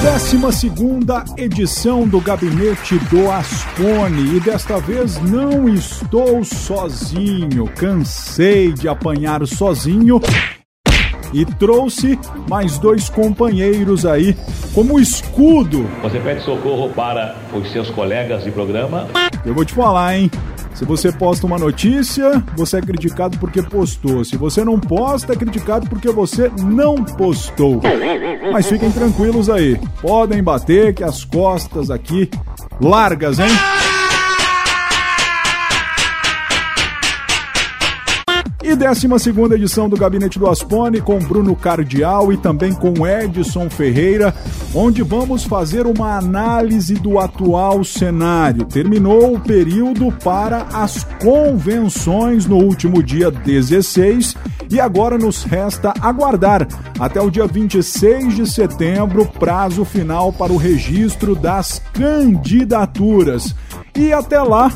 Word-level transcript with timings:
Décima 0.00 0.52
segunda 0.52 1.24
edição 1.36 2.06
do 2.06 2.20
Gabinete 2.20 2.96
do 3.10 3.28
Ascone 3.28 4.36
e 4.36 4.38
desta 4.38 4.78
vez 4.78 5.20
não 5.20 5.68
estou 5.68 6.44
sozinho, 6.44 7.64
cansei 7.74 8.72
de 8.72 8.86
apanhar 8.86 9.44
sozinho 9.48 10.20
e 11.34 11.44
trouxe 11.44 12.16
mais 12.48 12.78
dois 12.78 13.08
companheiros 13.08 14.06
aí 14.06 14.36
como 14.76 15.00
escudo. 15.00 15.82
Você 16.04 16.20
pede 16.20 16.44
socorro 16.44 16.88
para 16.90 17.34
os 17.52 17.68
seus 17.72 17.90
colegas 17.90 18.44
de 18.44 18.52
programa? 18.52 19.08
Eu 19.44 19.52
vou 19.52 19.64
te 19.64 19.74
falar, 19.74 20.16
hein? 20.16 20.30
Se 20.74 20.84
você 20.84 21.10
posta 21.10 21.46
uma 21.46 21.58
notícia, 21.58 22.42
você 22.56 22.78
é 22.78 22.80
criticado 22.80 23.38
porque 23.38 23.62
postou. 23.62 24.24
Se 24.24 24.36
você 24.36 24.64
não 24.64 24.78
posta, 24.78 25.32
é 25.32 25.36
criticado 25.36 25.88
porque 25.88 26.10
você 26.10 26.50
não 26.62 26.96
postou. 27.02 27.80
Mas 28.52 28.66
fiquem 28.66 28.90
tranquilos 28.90 29.50
aí. 29.50 29.80
Podem 30.00 30.42
bater 30.42 30.94
que 30.94 31.04
as 31.04 31.24
costas 31.24 31.90
aqui 31.90 32.30
largas, 32.80 33.38
hein? 33.38 33.77
12 38.78 39.54
edição 39.56 39.88
do 39.88 39.96
Gabinete 39.96 40.38
do 40.38 40.48
Aspone 40.48 41.00
com 41.00 41.18
Bruno 41.18 41.56
Cardial 41.56 42.32
e 42.32 42.36
também 42.36 42.72
com 42.72 43.04
Edson 43.04 43.68
Ferreira, 43.68 44.32
onde 44.72 45.02
vamos 45.02 45.42
fazer 45.42 45.84
uma 45.84 46.16
análise 46.16 46.94
do 46.94 47.18
atual 47.18 47.82
cenário. 47.82 48.64
Terminou 48.66 49.34
o 49.34 49.40
período 49.40 50.12
para 50.22 50.62
as 50.72 51.02
convenções 51.20 52.46
no 52.46 52.56
último 52.56 53.02
dia 53.02 53.32
16 53.32 54.36
e 54.70 54.78
agora 54.78 55.18
nos 55.18 55.42
resta 55.42 55.92
aguardar 56.00 56.68
até 57.00 57.20
o 57.20 57.30
dia 57.30 57.48
26 57.48 58.36
de 58.36 58.46
setembro, 58.46 59.26
prazo 59.26 59.84
final 59.84 60.32
para 60.32 60.52
o 60.52 60.56
registro 60.56 61.34
das 61.34 61.82
candidaturas. 61.92 63.56
E 63.96 64.12
até 64.12 64.40
lá, 64.40 64.70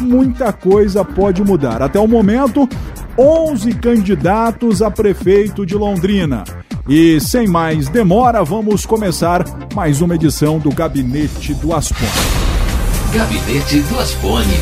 muita 0.00 0.52
coisa 0.52 1.04
pode 1.04 1.42
mudar. 1.44 1.82
Até 1.82 2.00
o 2.00 2.08
momento, 2.08 2.68
11 3.16 3.74
candidatos 3.74 4.82
a 4.82 4.90
prefeito 4.90 5.64
de 5.64 5.76
Londrina. 5.76 6.44
E 6.88 7.20
sem 7.20 7.46
mais 7.46 7.88
demora, 7.88 8.42
vamos 8.42 8.84
começar 8.84 9.44
mais 9.74 10.00
uma 10.00 10.16
edição 10.16 10.58
do 10.58 10.70
Gabinete 10.70 11.54
do 11.54 11.72
Aspone. 11.72 12.10
Gabinete 13.12 13.80
do 13.80 14.00
Aspone. 14.00 14.54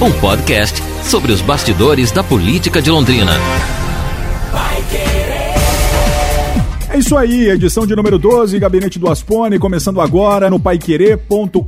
Um 0.00 0.10
podcast 0.18 0.82
sobre 1.04 1.30
os 1.30 1.42
bastidores 1.42 2.10
da 2.10 2.24
política 2.24 2.80
de 2.80 2.90
Londrina. 2.90 3.32
É 6.88 6.98
isso 6.98 7.16
aí, 7.16 7.48
edição 7.48 7.86
de 7.86 7.96
número 7.96 8.18
12, 8.18 8.58
Gabinete 8.58 8.98
do 8.98 9.10
Aspone, 9.10 9.58
começando 9.58 9.98
agora 10.00 10.50
no 10.50 10.60
paiquerê.com.br. 10.60 11.62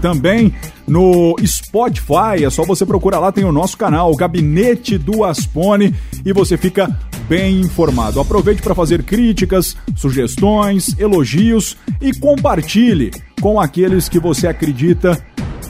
Também 0.00 0.52
no 0.86 1.36
Spotify. 1.44 2.44
É 2.44 2.50
só 2.50 2.64
você 2.64 2.84
procurar 2.84 3.18
lá, 3.18 3.32
tem 3.32 3.44
o 3.44 3.52
nosso 3.52 3.76
canal, 3.76 4.14
Gabinete 4.14 4.98
do 4.98 5.24
Aspone, 5.24 5.94
e 6.24 6.32
você 6.32 6.56
fica 6.56 6.88
bem 7.28 7.60
informado. 7.60 8.20
Aproveite 8.20 8.62
para 8.62 8.74
fazer 8.74 9.02
críticas, 9.02 9.76
sugestões, 9.96 10.98
elogios 10.98 11.76
e 12.00 12.12
compartilhe 12.14 13.10
com 13.40 13.60
aqueles 13.60 14.08
que 14.08 14.18
você 14.18 14.46
acredita 14.46 15.22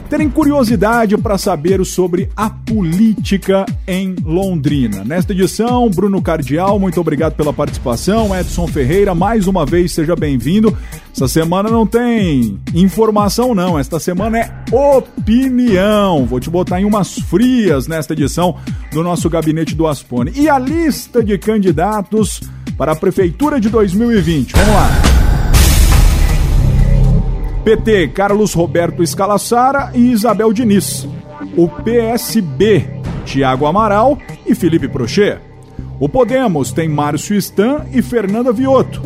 terem 0.08 0.28
curiosidade 0.28 1.16
para 1.16 1.38
saber 1.38 1.84
sobre 1.84 2.28
a 2.36 2.50
política 2.50 3.64
em 3.86 4.14
Londrina. 4.24 5.04
Nesta 5.04 5.32
edição, 5.32 5.88
Bruno 5.90 6.20
Cardial, 6.22 6.78
muito 6.78 7.00
obrigado 7.00 7.34
pela 7.34 7.52
participação. 7.52 8.34
Edson 8.34 8.66
Ferreira, 8.66 9.14
mais 9.14 9.46
uma 9.46 9.64
vez, 9.64 9.92
seja 9.92 10.14
bem-vindo. 10.14 10.76
Essa 11.14 11.28
semana 11.28 11.70
não 11.70 11.86
tem 11.86 12.58
informação, 12.74 13.54
não. 13.54 13.78
Esta 13.78 13.98
semana 13.98 14.38
é 14.38 14.64
opinião. 14.72 16.26
Vou 16.26 16.40
te 16.40 16.50
botar 16.50 16.80
em 16.80 16.84
umas 16.84 17.14
frias 17.14 17.86
nesta 17.86 18.12
edição 18.12 18.56
do 18.92 19.02
nosso 19.02 19.30
gabinete 19.30 19.74
do 19.74 19.86
Aspone. 19.86 20.32
E 20.34 20.48
a 20.48 20.58
lista 20.58 21.22
de 21.22 21.38
candidatos 21.38 22.40
para 22.76 22.92
a 22.92 22.96
Prefeitura 22.96 23.60
de 23.60 23.68
2020. 23.68 24.52
Vamos 24.52 24.74
lá. 24.74 25.23
PT, 27.64 28.08
Carlos 28.08 28.52
Roberto 28.52 29.02
Escalassara 29.02 29.90
e 29.94 30.12
Isabel 30.12 30.52
Diniz. 30.52 31.08
O 31.56 31.66
PSB, 31.66 33.00
Tiago 33.24 33.64
Amaral 33.64 34.18
e 34.46 34.54
Felipe 34.54 34.86
Prochê. 34.86 35.38
O 35.98 36.06
Podemos 36.06 36.72
tem 36.72 36.90
Márcio 36.90 37.34
Stan 37.36 37.86
e 37.90 38.02
Fernanda 38.02 38.52
Vioto. 38.52 39.00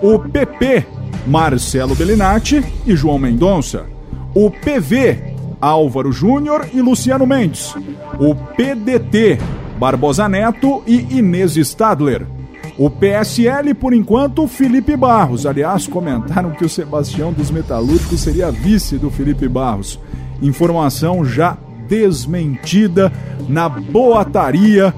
O 0.00 0.16
PP, 0.20 0.86
Marcelo 1.26 1.96
Bellinati 1.96 2.64
e 2.86 2.94
João 2.94 3.18
Mendonça. 3.18 3.86
O 4.32 4.48
PV, 4.48 5.34
Álvaro 5.60 6.12
Júnior 6.12 6.68
e 6.72 6.80
Luciano 6.80 7.26
Mendes. 7.26 7.74
O 8.20 8.32
PDT, 8.32 9.40
Barbosa 9.76 10.28
Neto 10.28 10.84
e 10.86 11.18
Inês 11.18 11.56
Stadler. 11.56 12.37
O 12.78 12.88
PSL, 12.88 13.74
por 13.74 13.92
enquanto, 13.92 14.46
Felipe 14.46 14.96
Barros. 14.96 15.44
Aliás, 15.46 15.88
comentaram 15.88 16.52
que 16.52 16.64
o 16.64 16.68
Sebastião 16.68 17.32
dos 17.32 17.50
Metalúrgicos 17.50 18.20
seria 18.20 18.52
vice 18.52 18.96
do 18.96 19.10
Felipe 19.10 19.48
Barros. 19.48 19.98
Informação 20.40 21.24
já 21.24 21.58
desmentida 21.88 23.12
na 23.48 23.68
boataria 23.68 24.94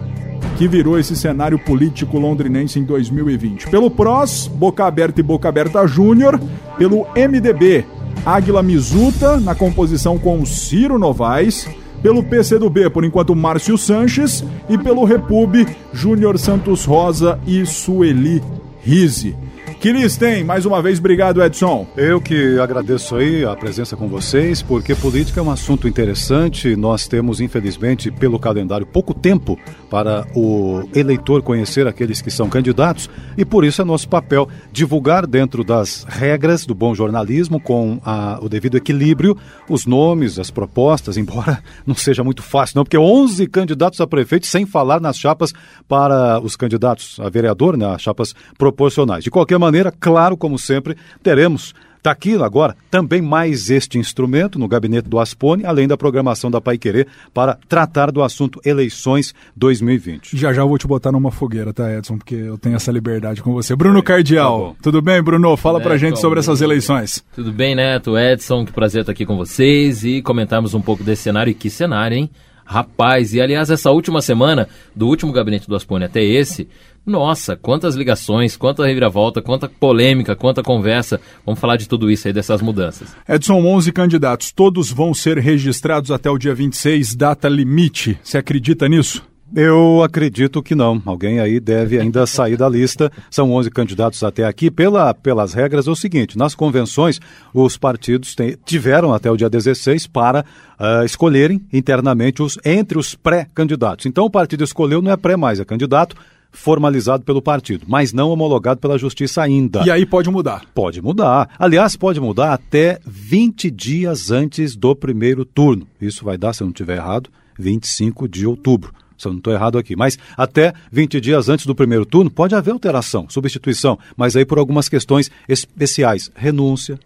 que 0.59 0.69
virou 0.69 0.99
esse 0.99 1.17
cenário 1.17 1.59
político 1.59 2.19
londrinense 2.19 2.79
em 2.79 2.85
2020. 2.85 3.71
Pelo 3.71 3.91
PROS, 3.91 4.47
Boca 4.47 4.85
Aberta 4.85 5.21
e 5.21 5.23
Boca 5.23 5.49
Aberta 5.49 5.87
Júnior. 5.87 6.39
Pelo 6.77 7.07
MDB, 7.17 7.87
Águila 8.27 8.63
Mizuta, 8.63 9.41
na 9.41 9.55
composição 9.55 10.19
com 10.19 10.45
Ciro 10.45 10.99
Novaes 10.99 11.67
pelo 12.03 12.23
PCdoB, 12.23 12.91
por 12.91 13.05
enquanto, 13.05 13.35
Márcio 13.35 13.77
Sanches, 13.77 14.45
e 14.69 14.79
pelo 14.79 15.05
Repub, 15.05 15.67
Júnior 15.93 16.39
Santos 16.39 16.85
Rosa 16.85 17.39
e 17.47 17.65
Sueli 17.67 18.43
Rize. 18.83 19.37
Que 19.81 19.93
lhes 19.93 20.15
tem? 20.15 20.45
Mais 20.45 20.67
uma 20.67 20.83
vez, 20.83 20.99
obrigado, 20.99 21.43
Edson. 21.43 21.87
Eu 21.97 22.21
que 22.21 22.59
agradeço 22.59 23.17
aí 23.17 23.47
a 23.47 23.57
presença 23.57 23.97
com 23.97 24.09
vocês, 24.09 24.61
porque 24.61 24.95
política 24.95 25.41
é 25.41 25.43
um 25.43 25.51
assunto 25.51 25.89
interessante. 25.89 26.77
Nós 26.77 27.09
temos, 27.09 27.41
infelizmente, 27.41 28.11
pelo 28.11 28.39
calendário, 28.39 28.85
pouco 28.85 29.15
tempo 29.15 29.59
para 29.89 30.27
o 30.37 30.87
eleitor 30.95 31.41
conhecer 31.41 31.87
aqueles 31.87 32.21
que 32.21 32.31
são 32.31 32.51
candidatos 32.51 33.09
e 33.39 33.45
por 33.45 33.65
isso 33.65 33.81
é 33.81 33.85
nosso 33.87 34.07
papel 34.07 34.47
divulgar 34.71 35.27
dentro 35.27 35.65
das 35.65 36.05
regras 36.07 36.67
do 36.67 36.75
bom 36.75 36.95
jornalismo, 36.95 37.59
com 37.59 37.99
a, 38.05 38.39
o 38.43 38.51
devido 38.51 38.77
equilíbrio, 38.77 39.35
os 39.67 39.87
nomes, 39.87 40.39
as 40.39 40.51
propostas, 40.51 41.17
embora 41.17 41.63
não 41.87 41.95
seja 41.95 42.23
muito 42.23 42.43
fácil, 42.43 42.77
não, 42.77 42.85
porque 42.85 42.99
11 42.99 43.47
candidatos 43.47 43.99
a 43.99 44.07
prefeito, 44.07 44.47
sem 44.47 44.67
falar 44.67 45.01
nas 45.01 45.17
chapas 45.17 45.55
para 45.89 46.39
os 46.39 46.55
candidatos 46.55 47.19
a 47.19 47.31
vereador, 47.31 47.79
né, 47.79 47.95
as 47.95 48.03
chapas 48.03 48.35
proporcionais. 48.59 49.25
De 49.25 49.31
qualquer 49.31 49.59
maneira, 49.59 49.70
maneira, 49.71 49.93
claro, 49.93 50.37
como 50.37 50.59
sempre, 50.59 50.97
teremos 51.23 51.75
Está 52.01 52.13
aqui 52.13 52.35
agora 52.43 52.75
também 52.91 53.21
mais 53.21 53.69
este 53.69 53.99
instrumento 53.99 54.59
no 54.59 54.67
gabinete 54.67 55.07
do 55.07 55.19
Aspone, 55.19 55.67
além 55.67 55.87
da 55.87 55.99
programação 55.99 56.51
da 56.51 56.59
Pai 56.59 56.79
Querer, 56.79 57.07
para 57.35 57.59
tratar 57.69 58.11
do 58.11 58.23
assunto 58.23 58.59
eleições 58.65 59.35
2020. 59.55 60.35
Já 60.35 60.51
já 60.51 60.63
eu 60.63 60.69
vou 60.69 60.79
te 60.79 60.87
botar 60.87 61.13
numa 61.13 61.31
fogueira, 61.31 61.75
tá, 61.75 61.95
Edson? 61.95 62.17
Porque 62.17 62.35
eu 62.35 62.57
tenho 62.57 62.75
essa 62.75 62.91
liberdade 62.91 63.43
com 63.43 63.53
você. 63.53 63.77
Bruno 63.77 64.03
Cardial, 64.03 64.71
tá 64.77 64.85
tudo 64.85 65.03
bem, 65.03 65.23
Bruno? 65.23 65.55
Fala 65.59 65.79
Neto, 65.79 65.89
pra 65.89 65.99
gente 65.99 66.19
sobre 66.19 66.39
essas 66.39 66.63
eleições. 66.63 67.23
Tudo 67.35 67.53
bem, 67.53 67.75
Neto, 67.75 68.17
Edson, 68.17 68.65
que 68.65 68.73
prazer 68.73 69.03
estar 69.03 69.13
aqui 69.13 69.27
com 69.27 69.37
vocês 69.37 70.03
e 70.03 70.23
comentarmos 70.23 70.73
um 70.73 70.81
pouco 70.81 71.05
desse 71.05 71.25
cenário. 71.25 71.51
E 71.51 71.55
que 71.55 71.69
cenário, 71.69 72.17
hein? 72.17 72.31
Rapaz, 72.65 73.35
e 73.35 73.41
aliás, 73.41 73.69
essa 73.69 73.91
última 73.91 74.23
semana, 74.23 74.69
do 74.95 75.09
último 75.09 75.33
gabinete 75.33 75.69
do 75.69 75.75
Aspone 75.75 76.05
até 76.05 76.23
esse, 76.23 76.69
nossa, 77.05 77.57
quantas 77.57 77.95
ligações, 77.95 78.57
quanta 78.57 78.87
reviravolta, 78.87 79.41
quanta 79.41 79.69
polêmica, 79.69 80.37
quanta 80.37 80.63
conversa. 80.63 81.21
Vamos 81.45 81.61
falar 81.61 81.77
de 81.77 81.89
tudo 81.89 82.11
isso 82.11 82.29
aí, 82.29 82.33
dessas 82.33 82.61
mudanças. 82.61 83.15
Edson, 83.29 83.65
11 83.65 83.93
candidatos, 83.93 84.53
todos 84.53 84.93
vão 84.93 85.15
ser 85.15 85.39
registrados 85.39 86.11
até 86.11 86.31
o 86.31 86.39
dia 86.39 86.55
26, 86.55 87.15
data 87.15 87.49
limite. 87.49 88.19
Você 88.23 88.39
acredita 88.39 88.89
nisso? 88.89 89.23
Eu 89.55 90.01
acredito 90.05 90.63
que 90.63 90.77
não. 90.77 91.03
Alguém 91.05 91.41
aí 91.41 91.59
deve 91.59 91.99
ainda 91.99 92.25
sair 92.25 92.57
da 92.57 92.69
lista. 92.69 93.11
São 93.29 93.51
11 93.51 93.69
candidatos 93.71 94.23
até 94.23 94.45
aqui. 94.45 94.71
Pela, 94.71 95.13
pelas 95.13 95.53
regras 95.53 95.89
é 95.89 95.91
o 95.91 95.97
seguinte: 95.97 96.39
nas 96.39 96.55
convenções, 96.55 97.21
os 97.53 97.77
partidos 97.77 98.37
tem, 98.37 98.57
tiveram 98.65 99.13
até 99.13 99.29
o 99.29 99.37
dia 99.37 99.51
16 99.51 100.07
para 100.07 100.45
uh, 100.79 101.05
escolherem 101.05 101.61
internamente 101.73 102.43
os 102.43 102.59
entre 102.65 102.97
os 102.97 103.17
pré-candidatos. 103.17 104.07
Então 104.07 104.25
o 104.25 104.31
partido 104.31 104.63
escolheu, 104.63 105.03
não 105.03 105.11
é 105.11 105.17
pré 105.17 105.37
mais, 105.37 105.59
é 105.59 105.65
candidato 105.65 106.15
formalizado 106.53 107.25
pelo 107.25 107.41
partido, 107.41 107.85
mas 107.89 108.13
não 108.13 108.31
homologado 108.31 108.81
pela 108.81 108.99
justiça 108.99 109.43
ainda. 109.43 109.83
E 109.85 109.91
aí 109.91 110.05
pode 110.05 110.31
mudar? 110.31 110.65
Pode 110.75 111.01
mudar. 111.01 111.51
Aliás, 111.59 111.97
pode 111.97 112.21
mudar 112.21 112.53
até 112.53 112.99
20 113.07 113.71
dias 113.71 114.31
antes 114.31 114.77
do 114.77 114.95
primeiro 114.95 115.45
turno. 115.45 115.87
Isso 116.01 116.25
vai 116.25 116.37
dar, 116.37 116.53
se 116.53 116.63
eu 116.63 116.67
não 116.67 116.73
estiver 116.73 116.97
errado, 116.97 117.31
25 117.59 118.29
de 118.29 118.47
outubro. 118.47 118.93
Se 119.17 119.29
eu 119.29 119.33
não 119.33 119.39
estou 119.39 119.53
errado 119.53 119.77
aqui. 119.77 119.95
Mas 119.95 120.19
até 120.37 120.73
20 120.91 121.21
dias 121.21 121.49
antes 121.49 121.67
do 121.67 121.75
primeiro 121.75 122.07
turno 122.07 122.31
pode 122.31 122.55
haver 122.55 122.71
alteração, 122.71 123.27
substituição, 123.29 123.99
mas 124.17 124.35
aí 124.35 124.47
por 124.47 124.59
algumas 124.59 124.89
questões 124.89 125.31
especiais. 125.47 126.31
Renúncia, 126.35 126.99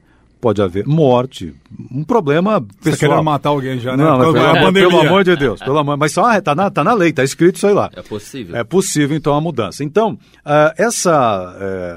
pode 0.45 0.61
haver 0.61 0.87
morte, 0.87 1.55
um 1.91 2.05
problema 2.05 2.61
pessoal. 2.61 2.77
Você 2.83 2.99
querendo 2.99 3.25
matar 3.25 3.49
alguém 3.49 3.81
já, 3.81 3.97
né? 3.97 4.05
Não, 4.05 4.19
mas, 4.19 4.33
pelo, 4.35 4.73
pelo 4.75 5.01
amor 5.01 5.25
de 5.25 5.35
Deus, 5.37 5.59
pelo 5.59 5.79
amor, 5.79 5.97
mas 5.97 6.13
só 6.13 6.39
tá 6.43 6.55
na, 6.55 6.71
tá 6.71 6.85
na 6.85 6.93
lei, 6.93 7.15
tá 7.15 7.25
escrito 7.25 7.57
isso 7.57 7.67
aí 7.67 7.73
lá. 7.73 7.91
É 7.97 8.03
possível. 8.03 8.55
É 8.55 8.63
possível, 8.63 9.17
então, 9.17 9.33
a 9.35 9.41
mudança. 9.41 9.83
Então, 9.83 10.19
uh, 10.45 10.75
essa 10.77 11.57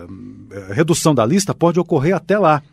uh, 0.09 0.73
redução 0.73 1.13
da 1.13 1.25
lista 1.25 1.53
pode 1.53 1.77
ocorrer 1.77 2.15
até 2.15 2.39
lá 2.39 2.63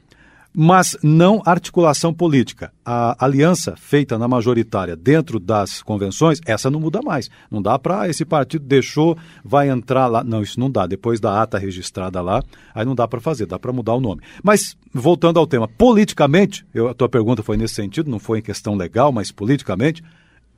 mas 0.54 0.96
não 1.02 1.42
articulação 1.44 2.14
política. 2.14 2.72
A 2.84 3.16
aliança 3.24 3.74
feita 3.76 4.16
na 4.16 4.28
majoritária 4.28 4.94
dentro 4.94 5.40
das 5.40 5.82
convenções, 5.82 6.38
essa 6.46 6.70
não 6.70 6.78
muda 6.78 7.02
mais. 7.02 7.28
Não 7.50 7.60
dá 7.60 7.76
para 7.78 8.08
esse 8.08 8.24
partido 8.24 8.64
deixou, 8.64 9.18
vai 9.44 9.68
entrar 9.68 10.06
lá. 10.06 10.22
Não, 10.22 10.42
isso 10.42 10.60
não 10.60 10.70
dá. 10.70 10.86
Depois 10.86 11.18
da 11.18 11.42
ata 11.42 11.58
registrada 11.58 12.22
lá, 12.22 12.40
aí 12.72 12.84
não 12.84 12.94
dá 12.94 13.08
para 13.08 13.20
fazer, 13.20 13.46
dá 13.46 13.58
para 13.58 13.72
mudar 13.72 13.94
o 13.94 14.00
nome. 14.00 14.22
Mas, 14.42 14.76
voltando 14.92 15.40
ao 15.40 15.46
tema, 15.46 15.66
politicamente, 15.66 16.64
eu, 16.72 16.88
a 16.88 16.94
tua 16.94 17.08
pergunta 17.08 17.42
foi 17.42 17.56
nesse 17.56 17.74
sentido, 17.74 18.10
não 18.10 18.20
foi 18.20 18.38
em 18.38 18.42
questão 18.42 18.76
legal, 18.76 19.10
mas 19.10 19.32
politicamente, 19.32 20.04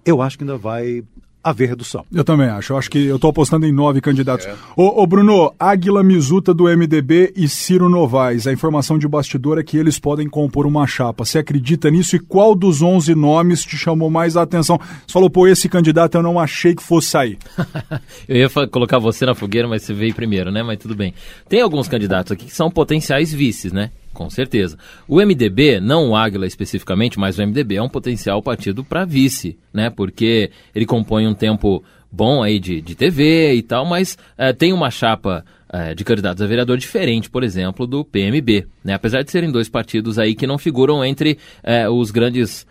eu 0.04 0.20
acho 0.20 0.36
que 0.36 0.44
ainda 0.44 0.58
vai 0.58 1.02
haver 1.46 1.68
redução. 1.68 2.04
Eu 2.12 2.24
também 2.24 2.48
acho. 2.48 2.72
Eu 2.72 2.76
acho 2.76 2.90
que 2.90 2.98
eu 3.06 3.14
estou 3.14 3.30
apostando 3.30 3.64
em 3.64 3.72
nove 3.72 4.00
candidatos. 4.00 4.46
É. 4.46 4.54
Ô, 4.76 5.00
ô, 5.00 5.06
Bruno, 5.06 5.54
Águila 5.60 6.02
Mizuta 6.02 6.52
do 6.52 6.64
MDB 6.64 7.32
e 7.36 7.48
Ciro 7.48 7.88
Novaes. 7.88 8.48
A 8.48 8.52
informação 8.52 8.98
de 8.98 9.06
bastidor 9.06 9.56
é 9.56 9.62
que 9.62 9.76
eles 9.76 9.96
podem 9.96 10.28
compor 10.28 10.66
uma 10.66 10.88
chapa. 10.88 11.24
Você 11.24 11.38
acredita 11.38 11.88
nisso? 11.88 12.16
E 12.16 12.18
qual 12.18 12.52
dos 12.56 12.82
onze 12.82 13.14
nomes 13.14 13.62
te 13.62 13.76
chamou 13.78 14.10
mais 14.10 14.36
a 14.36 14.42
atenção? 14.42 14.76
Você 15.06 15.12
falou, 15.12 15.30
pô, 15.30 15.46
esse 15.46 15.68
candidato 15.68 16.16
eu 16.16 16.22
não 16.22 16.40
achei 16.40 16.74
que 16.74 16.82
fosse 16.82 17.10
sair. 17.10 17.38
eu 18.26 18.36
ia 18.36 18.50
colocar 18.66 18.98
você 18.98 19.24
na 19.24 19.34
fogueira, 19.34 19.68
mas 19.68 19.82
você 19.82 19.94
veio 19.94 20.12
primeiro, 20.14 20.50
né? 20.50 20.64
Mas 20.64 20.78
tudo 20.78 20.96
bem. 20.96 21.14
Tem 21.48 21.60
alguns 21.60 21.86
candidatos 21.86 22.32
aqui 22.32 22.46
que 22.46 22.54
são 22.54 22.68
potenciais 22.68 23.32
vices, 23.32 23.72
né? 23.72 23.92
Com 24.16 24.30
certeza. 24.30 24.78
O 25.06 25.20
MDB, 25.20 25.78
não 25.78 26.08
o 26.08 26.16
Águila 26.16 26.46
especificamente, 26.46 27.18
mas 27.18 27.38
o 27.38 27.42
MDB 27.42 27.76
é 27.76 27.82
um 27.82 27.88
potencial 27.88 28.42
partido 28.42 28.82
para 28.82 29.04
vice, 29.04 29.58
né? 29.74 29.90
Porque 29.90 30.50
ele 30.74 30.86
compõe 30.86 31.26
um 31.26 31.34
tempo 31.34 31.84
bom 32.10 32.42
aí 32.42 32.58
de, 32.58 32.80
de 32.80 32.94
TV 32.94 33.52
e 33.52 33.62
tal, 33.62 33.84
mas 33.84 34.16
é, 34.38 34.54
tem 34.54 34.72
uma 34.72 34.90
chapa 34.90 35.44
é, 35.70 35.94
de 35.94 36.02
candidatos 36.02 36.42
a 36.42 36.46
vereador 36.46 36.78
diferente, 36.78 37.28
por 37.28 37.44
exemplo, 37.44 37.86
do 37.86 38.06
PMB, 38.06 38.66
né? 38.82 38.94
Apesar 38.94 39.20
de 39.20 39.30
serem 39.30 39.52
dois 39.52 39.68
partidos 39.68 40.18
aí 40.18 40.34
que 40.34 40.46
não 40.46 40.56
figuram 40.56 41.04
entre 41.04 41.36
é, 41.62 41.86
os 41.86 42.10
grandes 42.10 42.66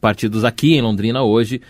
partidos 0.00 0.42
aqui 0.42 0.72
em 0.72 0.80
Londrina 0.80 1.22
hoje, 1.22 1.60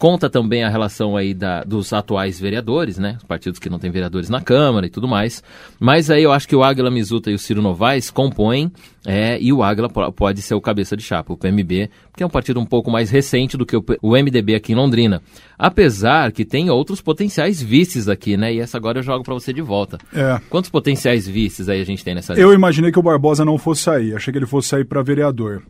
Conta 0.00 0.30
também 0.30 0.64
a 0.64 0.70
relação 0.70 1.14
aí 1.14 1.34
da, 1.34 1.62
dos 1.62 1.92
atuais 1.92 2.40
vereadores, 2.40 2.96
né? 2.96 3.18
Os 3.18 3.24
partidos 3.24 3.60
que 3.60 3.68
não 3.68 3.78
têm 3.78 3.90
vereadores 3.90 4.30
na 4.30 4.40
Câmara 4.40 4.86
e 4.86 4.88
tudo 4.88 5.06
mais. 5.06 5.42
Mas 5.78 6.10
aí 6.10 6.22
eu 6.22 6.32
acho 6.32 6.48
que 6.48 6.56
o 6.56 6.64
Águila 6.64 6.90
Mizuta 6.90 7.30
e 7.30 7.34
o 7.34 7.38
Ciro 7.38 7.60
Novaes 7.60 8.10
compõem, 8.10 8.72
é, 9.06 9.38
e 9.38 9.52
o 9.52 9.62
Águila 9.62 9.90
pode 9.90 10.40
ser 10.40 10.54
o 10.54 10.60
cabeça 10.60 10.96
de 10.96 11.02
chapa, 11.02 11.34
o 11.34 11.36
PMB, 11.36 11.90
que 12.16 12.22
é 12.22 12.26
um 12.26 12.30
partido 12.30 12.58
um 12.58 12.64
pouco 12.64 12.90
mais 12.90 13.10
recente 13.10 13.58
do 13.58 13.66
que 13.66 13.76
o, 13.76 13.84
o 14.00 14.12
MDB 14.12 14.54
aqui 14.54 14.72
em 14.72 14.74
Londrina. 14.74 15.20
Apesar 15.58 16.32
que 16.32 16.46
tem 16.46 16.70
outros 16.70 17.02
potenciais 17.02 17.60
vices 17.60 18.08
aqui, 18.08 18.38
né? 18.38 18.54
E 18.54 18.60
essa 18.60 18.78
agora 18.78 19.00
eu 19.00 19.02
jogo 19.02 19.22
para 19.22 19.34
você 19.34 19.52
de 19.52 19.60
volta. 19.60 19.98
É. 20.14 20.40
Quantos 20.48 20.70
potenciais 20.70 21.28
vices 21.28 21.68
aí 21.68 21.78
a 21.78 21.84
gente 21.84 22.02
tem 22.02 22.14
nessa 22.14 22.32
lista? 22.32 22.42
Eu 22.42 22.54
imaginei 22.54 22.90
que 22.90 22.98
o 22.98 23.02
Barbosa 23.02 23.44
não 23.44 23.58
fosse 23.58 23.82
sair. 23.82 24.16
Achei 24.16 24.32
que 24.32 24.38
ele 24.38 24.46
fosse 24.46 24.68
sair 24.68 24.86
para 24.86 25.02
vereador. 25.02 25.62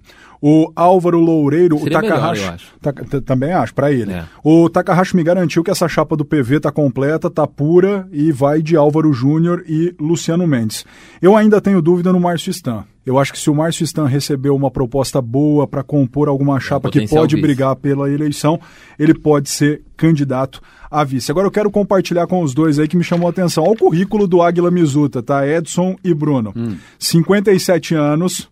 O 0.43 0.73
Álvaro 0.75 1.21
Loureiro, 1.21 1.79
Seria 1.79 1.99
o 1.99 2.01
Takahashi. 2.01 2.41
Melhor, 2.41 2.55
acho. 2.55 2.73
Ta, 2.81 2.93
também 3.21 3.53
acho, 3.53 3.75
para 3.75 3.93
ele. 3.93 4.13
É. 4.13 4.25
O 4.43 4.69
Takahashi 4.71 5.15
me 5.15 5.23
garantiu 5.23 5.63
que 5.63 5.71
essa 5.71 5.87
chapa 5.87 6.17
do 6.17 6.25
PV 6.25 6.61
tá 6.61 6.73
completa, 6.73 7.29
tá 7.29 7.47
pura 7.47 8.09
e 8.11 8.33
vai 8.33 8.63
de 8.63 8.77
Álvaro 8.77 9.13
Júnior 9.13 9.63
e 9.69 9.95
Luciano 10.01 10.47
Mendes. 10.47 10.85
Eu 11.21 11.37
ainda 11.37 11.61
tenho 11.61 11.83
dúvida 11.83 12.13
no 12.13 12.21
Márcio 12.21 12.51
Stan. 12.51 12.85
Eu 13.05 13.19
acho 13.19 13.33
que 13.33 13.39
se 13.39 13.51
o 13.51 13.55
Márcio 13.55 13.85
Stan 13.85 14.07
recebeu 14.07 14.55
uma 14.55 14.71
proposta 14.71 15.21
boa 15.21 15.67
para 15.67 15.83
compor 15.83 16.29
alguma 16.29 16.59
é 16.59 16.61
chapa 16.61 16.89
é 16.89 16.93
que 16.93 17.09
pode 17.09 17.35
vice. 17.35 17.47
brigar 17.47 17.75
pela 17.77 18.11
eleição, 18.11 18.61
ele 18.99 19.15
pode 19.15 19.51
ser 19.51 19.83
candidato 19.97 20.61
a 20.91 21.03
vice. 21.03 21.31
Agora 21.31 21.47
eu 21.47 21.51
quero 21.51 21.71
compartilhar 21.71 22.27
com 22.27 22.43
os 22.43 22.53
dois 22.53 22.79
aí 22.79 22.87
que 22.87 22.97
me 22.97 23.05
chamou 23.05 23.27
a 23.27 23.31
atenção. 23.31 23.65
Olha 23.65 23.73
o 23.73 23.77
currículo 23.77 24.27
do 24.27 24.43
Águila 24.43 24.71
Mizuta, 24.71 25.23
tá? 25.23 25.47
Edson 25.47 25.97
e 26.05 26.13
Bruno. 26.13 26.53
Hum. 26.55 26.77
57 26.99 27.95
anos, 27.95 28.49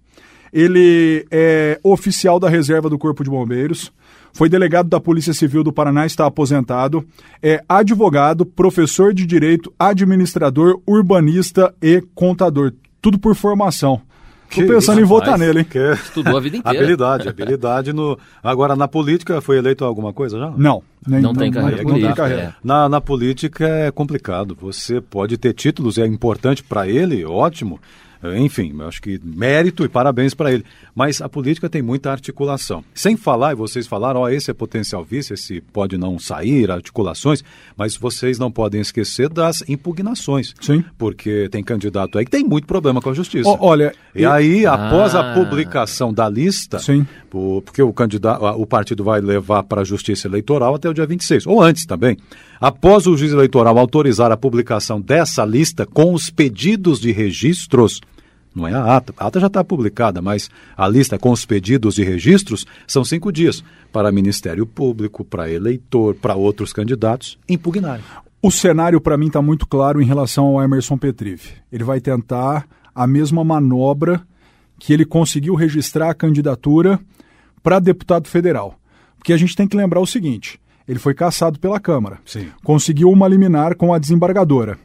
ele 0.53 1.27
é 1.31 1.79
oficial 1.83 2.39
da 2.39 2.49
reserva 2.49 2.89
do 2.89 2.99
Corpo 2.99 3.25
de 3.25 3.31
Bombeiros, 3.31 3.93
foi 4.33 4.49
delegado 4.49 4.89
da 4.89 5.01
Polícia 5.01 5.33
Civil 5.33 5.65
do 5.65 5.73
Paraná, 5.73 6.07
está 6.07 6.27
aposentado, 6.27 7.05
é 7.43 7.63
advogado, 7.69 8.47
professor 8.47 9.13
de 9.13 9.27
direito, 9.27 9.73
administrador, 9.79 10.81
urbanista 10.87 11.75
e 11.83 12.03
contador. 12.15 12.73
Tudo 13.01 13.19
por 13.19 13.35
formação. 13.35 14.01
Estou 14.51 14.67
pensando 14.67 15.01
em 15.01 15.05
votar 15.05 15.39
nele, 15.39 15.61
hein? 15.61 15.67
Que... 15.69 15.93
Estudou 15.93 16.37
a 16.37 16.41
vida 16.41 16.57
inteira. 16.57 16.79
habilidade, 16.79 17.29
habilidade 17.29 17.93
no. 17.93 18.19
Agora, 18.43 18.75
na 18.75 18.89
política, 18.89 19.41
foi 19.41 19.59
eleito 19.59 19.85
alguma 19.85 20.13
coisa 20.13 20.39
já? 20.39 20.51
Não. 20.51 20.83
Nem, 21.07 21.21
não, 21.21 21.33
não, 21.33 21.41
tem 21.41 21.51
carreira 21.51 21.83
não, 21.83 21.91
política. 21.91 22.15
Carreira. 22.15 22.43
É. 22.43 22.55
Na, 22.63 22.89
na 22.89 23.01
política 23.01 23.67
é 23.67 23.91
complicado. 23.91 24.57
Você 24.61 25.01
pode 25.01 25.37
ter 25.37 25.53
títulos, 25.53 25.99
é 25.99 26.07
importante 26.07 26.63
para 26.63 26.89
ele, 26.89 27.25
ótimo. 27.25 27.79
Enfim, 28.37 28.75
acho 28.83 29.01
que 29.01 29.21
mérito 29.23 29.85
e 29.85 29.89
parabéns 29.89 30.35
para 30.35 30.53
ele. 30.53 30.65
Mas 30.95 31.21
a 31.23 31.29
política 31.29 31.69
tem 31.69 31.81
muita 31.83 32.11
articulação. 32.11 32.85
Sem 32.93 33.17
falar, 33.17 33.53
e 33.53 33.55
vocês 33.55 33.87
falaram, 33.87 34.21
ó, 34.21 34.25
oh, 34.25 34.29
esse 34.29 34.51
é 34.51 34.55
potencial 34.55 35.05
vice, 35.05 35.35
esse 35.35 35.61
pode 35.61 35.97
não 35.97 36.19
sair, 36.19 36.71
articulações, 36.71 37.45
mas 37.77 37.97
vocês 37.97 38.39
não 38.39 38.51
podem 38.51 38.81
esquecer 38.81 39.29
das 39.29 39.63
impugnações. 39.69 40.55
Sim. 40.61 40.85
Porque 40.97 41.49
tem 41.51 41.63
candidato 41.63 42.19
aí 42.19 42.25
que 42.25 42.31
tem 42.31 42.45
muito 42.45 42.67
problema 42.67 43.01
com 43.01 43.11
a 43.11 43.15
justiça. 43.15 43.49
Oh, 43.49 43.59
olha. 43.61 43.95
E 44.15 44.23
eu... 44.23 44.33
aí, 44.33 44.67
após 44.67 45.15
ah. 45.15 45.21
a 45.21 45.35
publicação 45.35 46.13
da 46.13 46.29
lista, 46.29 46.79
Sim. 46.79 47.07
porque 47.31 47.83
o 47.83 47.93
candidato, 47.93 48.45
o 48.45 48.67
partido 48.67 49.05
vai 49.05 49.21
levar 49.21 49.63
para 49.63 49.83
a 49.83 49.85
justiça 49.85 50.27
eleitoral 50.27 50.75
até 50.75 50.89
o 50.89 50.95
dia 50.95 51.07
26, 51.07 51.47
ou 51.47 51.63
antes 51.63 51.87
também. 51.87 52.17
Após 52.61 53.07
o 53.07 53.17
juiz 53.17 53.33
eleitoral 53.33 53.79
autorizar 53.79 54.33
a 54.33 54.37
publicação 54.37 55.01
dessa 55.01 55.45
lista 55.45 55.87
com 55.87 56.13
os 56.13 56.29
pedidos 56.29 57.01
de 57.01 57.13
registros, 57.13 58.01
não 58.55 58.67
é 58.67 58.75
a 58.75 58.97
ata, 58.97 59.15
a 59.17 59.27
ata 59.29 59.39
já 59.39 59.47
está 59.47 59.63
publicada, 59.63 60.21
mas 60.21 60.51
a 60.77 60.89
lista 60.89 61.19
com 61.19 61.31
os 61.31 61.47
pedidos 61.47 61.95
de 61.95 62.03
registros 62.03 62.67
são 62.87 63.05
cinco 63.05 63.31
dias 63.31 63.63
para 63.93 64.11
Ministério 64.11 64.67
Público, 64.67 65.25
para 65.25 65.51
eleitor, 65.51 66.17
para 66.17 66.35
outros 66.35 66.73
candidatos 66.73 67.39
impugnarem. 67.49 68.05
O 68.43 68.51
cenário 68.51 69.01
para 69.01 69.17
mim 69.17 69.29
está 69.29 69.41
muito 69.41 69.67
claro 69.67 70.03
em 70.03 70.05
relação 70.05 70.47
ao 70.47 70.63
Emerson 70.63 70.99
Petrive. 70.99 71.53
Ele 71.71 71.85
vai 71.85 72.01
tentar 72.01 72.67
a 72.93 73.07
mesma 73.07 73.45
manobra 73.45 74.21
que 74.81 74.93
ele 74.93 75.05
conseguiu 75.05 75.55
registrar 75.55 76.11
a 76.11 76.15
candidatura 76.15 76.99
para 77.63 77.79
deputado 77.79 78.29
federal. 78.29 78.77
Porque 79.17 79.33
a 79.33 79.37
gente 79.37 79.55
tem 79.55 79.67
que 79.67 79.77
lembrar 79.77 80.01
o 80.01 80.07
seguinte: 80.07 80.61
ele 80.89 80.99
foi 80.99 81.13
caçado 81.13 81.61
pela 81.61 81.79
Câmara. 81.79 82.19
Sim. 82.25 82.49
Conseguiu 82.65 83.11
uma 83.11 83.29
liminar 83.29 83.77
com 83.77 83.93
a 83.93 83.99
desembargadora. 83.99 84.79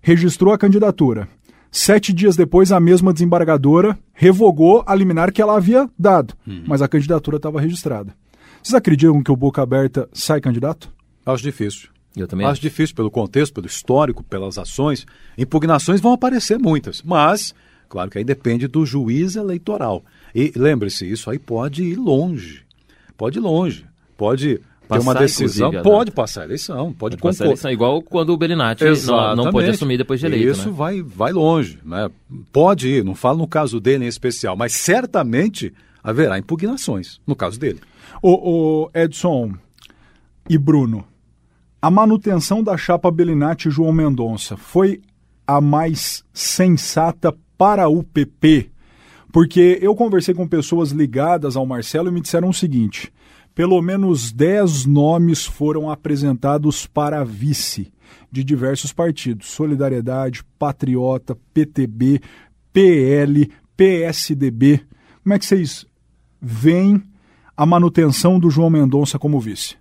Registrou 0.00 0.52
a 0.54 0.58
candidatura. 0.58 1.28
Sete 1.70 2.12
dias 2.12 2.36
depois, 2.36 2.72
a 2.72 2.80
mesma 2.80 3.12
desembargadora 3.12 3.98
revogou 4.12 4.82
a 4.86 4.94
liminar 4.94 5.32
que 5.32 5.42
ela 5.42 5.56
havia 5.56 5.90
dado, 5.98 6.34
uhum. 6.46 6.62
mas 6.66 6.80
a 6.80 6.88
candidatura 6.88 7.36
estava 7.36 7.60
registrada. 7.60 8.14
Vocês 8.62 8.74
acreditam 8.74 9.22
que 9.22 9.32
o 9.32 9.36
Boca 9.36 9.60
Aberta 9.60 10.08
sai 10.12 10.40
candidato? 10.40 10.88
Acho 11.26 11.42
difícil. 11.42 11.88
Eu 12.16 12.28
também 12.28 12.46
acho. 12.46 12.52
acho 12.52 12.62
difícil 12.62 12.94
pelo 12.94 13.10
contexto, 13.10 13.52
pelo 13.52 13.66
histórico, 13.66 14.22
pelas 14.22 14.56
ações. 14.56 15.04
Impugnações 15.36 16.00
vão 16.00 16.12
aparecer 16.12 16.58
muitas, 16.58 17.02
mas, 17.02 17.52
claro 17.88 18.08
que 18.08 18.18
aí 18.18 18.24
depende 18.24 18.68
do 18.68 18.86
juiz 18.86 19.34
eleitoral. 19.34 20.04
E 20.32 20.52
lembre-se, 20.54 21.10
isso 21.10 21.28
aí 21.28 21.38
pode 21.38 21.82
ir 21.82 21.96
longe. 21.96 22.62
Pode 23.16 23.38
ir 23.38 23.42
longe. 23.42 23.84
Pode 24.16 24.60
ter 24.88 24.98
uma 24.98 25.14
decisão, 25.14 25.70
pode 25.82 26.10
passar 26.10 26.42
a 26.42 26.44
eleição, 26.44 26.92
pode, 26.92 27.16
pode 27.16 27.36
passar 27.36 27.44
a 27.44 27.46
eleição, 27.48 27.70
igual 27.70 28.02
quando 28.02 28.30
o 28.30 28.36
Belinati 28.36 28.84
não, 29.06 29.36
não 29.36 29.50
pode 29.50 29.70
assumir 29.70 29.98
depois 29.98 30.20
de 30.20 30.26
eleito. 30.26 30.50
Isso 30.50 30.68
né? 30.68 30.74
vai, 30.76 31.02
vai 31.02 31.32
longe, 31.32 31.78
né? 31.84 32.10
Pode 32.52 32.88
ir, 32.88 33.04
não 33.04 33.14
falo 33.14 33.38
no 33.38 33.46
caso 33.46 33.80
dele 33.80 34.04
em 34.04 34.08
especial, 34.08 34.56
mas 34.56 34.72
certamente 34.72 35.72
haverá 36.02 36.38
impugnações 36.38 37.20
no 37.26 37.34
caso 37.34 37.58
dele. 37.58 37.80
O, 38.22 38.84
o 38.84 38.90
Edson 38.94 39.54
e 40.48 40.58
Bruno, 40.58 41.04
a 41.80 41.90
manutenção 41.90 42.62
da 42.62 42.76
chapa 42.76 43.10
Belinati 43.10 43.68
e 43.68 43.70
João 43.70 43.92
Mendonça 43.92 44.56
foi 44.56 45.00
a 45.46 45.60
mais 45.60 46.24
sensata 46.32 47.34
para 47.56 47.88
o 47.88 48.02
PP? 48.02 48.70
Porque 49.32 49.78
eu 49.82 49.94
conversei 49.94 50.32
com 50.32 50.46
pessoas 50.46 50.90
ligadas 50.92 51.56
ao 51.56 51.66
Marcelo 51.66 52.08
e 52.08 52.12
me 52.12 52.20
disseram 52.20 52.48
o 52.48 52.54
seguinte: 52.54 53.12
pelo 53.54 53.80
menos 53.80 54.32
10 54.32 54.86
nomes 54.86 55.44
foram 55.44 55.90
apresentados 55.90 56.86
para 56.86 57.24
vice 57.24 57.92
de 58.30 58.42
diversos 58.42 58.92
partidos: 58.92 59.50
Solidariedade, 59.50 60.42
Patriota, 60.58 61.36
PTB, 61.52 62.20
PL, 62.72 63.50
PSDB. 63.76 64.80
Como 65.22 65.34
é 65.34 65.38
que 65.38 65.46
vocês 65.46 65.86
veem 66.40 67.02
a 67.56 67.64
manutenção 67.64 68.38
do 68.38 68.50
João 68.50 68.68
Mendonça 68.68 69.18
como 69.18 69.40
vice? 69.40 69.76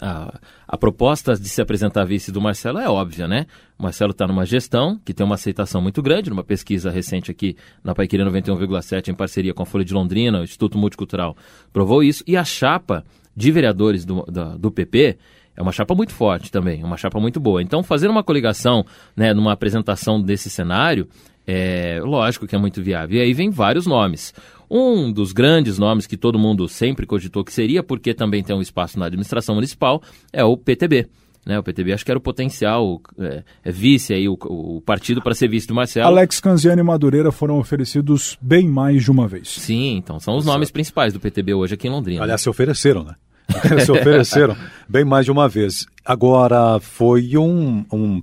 A, 0.00 0.38
a 0.66 0.76
proposta 0.76 1.34
de 1.34 1.48
se 1.48 1.60
apresentar 1.60 2.04
vice 2.04 2.32
do 2.32 2.40
Marcelo 2.40 2.78
é 2.78 2.88
óbvia, 2.88 3.28
né? 3.28 3.46
O 3.78 3.82
Marcelo 3.82 4.10
está 4.12 4.26
numa 4.26 4.44
gestão 4.44 4.98
que 5.04 5.14
tem 5.14 5.24
uma 5.24 5.36
aceitação 5.36 5.80
muito 5.80 6.02
grande, 6.02 6.30
numa 6.30 6.44
pesquisa 6.44 6.90
recente 6.90 7.30
aqui 7.30 7.56
na 7.82 7.94
Paiqueria 7.94 8.26
91,7, 8.26 9.08
em 9.08 9.14
parceria 9.14 9.54
com 9.54 9.62
a 9.62 9.66
Folha 9.66 9.84
de 9.84 9.94
Londrina, 9.94 10.40
o 10.40 10.44
Instituto 10.44 10.78
Multicultural, 10.78 11.36
provou 11.72 12.02
isso. 12.02 12.24
E 12.26 12.36
a 12.36 12.44
chapa 12.44 13.04
de 13.36 13.50
vereadores 13.50 14.04
do, 14.04 14.22
do, 14.22 14.58
do 14.58 14.70
PP 14.70 15.16
é 15.56 15.62
uma 15.62 15.72
chapa 15.72 15.94
muito 15.94 16.12
forte 16.12 16.50
também, 16.50 16.82
uma 16.82 16.96
chapa 16.96 17.20
muito 17.20 17.38
boa. 17.38 17.62
Então, 17.62 17.82
fazer 17.82 18.08
uma 18.08 18.24
coligação, 18.24 18.84
né, 19.16 19.32
numa 19.32 19.52
apresentação 19.52 20.20
desse 20.20 20.50
cenário, 20.50 21.08
é 21.46 22.00
lógico 22.02 22.46
que 22.46 22.56
é 22.56 22.58
muito 22.58 22.82
viável. 22.82 23.18
E 23.18 23.20
aí 23.20 23.32
vem 23.32 23.50
vários 23.50 23.86
nomes. 23.86 24.34
Um 24.70 25.12
dos 25.12 25.32
grandes 25.32 25.78
nomes 25.78 26.06
que 26.06 26.16
todo 26.16 26.38
mundo 26.38 26.68
sempre 26.68 27.06
cogitou 27.06 27.44
que 27.44 27.52
seria, 27.52 27.82
porque 27.82 28.14
também 28.14 28.42
tem 28.42 28.54
um 28.54 28.62
espaço 28.62 28.98
na 28.98 29.06
administração 29.06 29.54
municipal, 29.54 30.02
é 30.32 30.44
o 30.44 30.56
PTB. 30.56 31.08
Né, 31.46 31.58
o 31.58 31.62
PTB 31.62 31.92
acho 31.92 32.04
que 32.04 32.10
era 32.10 32.16
o 32.16 32.22
potencial 32.22 33.02
é, 33.18 33.42
é 33.62 33.70
vice 33.70 34.14
aí, 34.14 34.26
o, 34.26 34.38
o 34.40 34.80
partido 34.80 35.20
para 35.20 35.34
ser 35.34 35.46
vice 35.46 35.66
do 35.66 35.74
Marcelo. 35.74 36.06
Alex 36.06 36.40
Canziani 36.40 36.80
e 36.80 36.84
Madureira 36.84 37.30
foram 37.30 37.58
oferecidos 37.58 38.38
bem 38.40 38.66
mais 38.66 39.04
de 39.04 39.10
uma 39.10 39.28
vez. 39.28 39.48
Sim, 39.48 39.96
então 39.96 40.18
são 40.18 40.36
os 40.38 40.46
nomes 40.46 40.70
principais 40.70 41.12
do 41.12 41.20
PTB 41.20 41.52
hoje 41.52 41.74
aqui 41.74 41.86
em 41.86 41.90
Londrina. 41.90 42.22
Aliás, 42.22 42.40
se 42.40 42.48
ofereceram, 42.48 43.04
né? 43.04 43.14
se 43.84 43.92
ofereceram 43.92 44.56
bem 44.88 45.04
mais 45.04 45.26
de 45.26 45.30
uma 45.30 45.46
vez. 45.46 45.86
Agora, 46.02 46.80
foi 46.80 47.36
um, 47.36 47.84
um, 47.92 48.22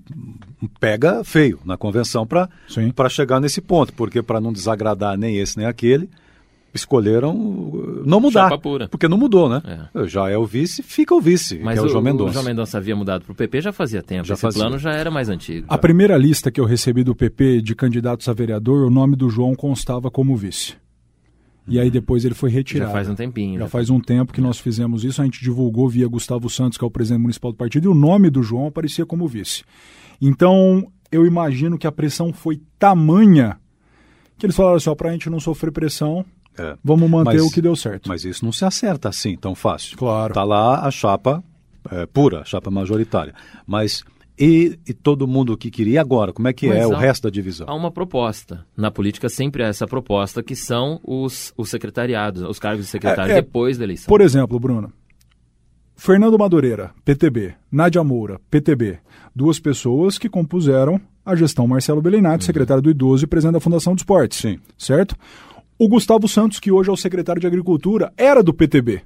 um 0.61 0.67
pega 0.79 1.23
feio 1.23 1.59
na 1.63 1.77
convenção 1.77 2.25
para 2.25 2.49
chegar 3.09 3.39
nesse 3.39 3.61
ponto, 3.61 3.93
porque 3.93 4.23
para 4.23 4.41
não 4.41 4.51
desagradar 4.51 5.15
nem 5.15 5.37
esse 5.37 5.57
nem 5.57 5.67
aquele, 5.67 6.09
escolheram 6.73 7.33
não 8.05 8.19
mudar. 8.19 8.57
Porque 8.89 9.07
não 9.07 9.17
mudou, 9.17 9.49
né? 9.49 9.89
É. 9.93 10.07
Já 10.07 10.29
é 10.29 10.37
o 10.37 10.45
vice, 10.45 10.81
fica 10.81 11.13
o 11.13 11.21
vice, 11.21 11.59
Mas 11.59 11.77
é 11.77 11.81
o, 11.81 11.85
o 11.85 11.89
João 11.89 12.03
Mendonça. 12.03 12.29
O 12.29 12.33
João 12.33 12.45
Mendonça 12.45 12.77
havia 12.77 12.95
mudado 12.95 13.23
para 13.23 13.31
o 13.31 13.35
PP 13.35 13.61
já 13.61 13.73
fazia 13.73 14.01
tempo. 14.01 14.25
Já 14.25 14.33
Esse 14.33 14.41
fazia. 14.41 14.61
plano 14.61 14.77
já 14.77 14.91
era 14.91 15.11
mais 15.11 15.29
antigo. 15.29 15.67
A 15.69 15.77
primeira 15.77 16.17
lista 16.17 16.51
que 16.51 16.59
eu 16.59 16.65
recebi 16.65 17.03
do 17.03 17.15
PP 17.15 17.61
de 17.61 17.75
candidatos 17.75 18.27
a 18.27 18.33
vereador, 18.33 18.85
o 18.85 18.89
nome 18.89 19.15
do 19.15 19.29
João 19.29 19.53
constava 19.55 20.09
como 20.09 20.35
vice. 20.35 20.75
E 21.67 21.79
aí 21.79 21.91
depois 21.91 22.25
ele 22.25 22.33
foi 22.33 22.49
retirado. 22.49 22.89
Já 22.89 22.93
faz 22.93 23.09
um 23.09 23.15
tempinho. 23.15 23.59
Já, 23.59 23.65
já 23.65 23.69
faz 23.69 23.89
um 23.89 23.99
tempo 23.99 24.33
que 24.33 24.41
nós 24.41 24.59
fizemos 24.59 25.03
isso, 25.03 25.21
a 25.21 25.25
gente 25.25 25.41
divulgou 25.41 25.87
via 25.87 26.07
Gustavo 26.07 26.49
Santos, 26.49 26.77
que 26.77 26.83
é 26.83 26.87
o 26.87 26.91
presidente 26.91 27.21
municipal 27.21 27.51
do 27.51 27.57
partido, 27.57 27.85
e 27.85 27.87
o 27.87 27.93
nome 27.93 28.29
do 28.29 28.41
João 28.41 28.67
aparecia 28.67 29.05
como 29.05 29.27
vice. 29.27 29.63
Então, 30.19 30.91
eu 31.11 31.25
imagino 31.25 31.77
que 31.77 31.85
a 31.85 31.91
pressão 31.91 32.33
foi 32.33 32.61
tamanha 32.79 33.57
que 34.41 34.45
eles 34.47 34.55
falaram 34.55 34.77
assim, 34.77 34.89
ó, 34.89 34.95
pra 34.95 35.11
gente 35.11 35.29
não 35.29 35.39
sofrer 35.39 35.71
pressão, 35.71 36.25
é. 36.57 36.77
vamos 36.83 37.09
manter 37.09 37.37
mas, 37.37 37.41
o 37.41 37.51
que 37.51 37.61
deu 37.61 37.75
certo. 37.75 38.09
Mas 38.09 38.25
isso 38.25 38.43
não 38.43 38.51
se 38.51 38.65
acerta 38.65 39.09
assim 39.09 39.35
tão 39.35 39.55
fácil. 39.55 39.97
Claro. 39.97 40.33
Tá 40.33 40.43
lá 40.43 40.85
a 40.85 40.91
chapa 40.91 41.43
é, 41.89 42.05
pura, 42.05 42.41
a 42.41 42.45
chapa 42.45 42.69
majoritária. 42.69 43.33
Mas 43.65 44.03
e, 44.37 44.79
e, 44.87 44.93
todo 44.93 45.27
mundo 45.27 45.55
que 45.57 45.69
queria. 45.69 46.01
agora, 46.01 46.33
como 46.33 46.47
é 46.47 46.53
que 46.53 46.67
Mas 46.67 46.77
é 46.77 46.83
há, 46.83 46.87
o 46.87 46.95
resto 46.95 47.23
da 47.23 47.29
divisão? 47.29 47.67
Há 47.69 47.75
uma 47.75 47.91
proposta. 47.91 48.65
Na 48.75 48.89
política 48.89 49.29
sempre 49.29 49.63
há 49.63 49.67
essa 49.67 49.85
proposta, 49.85 50.41
que 50.41 50.55
são 50.55 50.99
os, 51.03 51.53
os 51.55 51.69
secretariados, 51.69 52.41
os 52.41 52.57
cargos 52.57 52.85
de 52.85 52.91
secretário 52.91 53.33
é, 53.33 53.37
é, 53.37 53.41
depois 53.41 53.77
da 53.77 53.83
eleição. 53.83 54.07
Por 54.07 54.21
exemplo, 54.21 54.59
Bruno, 54.59 54.91
Fernando 55.95 56.39
Madureira, 56.39 56.91
PTB, 57.05 57.53
Nádia 57.71 58.03
Moura, 58.03 58.39
PTB, 58.49 58.99
duas 59.35 59.59
pessoas 59.59 60.17
que 60.17 60.27
compuseram 60.27 60.99
a 61.23 61.35
gestão 61.35 61.67
Marcelo 61.67 62.01
Bellinati, 62.01 62.43
uhum. 62.43 62.47
secretário 62.47 62.81
do 62.81 62.89
Idoso 62.89 63.23
e 63.23 63.27
presidente 63.27 63.53
da 63.53 63.59
Fundação 63.59 63.93
do 63.93 63.99
Esporte. 63.99 64.35
Sim. 64.35 64.59
Certo? 64.75 65.15
O 65.81 65.87
Gustavo 65.87 66.27
Santos, 66.27 66.59
que 66.59 66.71
hoje 66.71 66.91
é 66.91 66.93
o 66.93 66.95
secretário 66.95 67.39
de 67.39 67.47
Agricultura, 67.47 68.13
era 68.15 68.43
do 68.43 68.53
PTB 68.53 69.01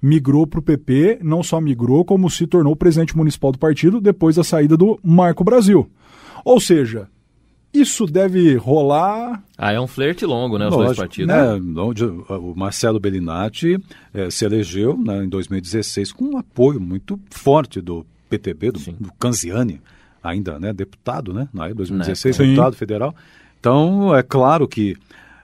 migrou 0.00 0.46
para 0.46 0.58
o 0.58 0.62
PP, 0.62 1.20
não 1.22 1.42
só 1.44 1.60
migrou, 1.60 2.02
como 2.02 2.28
se 2.28 2.44
tornou 2.44 2.74
presidente 2.74 3.16
municipal 3.16 3.52
do 3.52 3.58
partido 3.58 4.00
depois 4.00 4.34
da 4.34 4.42
saída 4.42 4.76
do 4.76 4.98
Marco 5.00 5.44
Brasil. 5.44 5.88
Ou 6.44 6.58
seja, 6.58 7.06
isso 7.72 8.06
deve 8.06 8.56
rolar. 8.56 9.44
Ah, 9.56 9.70
é 9.70 9.78
um 9.78 9.86
flerte 9.86 10.26
longo, 10.26 10.58
né? 10.58 10.66
Os 10.66 10.72
Lógico, 10.72 10.86
dois 10.86 10.98
partidos. 10.98 11.32
Né? 11.32 12.36
O 12.36 12.54
Marcelo 12.56 12.98
Bellinati 12.98 13.78
eh, 14.12 14.28
se 14.28 14.44
elegeu 14.44 14.96
né, 14.96 15.22
em 15.22 15.28
2016 15.28 16.10
com 16.10 16.24
um 16.24 16.38
apoio 16.38 16.80
muito 16.80 17.20
forte 17.30 17.80
do 17.80 18.04
PTB, 18.28 18.72
do, 18.72 18.80
do 18.80 19.12
Canziani, 19.20 19.80
ainda 20.20 20.58
né, 20.58 20.72
deputado, 20.72 21.32
né? 21.32 21.48
Na 21.52 21.68
2016, 21.68 22.38
né? 22.38 22.46
deputado 22.46 22.74
federal. 22.74 23.14
Então, 23.60 24.16
é 24.16 24.24
claro 24.24 24.66
que 24.66 24.96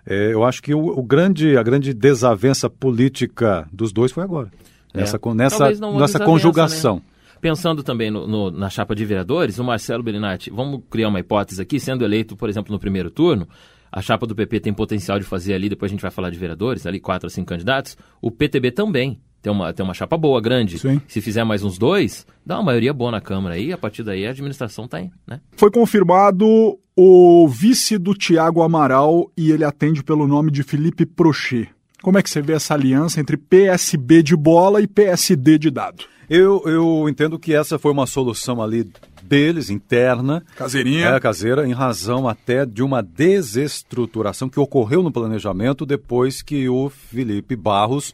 é, 0.09 0.33
eu 0.33 0.43
acho 0.43 0.63
que 0.63 0.75
o, 0.75 0.87
o, 0.87 1.03
grande, 1.03 1.59
a 1.59 1.63
grande 1.63 1.93
desavença 1.93 2.71
política 2.71 3.69
dos 3.71 3.93
dois 3.93 4.11
foi 4.11 4.25
agora. 4.25 4.51
É. 4.95 5.01
Nessa, 5.01 5.21
nessa, 5.35 5.71
nessa 5.71 6.19
conjugação. 6.19 6.97
Né? 6.97 7.03
Pensando 7.43 7.83
também 7.83 8.11
no, 8.11 8.27
no, 8.27 8.51
na 8.51 8.71
chapa 8.71 8.95
de 8.95 9.05
vereadores, 9.05 9.59
o 9.59 9.65
Marcelo 9.65 10.03
Bellinati, 10.03 10.51
vamos 10.51 10.81
criar 10.91 11.09
uma 11.09 11.21
hipótese 11.21 11.61
aqui, 11.61 11.79
sendo 11.79 12.05
eleito, 12.05 12.35
por 12.37 12.49
exemplo, 12.49 12.73
no 12.73 12.81
primeiro 12.81 13.11
turno, 13.11 13.47
a 13.93 14.01
chapa 14.01 14.27
do 14.27 14.35
PP 14.35 14.61
tem 14.61 14.73
potencial 14.73 15.19
de 15.19 15.27
fazer 15.27 15.53
ali, 15.53 15.69
depois 15.69 15.91
a 15.91 15.93
gente 15.93 16.01
vai 16.01 16.11
falar 16.11 16.31
de 16.31 16.39
vereadores, 16.39 16.87
ali 16.87 16.99
quatro 16.99 17.27
ou 17.27 17.31
cinco 17.31 17.49
candidatos, 17.49 17.97
o 18.21 18.31
PTB 18.31 18.71
também 18.71 19.21
tem 19.49 19.53
uma, 19.55 19.73
tem 19.73 19.83
uma 19.83 19.95
chapa 19.95 20.17
boa, 20.19 20.41
grande. 20.41 20.79
Sim. 20.79 21.01
Se 21.09 21.23
fizer 21.23 21.43
mais 21.43 21.65
uns 21.65 21.79
dois, 21.79 22.27
dá 22.45 22.57
uma 22.57 22.65
maioria 22.65 22.93
boa 22.93 23.11
na 23.11 23.21
Câmara 23.21 23.55
aí, 23.55 23.73
a 23.73 23.79
partir 23.79 24.03
daí 24.03 24.27
a 24.27 24.31
administração 24.31 24.85
está 24.85 24.99
aí, 24.99 25.11
né? 25.27 25.41
Foi 25.57 25.71
confirmado 25.71 26.79
o 26.95 27.49
vice 27.49 27.97
do 27.97 28.13
Tiago 28.13 28.63
Amaral 28.63 29.31
e 29.37 29.51
ele 29.51 29.65
atende 29.65 30.05
pelo 30.05 30.27
nome 30.27 30.51
de 30.51 30.63
Felipe 30.63 31.07
Prochet. 31.07 31.71
Como 32.03 32.19
é 32.19 32.23
que 32.23 32.29
você 32.29 32.43
vê 32.43 32.53
essa 32.53 32.75
aliança 32.75 33.21
entre 33.21 33.39
PSB 33.39 34.23
de 34.23 34.37
bola 34.37 34.83
e 34.83 34.87
PSD 34.87 35.59
de 35.59 35.71
dado? 35.71 36.05
Eu, 36.29 36.63
eu 36.67 37.09
entendo 37.09 37.39
que 37.39 37.55
essa 37.55 37.79
foi 37.79 37.91
uma 37.91 38.07
solução 38.07 38.61
ali 38.61 38.91
deles, 39.23 39.71
interna. 39.71 40.45
Caseirinha. 40.57 41.07
É, 41.07 41.21
caseira, 41.21 41.67
em 41.67 41.73
razão 41.73 42.29
até 42.29 42.67
de 42.67 42.83
uma 42.83 43.03
desestruturação 43.03 44.49
que 44.49 44.61
ocorreu 44.61 45.03
no 45.03 45.11
planejamento 45.11 45.87
depois 45.87 46.43
que 46.43 46.69
o 46.69 46.91
Felipe 46.91 47.57
Barros 47.57 48.13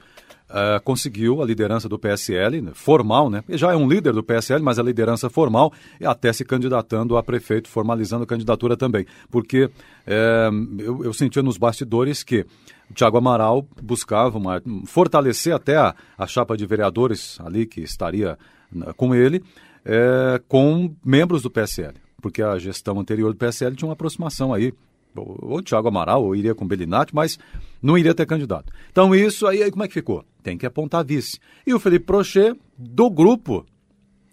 uh, 0.54 0.80
conseguiu 0.84 1.42
a 1.42 1.44
liderança 1.44 1.88
do 1.88 1.98
PSL, 1.98 2.60
né, 2.62 2.70
formal, 2.72 3.28
né? 3.28 3.42
Já 3.50 3.72
é 3.72 3.76
um 3.76 3.88
líder 3.88 4.12
do 4.12 4.22
PSL, 4.22 4.62
mas 4.62 4.78
a 4.78 4.82
liderança 4.82 5.28
formal, 5.28 5.72
e 6.00 6.06
até 6.06 6.32
se 6.32 6.44
candidatando 6.44 7.16
a 7.16 7.22
prefeito, 7.22 7.68
formalizando 7.68 8.22
a 8.22 8.26
candidatura 8.26 8.76
também. 8.76 9.04
Porque 9.30 9.68
é, 10.06 10.48
eu, 10.78 11.04
eu 11.04 11.12
sentia 11.12 11.42
nos 11.42 11.58
bastidores 11.58 12.22
que 12.22 12.46
o 12.88 12.94
Tiago 12.94 13.18
Amaral 13.18 13.66
buscava 13.82 14.38
uma, 14.38 14.62
fortalecer 14.86 15.52
até 15.54 15.76
a, 15.76 15.94
a 16.16 16.26
chapa 16.26 16.56
de 16.56 16.64
vereadores 16.64 17.38
ali 17.40 17.66
que 17.66 17.80
estaria 17.80 18.38
né, 18.70 18.86
com 18.96 19.14
ele, 19.14 19.42
é, 19.84 20.40
com 20.48 20.94
membros 21.04 21.42
do 21.42 21.50
PSL. 21.50 21.94
Porque 22.22 22.42
a 22.42 22.56
gestão 22.58 22.98
anterior 23.00 23.32
do 23.32 23.38
PSL 23.38 23.74
tinha 23.74 23.88
uma 23.88 23.94
aproximação 23.94 24.54
aí 24.54 24.72
ou 25.16 25.62
Tiago 25.62 25.88
Amaral, 25.88 26.24
ou 26.24 26.34
iria 26.34 26.54
com 26.54 26.66
Belinati, 26.66 27.14
mas 27.14 27.38
não 27.84 27.98
iria 27.98 28.14
ter 28.14 28.24
candidato. 28.24 28.72
Então 28.90 29.14
isso 29.14 29.46
aí, 29.46 29.62
aí 29.62 29.70
como 29.70 29.84
é 29.84 29.88
que 29.88 29.92
ficou? 29.92 30.24
Tem 30.42 30.56
que 30.56 30.64
apontar 30.64 31.04
vice. 31.04 31.38
E 31.66 31.74
o 31.74 31.78
Felipe 31.78 32.06
Prochet, 32.06 32.58
do 32.78 33.10
grupo, 33.10 33.66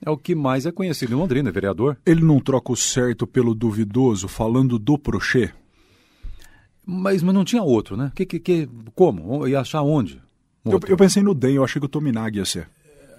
é 0.05 0.09
o 0.09 0.17
que 0.17 0.33
mais 0.33 0.65
é 0.65 0.71
conhecido 0.71 1.11
em 1.11 1.17
Londrina, 1.17 1.49
é 1.49 1.51
vereador. 1.51 1.97
Ele 2.05 2.23
não 2.23 2.39
troca 2.39 2.71
o 2.71 2.77
certo 2.77 3.27
pelo 3.27 3.53
duvidoso, 3.53 4.29
falando 4.29 4.79
do 4.79 4.97
Prochet? 4.97 5.53
Mas, 6.85 7.21
mas 7.21 7.35
não 7.35 7.43
tinha 7.43 7.61
outro, 7.61 7.97
né? 7.97 8.13
Que, 8.15 8.25
que, 8.25 8.39
que, 8.39 8.69
como? 8.95 9.45
Ia 9.45 9.59
achar 9.59 9.81
onde? 9.81 10.21
Eu, 10.63 10.79
eu, 10.87 10.95
pensei 10.95 11.21
no 11.21 11.33
DEM, 11.33 11.55
eu 11.55 11.63
achei 11.63 11.79
que 11.79 11.85
o 11.85 11.89
Tominag 11.89 12.37
ia 12.37 12.45
ser. 12.45 12.69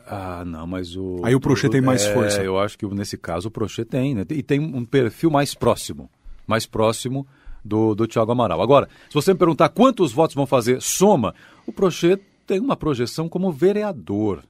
Ah, 0.07 0.45
não, 0.47 0.67
mas 0.67 0.97
o. 0.97 1.21
Aí 1.25 1.35
o 1.35 1.41
Prochet 1.41 1.71
tem 1.71 1.83
mais 1.83 2.05
é, 2.05 2.15
força. 2.15 2.43
Eu 2.43 2.59
acho 2.59 2.79
que 2.79 2.87
nesse 2.87 3.19
caso 3.19 3.49
o 3.49 3.51
Prochet 3.51 3.85
tem, 3.85 4.15
né? 4.15 4.25
E 4.31 4.43
tem 4.43 4.59
um 4.59 4.85
perfil 4.85 5.31
mais 5.31 5.55
próximo. 5.55 6.11
Mais 6.47 6.67
próximo 6.67 7.27
do, 7.64 7.95
do 7.95 8.07
Thiago 8.07 8.33
Amaral. 8.33 8.61
Agora, 8.61 8.88
se 9.09 9.14
você 9.14 9.33
me 9.33 9.38
perguntar 9.38 9.69
quantos 9.69 10.12
votos 10.12 10.35
vão 10.35 10.47
fazer 10.47 10.81
soma, 10.81 11.35
o 11.66 11.73
Prochet 11.73 12.21
tem 12.47 12.61
uma 12.61 12.76
projeção 12.76 13.28
como 13.28 13.52
vereador. 13.52 14.42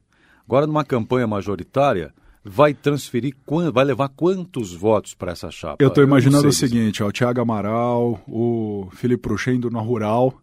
Agora, 0.46 0.66
numa 0.66 0.84
campanha 0.84 1.26
majoritária, 1.26 2.12
vai 2.44 2.74
transferir, 2.74 3.34
vai 3.72 3.84
levar 3.84 4.08
quantos 4.08 4.74
votos 4.74 5.14
para 5.14 5.32
essa 5.32 5.50
chapa? 5.50 5.82
Eu 5.82 5.88
estou 5.88 6.02
imaginando 6.02 6.48
o 6.48 6.52
seguinte, 6.52 7.02
ó, 7.02 7.08
o 7.08 7.12
Thiago 7.12 7.40
Amaral, 7.40 8.20
o 8.26 8.88
Felipe 8.92 9.22
Prochet 9.22 9.56
indo 9.56 9.70
na 9.70 9.80
Rural 9.80 10.34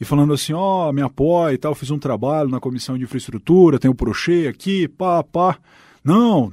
e 0.00 0.04
falando 0.04 0.32
assim, 0.32 0.52
ó, 0.52 0.88
oh, 0.88 0.92
me 0.92 1.02
apoia 1.02 1.54
e 1.54 1.58
tal, 1.58 1.74
fiz 1.74 1.90
um 1.90 1.98
trabalho 1.98 2.48
na 2.48 2.60
comissão 2.60 2.96
de 2.96 3.04
infraestrutura, 3.04 3.78
tem 3.78 3.90
o 3.90 3.94
Prochet 3.94 4.46
aqui, 4.46 4.86
pá, 4.86 5.22
pá. 5.22 5.58
Não, 6.06 6.52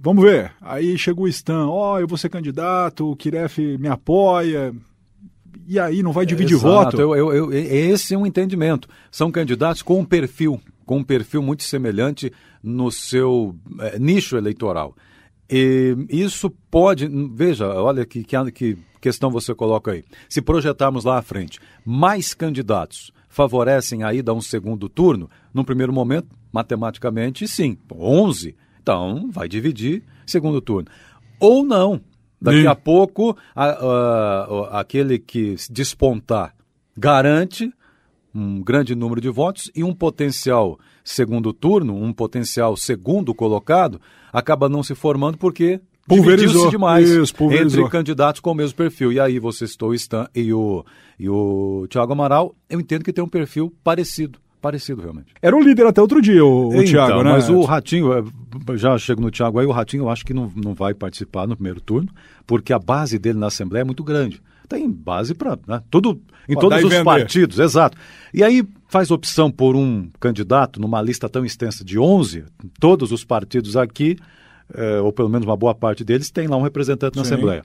vamos 0.00 0.24
ver. 0.24 0.52
Aí 0.60 0.96
chegou 0.96 1.26
o 1.26 1.28
Stan, 1.28 1.66
ó, 1.66 1.94
oh, 1.94 2.00
eu 2.00 2.08
vou 2.08 2.16
ser 2.16 2.30
candidato, 2.30 3.10
o 3.10 3.14
Kiref 3.14 3.58
me 3.78 3.86
apoia. 3.86 4.74
E 5.68 5.78
aí, 5.78 6.02
não 6.02 6.10
vai 6.10 6.24
dividir 6.24 6.56
Exato, 6.56 6.96
voto? 6.96 7.00
Eu, 7.00 7.14
eu, 7.14 7.32
eu, 7.32 7.52
esse 7.52 8.14
é 8.14 8.18
um 8.18 8.26
entendimento. 8.26 8.88
São 9.10 9.30
candidatos 9.30 9.82
com 9.82 10.00
um 10.00 10.04
perfil, 10.04 10.58
com 10.86 10.98
um 10.98 11.04
perfil 11.04 11.42
muito 11.42 11.62
semelhante 11.64 12.32
no 12.62 12.90
seu 12.90 13.54
é, 13.78 13.98
nicho 13.98 14.38
eleitoral. 14.38 14.96
E 15.50 15.94
isso 16.08 16.48
pode, 16.70 17.06
veja, 17.34 17.68
olha 17.68 18.06
que, 18.06 18.24
que, 18.24 18.52
que 18.52 18.78
questão 19.02 19.30
você 19.30 19.54
coloca 19.54 19.90
aí. 19.90 20.02
Se 20.30 20.40
projetarmos 20.40 21.04
lá 21.04 21.18
à 21.18 21.22
frente, 21.22 21.60
mais 21.84 22.32
candidatos 22.32 23.12
favorecem 23.28 24.02
a 24.02 24.14
ida 24.14 24.30
a 24.32 24.34
um 24.34 24.40
segundo 24.40 24.88
turno, 24.88 25.28
no 25.52 25.64
primeiro 25.64 25.92
momento, 25.92 26.28
matematicamente, 26.52 27.46
sim. 27.48 27.76
11. 27.92 28.54
Então, 28.82 29.28
vai 29.30 29.48
dividir 29.48 30.02
segundo 30.26 30.60
turno. 30.60 30.88
Ou 31.40 31.64
não. 31.64 32.00
Daqui 32.40 32.62
Sim. 32.62 32.66
a 32.66 32.74
pouco, 32.74 33.36
a- 33.54 33.70
a- 33.70 34.80
aquele 34.80 35.16
que 35.16 35.54
despontar 35.70 36.52
garante 36.96 37.72
um 38.34 38.60
grande 38.62 38.94
número 38.94 39.20
de 39.20 39.28
votos 39.28 39.70
e 39.76 39.84
um 39.84 39.94
potencial 39.94 40.78
segundo 41.04 41.52
turno, 41.52 41.94
um 41.94 42.12
potencial 42.12 42.76
segundo 42.76 43.32
colocado, 43.34 44.00
acaba 44.32 44.68
não 44.68 44.82
se 44.82 44.94
formando 44.94 45.36
porque 45.38 45.80
Pulverizou. 46.08 46.46
dividiu-se 46.48 46.70
demais 46.70 47.08
Isso, 47.10 47.34
pulverizou. 47.34 47.80
entre 47.82 47.92
candidatos 47.92 48.40
com 48.40 48.50
o 48.50 48.54
mesmo 48.54 48.76
perfil. 48.76 49.12
E 49.12 49.20
aí 49.20 49.38
você 49.38 49.66
citou 49.66 49.90
o 49.90 49.94
Stan 49.94 50.26
e 50.34 50.52
o, 50.52 50.84
e 51.18 51.28
o 51.28 51.86
Thiago 51.90 52.12
Amaral, 52.12 52.56
eu 52.68 52.80
entendo 52.80 53.04
que 53.04 53.12
tem 53.12 53.22
um 53.22 53.28
perfil 53.28 53.72
parecido. 53.84 54.40
Parecido, 54.62 55.02
realmente. 55.02 55.34
Era 55.42 55.56
o 55.56 55.60
líder 55.60 55.84
até 55.86 56.00
outro 56.00 56.22
dia, 56.22 56.42
o, 56.44 56.68
o 56.68 56.72
Então, 56.74 56.84
Thiago, 56.84 57.22
né? 57.24 57.32
Mas 57.32 57.50
o 57.50 57.62
Ratinho, 57.62 58.12
eh, 58.12 58.76
já 58.76 58.96
chego 58.96 59.20
no 59.20 59.28
Thiago 59.30 59.58
aí, 59.58 59.66
o 59.66 59.72
Ratinho 59.72 60.04
eu 60.04 60.08
acho 60.08 60.24
que 60.24 60.32
não, 60.32 60.50
não 60.54 60.72
vai 60.72 60.94
participar 60.94 61.48
no 61.48 61.56
primeiro 61.56 61.80
turno, 61.80 62.08
porque 62.46 62.72
a 62.72 62.78
base 62.78 63.18
dele 63.18 63.38
na 63.40 63.48
Assembleia 63.48 63.82
é 63.82 63.84
muito 63.84 64.04
grande. 64.04 64.40
Tem 64.68 64.88
base 64.88 65.34
para 65.34 65.58
né, 65.66 65.82
tudo, 65.90 66.18
em 66.48 66.52
Pra 66.52 66.60
todos 66.62 66.84
os 66.84 66.90
vender. 66.90 67.04
partidos, 67.04 67.58
exato. 67.58 67.98
E 68.32 68.42
aí 68.44 68.64
faz 68.88 69.10
opção 69.10 69.50
por 69.50 69.74
um 69.74 70.08
candidato 70.20 70.80
numa 70.80 71.02
lista 71.02 71.28
tão 71.28 71.44
extensa 71.44 71.84
de 71.84 71.98
11, 71.98 72.44
todos 72.78 73.10
os 73.10 73.24
partidos 73.24 73.76
aqui, 73.76 74.16
eh, 74.72 75.00
ou 75.00 75.12
pelo 75.12 75.28
menos 75.28 75.44
uma 75.46 75.56
boa 75.56 75.74
parte 75.74 76.04
deles, 76.04 76.30
tem 76.30 76.46
lá 76.46 76.56
um 76.56 76.62
representante 76.62 77.16
na 77.16 77.24
Sim. 77.24 77.34
Assembleia. 77.34 77.62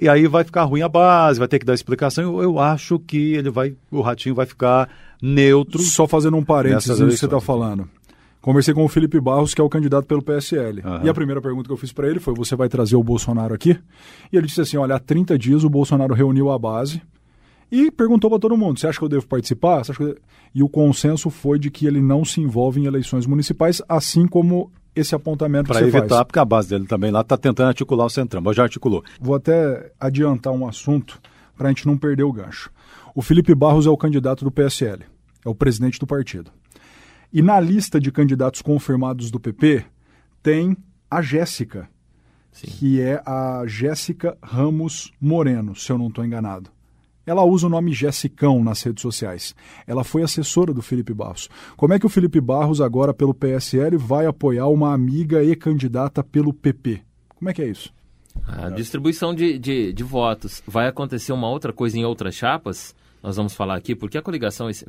E 0.00 0.08
aí 0.08 0.26
vai 0.26 0.42
ficar 0.42 0.64
ruim 0.64 0.82
a 0.82 0.88
base, 0.88 1.38
vai 1.38 1.48
ter 1.48 1.58
que 1.58 1.66
dar 1.66 1.74
explicação. 1.74 2.24
Eu, 2.24 2.42
eu 2.42 2.58
acho 2.58 2.98
que 2.98 3.34
ele 3.34 3.50
vai, 3.50 3.74
o 3.90 4.00
Ratinho 4.00 4.34
vai 4.34 4.46
ficar 4.46 4.88
neutro. 5.20 5.80
Só 5.82 6.06
fazendo 6.06 6.36
um 6.36 6.44
parênteses 6.44 6.98
nisso 6.98 7.12
que 7.12 7.18
você 7.18 7.24
está 7.26 7.40
falando. 7.40 7.88
Conversei 8.40 8.74
com 8.74 8.84
o 8.84 8.88
Felipe 8.88 9.20
Barros, 9.20 9.54
que 9.54 9.60
é 9.60 9.64
o 9.64 9.68
candidato 9.68 10.04
pelo 10.06 10.20
PSL. 10.20 10.80
Aham. 10.84 11.04
E 11.04 11.08
a 11.08 11.14
primeira 11.14 11.40
pergunta 11.40 11.68
que 11.68 11.72
eu 11.72 11.76
fiz 11.76 11.92
para 11.92 12.08
ele 12.08 12.18
foi: 12.18 12.34
você 12.34 12.56
vai 12.56 12.68
trazer 12.68 12.96
o 12.96 13.02
Bolsonaro 13.02 13.54
aqui? 13.54 13.78
E 14.32 14.36
ele 14.36 14.46
disse 14.46 14.60
assim: 14.60 14.76
olha, 14.76 14.96
há 14.96 14.98
30 14.98 15.38
dias 15.38 15.62
o 15.62 15.70
Bolsonaro 15.70 16.12
reuniu 16.12 16.50
a 16.50 16.58
base 16.58 17.00
e 17.72 17.90
perguntou 17.90 18.28
para 18.30 18.38
todo 18.38 18.56
mundo: 18.56 18.78
você 18.78 18.86
acha 18.86 18.98
que 18.98 19.04
eu 19.04 19.08
devo 19.08 19.26
participar? 19.26 19.82
Eu- 19.98 20.16
E 20.54 20.62
o 20.62 20.68
consenso 20.68 21.30
foi 21.30 21.58
de 21.58 21.70
que 21.70 21.86
ele 21.86 22.02
não 22.02 22.24
se 22.26 22.38
envolve 22.40 22.78
em 22.78 22.84
eleições 22.84 23.24
municipais, 23.26 23.80
assim 23.88 24.26
como 24.28 24.70
esse 24.94 25.14
apontamento 25.14 25.68
Para 25.68 25.80
evitar, 25.80 26.06
faz. 26.08 26.24
porque 26.24 26.38
a 26.38 26.44
base 26.44 26.68
dele 26.68 26.86
também 26.86 27.10
lá 27.10 27.22
está 27.22 27.38
tentando 27.38 27.68
articular 27.68 28.04
o 28.04 28.10
Centrão, 28.10 28.42
mas 28.42 28.54
já 28.54 28.64
articulou. 28.64 29.02
Vou 29.18 29.34
até 29.34 29.90
adiantar 29.98 30.52
um 30.52 30.68
assunto 30.68 31.18
para 31.56 31.68
a 31.68 31.70
gente 31.72 31.86
não 31.86 31.96
perder 31.96 32.24
o 32.24 32.32
gancho. 32.32 32.70
O 33.14 33.22
Felipe 33.22 33.54
Barros 33.54 33.86
é 33.86 33.90
o 33.90 33.96
candidato 33.96 34.44
do 34.44 34.50
PSL, 34.52 35.04
é 35.42 35.48
o 35.48 35.54
presidente 35.54 35.98
do 35.98 36.06
partido. 36.06 36.50
E 37.32 37.40
na 37.40 37.58
lista 37.58 37.98
de 37.98 38.12
candidatos 38.12 38.60
confirmados 38.60 39.30
do 39.30 39.40
PP 39.40 39.82
tem 40.42 40.76
a 41.10 41.22
Jéssica, 41.22 41.88
que 42.52 43.00
é 43.00 43.22
a 43.24 43.62
Jéssica 43.66 44.36
Ramos 44.42 45.10
Moreno, 45.18 45.74
se 45.74 45.90
eu 45.90 45.96
não 45.96 46.08
estou 46.08 46.22
enganado. 46.24 46.68
Ela 47.26 47.44
usa 47.44 47.66
o 47.66 47.70
nome 47.70 47.92
Jessicão 47.92 48.62
nas 48.62 48.82
redes 48.82 49.02
sociais. 49.02 49.54
Ela 49.86 50.02
foi 50.04 50.22
assessora 50.22 50.72
do 50.74 50.82
Felipe 50.82 51.14
Barros. 51.14 51.48
Como 51.76 51.92
é 51.94 51.98
que 51.98 52.06
o 52.06 52.08
Felipe 52.08 52.40
Barros, 52.40 52.80
agora 52.80 53.14
pelo 53.14 53.32
PSL, 53.34 53.96
vai 53.96 54.26
apoiar 54.26 54.66
uma 54.68 54.92
amiga 54.92 55.42
e 55.42 55.54
candidata 55.54 56.22
pelo 56.24 56.52
PP? 56.52 57.00
Como 57.36 57.48
é 57.48 57.54
que 57.54 57.62
é 57.62 57.68
isso? 57.68 57.92
A 58.46 58.70
distribuição 58.70 59.34
de, 59.34 59.58
de, 59.58 59.92
de 59.92 60.02
votos. 60.02 60.62
Vai 60.66 60.88
acontecer 60.88 61.32
uma 61.32 61.48
outra 61.48 61.72
coisa 61.72 61.98
em 61.98 62.04
outras 62.04 62.34
chapas? 62.34 62.94
Nós 63.22 63.36
vamos 63.36 63.54
falar 63.54 63.76
aqui, 63.76 63.94
porque 63.94 64.18
a 64.18 64.22
coligação, 64.22 64.68
esse- 64.68 64.86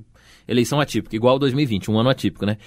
eleição 0.48 0.80
atípica, 0.80 1.16
igual 1.16 1.38
2020, 1.38 1.92
um 1.92 2.00
ano 2.00 2.10
atípico, 2.10 2.46
né? 2.48 2.58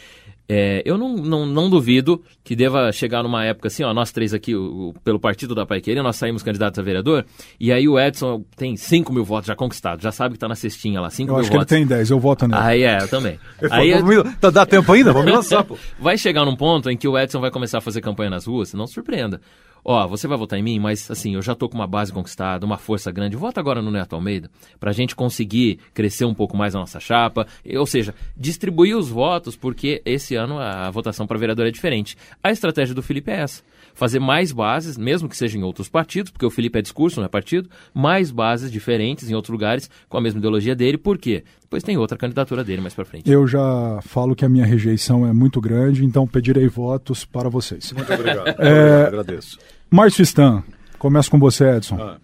É, 0.49 0.81
eu 0.85 0.97
não, 0.97 1.17
não, 1.17 1.45
não 1.45 1.69
duvido 1.69 2.23
que 2.45 2.55
deva 2.55 2.93
chegar 2.93 3.23
numa 3.23 3.45
época 3.45 3.67
assim, 3.67 3.83
ó, 3.83 3.93
nós 3.93 4.13
três 4.13 4.33
aqui, 4.33 4.55
o- 4.55 4.91
o- 4.91 4.95
pelo 5.03 5.19
partido 5.19 5.55
da 5.57 5.67
Paiqueira, 5.67 6.03
nós 6.05 6.15
saímos 6.15 6.43
candidatos 6.43 6.79
a 6.79 6.83
vereador, 6.83 7.25
e 7.59 7.73
aí 7.73 7.89
o 7.89 7.99
Edson 7.99 8.45
tem 8.57 8.77
5 8.77 9.13
mil 9.13 9.25
votos 9.25 9.49
já 9.49 9.57
conquistados, 9.57 10.05
já 10.05 10.13
sabe 10.13 10.35
que 10.35 10.39
tá 10.39 10.47
na 10.47 10.55
cestinha 10.55 11.01
lá, 11.01 11.11
5 11.11 11.31
Eu 11.31 11.35
mil 11.35 11.41
acho 11.41 11.51
que 11.51 11.57
ele 11.57 11.61
votos. 11.65 11.77
tem 11.77 11.85
10, 11.87 12.11
eu 12.11 12.21
voto 12.21 12.47
nele. 12.47 12.61
Aí 12.63 12.83
é, 12.85 12.99
eu 13.03 13.09
também. 13.09 13.41
Aí, 13.71 13.93
tá- 14.41 14.51
dá 14.51 14.65
tempo 14.65 14.93
ainda? 14.93 15.13
Vamos 15.13 15.31
lançar, 15.35 15.65
pô. 15.65 15.77
vai 15.99 16.17
chegar 16.17 16.45
num 16.45 16.55
ponto 16.55 16.89
em 16.91 16.97
que 16.97 17.09
o 17.09 17.19
Edson 17.19 17.41
vai 17.41 17.51
começar 17.51 17.79
a 17.79 17.81
fazer 17.81 18.01
campanha 18.01 18.31
nas 18.31 18.47
ruas, 18.47 18.73
não 18.75 18.87
se 18.87 18.95
surpreenda. 18.95 19.41
Ó, 19.89 20.05
você 20.09 20.27
vai 20.27 20.37
votar 20.37 20.59
em 20.59 20.63
mim, 20.65 20.81
mas 20.81 21.09
assim, 21.09 21.37
eu 21.37 21.43
já 21.43 21.55
tô 21.55 21.69
com 21.69 21.77
uma 21.77 21.87
base 21.87 22.13
conquistada, 22.13 22.67
uma 22.67 22.77
força 22.77 23.13
grande. 23.13 23.37
Vota 23.37 23.61
agora 23.61 23.81
no 23.81 23.93
Neto 23.93 24.17
Almeida, 24.17 24.51
pra 24.81 24.91
gente 24.91 25.15
conseguir 25.15 25.79
crescer 25.95 26.25
um 26.25 26.35
pouco 26.35 26.57
mais 26.57 26.75
a 26.75 26.81
nossa 26.81 26.99
chapa. 26.99 27.47
Ou 27.73 27.87
seja, 27.87 28.13
distribuir 28.37 28.97
os 28.97 29.09
votos, 29.09 29.55
porque 29.55 30.03
esse 30.05 30.35
ano 30.35 30.59
a 30.59 30.91
votação 30.91 31.25
para 31.25 31.39
vereador 31.39 31.69
é 31.69 31.71
diferente. 31.71 32.17
A 32.43 32.51
estratégia 32.51 32.97
do 32.97 33.03
Felipe 33.03 33.31
é 33.31 33.43
essa. 33.43 33.63
Fazer 33.97 34.21
mais 34.21 34.53
bases, 34.53 34.99
mesmo 34.99 35.27
que 35.27 35.35
seja 35.37 35.57
em 35.57 35.63
outros 35.63 35.89
partidos, 35.89 36.31
porque 36.31 36.45
o 36.45 36.51
Felipe 36.51 36.79
é 36.79 36.83
discurso, 36.83 37.19
não 37.19 37.25
é 37.25 37.29
partido, 37.29 37.69
mais 37.95 38.31
bases 38.31 38.71
diferentes 38.71 39.31
em 39.31 39.35
outros 39.35 39.51
lugares, 39.51 39.89
com 40.07 40.19
a 40.19 40.21
mesma 40.21 40.39
ideologia 40.39 40.77
dele. 40.77 40.99
Por 40.99 41.17
quê? 41.17 41.43
Depois 41.63 41.83
tem 41.83 41.97
outra 41.97 42.19
candidatura 42.19 42.63
dele 42.63 42.83
mais 42.83 42.93
pra 42.93 43.07
frente. 43.07 43.29
Eu 43.31 43.47
já 43.47 43.99
falo 44.03 44.37
que 44.37 44.45
a 44.45 44.49
minha 44.51 44.67
rejeição 44.67 45.27
é 45.27 45.33
muito 45.33 45.63
grande, 45.63 46.05
então 46.05 46.27
pedirei 46.27 46.69
votos 46.69 47.25
para 47.25 47.49
vocês. 47.49 47.91
Muito 47.93 48.13
obrigado. 48.13 48.49
É, 48.61 49.07
agradeço. 49.07 49.59
Márcio 49.91 50.23
Stan, 50.23 50.63
começo 50.99 51.31
com 51.31 51.39
você, 51.39 51.65
Edson. 51.77 51.97
Ah. 51.99 52.19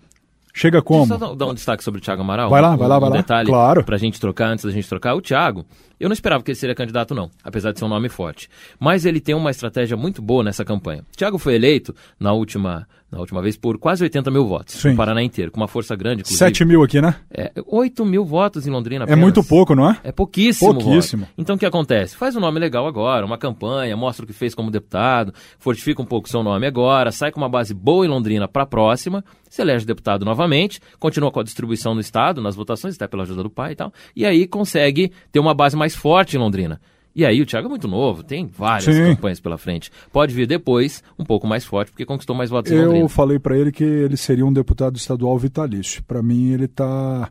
Chega 0.54 0.82
como? 0.82 1.06
Deixa 1.06 1.14
eu 1.24 1.28
só 1.30 1.34
dar 1.34 1.46
um 1.46 1.54
destaque 1.54 1.82
sobre 1.82 1.98
o 1.98 2.02
Thiago 2.02 2.20
Amaral. 2.20 2.50
Vai 2.50 2.60
lá, 2.60 2.72
um, 2.72 2.76
vai 2.76 2.86
lá, 2.86 2.98
vai 2.98 3.08
um 3.08 3.12
lá. 3.12 3.18
detalhe 3.18 3.48
Claro. 3.48 3.82
pra 3.82 3.96
gente 3.96 4.20
trocar, 4.20 4.48
antes 4.48 4.66
da 4.66 4.70
gente 4.70 4.86
trocar. 4.86 5.14
O 5.14 5.22
Thiago, 5.22 5.64
eu 6.02 6.08
não 6.08 6.14
esperava 6.14 6.42
que 6.42 6.50
ele 6.50 6.58
seria 6.58 6.74
candidato, 6.74 7.14
não, 7.14 7.30
apesar 7.44 7.70
de 7.72 7.78
ser 7.78 7.84
um 7.84 7.88
nome 7.88 8.08
forte. 8.08 8.48
Mas 8.78 9.06
ele 9.06 9.20
tem 9.20 9.34
uma 9.34 9.50
estratégia 9.50 9.96
muito 9.96 10.20
boa 10.20 10.42
nessa 10.42 10.64
campanha. 10.64 11.04
O 11.12 11.16
Thiago 11.16 11.38
foi 11.38 11.54
eleito 11.54 11.94
na 12.18 12.32
última, 12.32 12.88
na 13.10 13.20
última 13.20 13.40
vez 13.40 13.56
por 13.56 13.78
quase 13.78 14.02
80 14.02 14.30
mil 14.30 14.44
votos, 14.46 14.74
Sim. 14.74 14.90
no 14.90 14.96
Paraná 14.96 15.22
inteiro, 15.22 15.52
com 15.52 15.60
uma 15.60 15.68
força 15.68 15.94
grande, 15.94 16.22
inclusive. 16.22 16.38
7 16.38 16.64
mil 16.64 16.82
aqui, 16.82 17.00
né? 17.00 17.14
É, 17.30 17.52
8 17.66 18.04
mil 18.04 18.24
votos 18.24 18.66
em 18.66 18.70
Londrina 18.70 19.04
É 19.04 19.06
apenas. 19.06 19.20
muito 19.20 19.44
pouco, 19.44 19.74
não 19.76 19.88
é? 19.88 20.00
É 20.02 20.10
pouquíssimo. 20.10 20.74
Pouquíssimo. 20.74 21.22
voto. 21.26 21.34
Então 21.38 21.54
o 21.54 21.58
que 21.58 21.66
acontece? 21.66 22.16
Faz 22.16 22.34
um 22.34 22.40
nome 22.40 22.58
legal 22.58 22.84
agora, 22.86 23.24
uma 23.24 23.38
campanha, 23.38 23.96
mostra 23.96 24.24
o 24.24 24.26
que 24.26 24.32
fez 24.32 24.54
como 24.56 24.70
deputado, 24.72 25.32
fortifica 25.58 26.02
um 26.02 26.06
pouco 26.06 26.26
o 26.26 26.30
seu 26.30 26.42
nome 26.42 26.66
agora, 26.66 27.12
sai 27.12 27.30
com 27.30 27.40
uma 27.40 27.48
base 27.48 27.72
boa 27.72 28.04
em 28.04 28.08
Londrina 28.08 28.48
para 28.48 28.64
a 28.64 28.66
próxima, 28.66 29.24
se 29.48 29.60
elege 29.60 29.84
deputado 29.84 30.24
novamente, 30.24 30.80
continua 30.98 31.30
com 31.30 31.38
a 31.38 31.42
distribuição 31.42 31.94
no 31.94 32.00
Estado, 32.00 32.40
nas 32.40 32.56
votações, 32.56 32.96
até 32.96 33.06
pela 33.06 33.22
ajuda 33.22 33.42
do 33.42 33.50
pai 33.50 33.72
e 33.72 33.76
tal, 33.76 33.92
e 34.16 34.24
aí 34.24 34.46
consegue 34.46 35.12
ter 35.30 35.38
uma 35.40 35.52
base 35.52 35.76
mais 35.76 35.91
forte 35.94 36.36
em 36.36 36.38
Londrina. 36.38 36.80
E 37.14 37.26
aí 37.26 37.42
o 37.42 37.46
Thiago 37.46 37.66
é 37.66 37.68
muito 37.68 37.86
novo, 37.86 38.22
tem 38.22 38.46
várias 38.46 38.84
Sim. 38.94 39.14
campanhas 39.14 39.38
pela 39.38 39.58
frente. 39.58 39.90
Pode 40.10 40.34
vir 40.34 40.46
depois 40.46 41.02
um 41.18 41.24
pouco 41.24 41.46
mais 41.46 41.62
forte, 41.64 41.90
porque 41.90 42.06
conquistou 42.06 42.34
mais 42.34 42.48
votos 42.48 42.72
em 42.72 42.76
Eu 42.76 42.86
Londrina. 42.86 43.08
falei 43.08 43.38
para 43.38 43.56
ele 43.56 43.70
que 43.70 43.84
ele 43.84 44.16
seria 44.16 44.46
um 44.46 44.52
deputado 44.52 44.96
estadual 44.96 45.38
vitalício. 45.38 46.02
Para 46.04 46.22
mim, 46.22 46.52
ele 46.52 46.66
tá. 46.66 47.30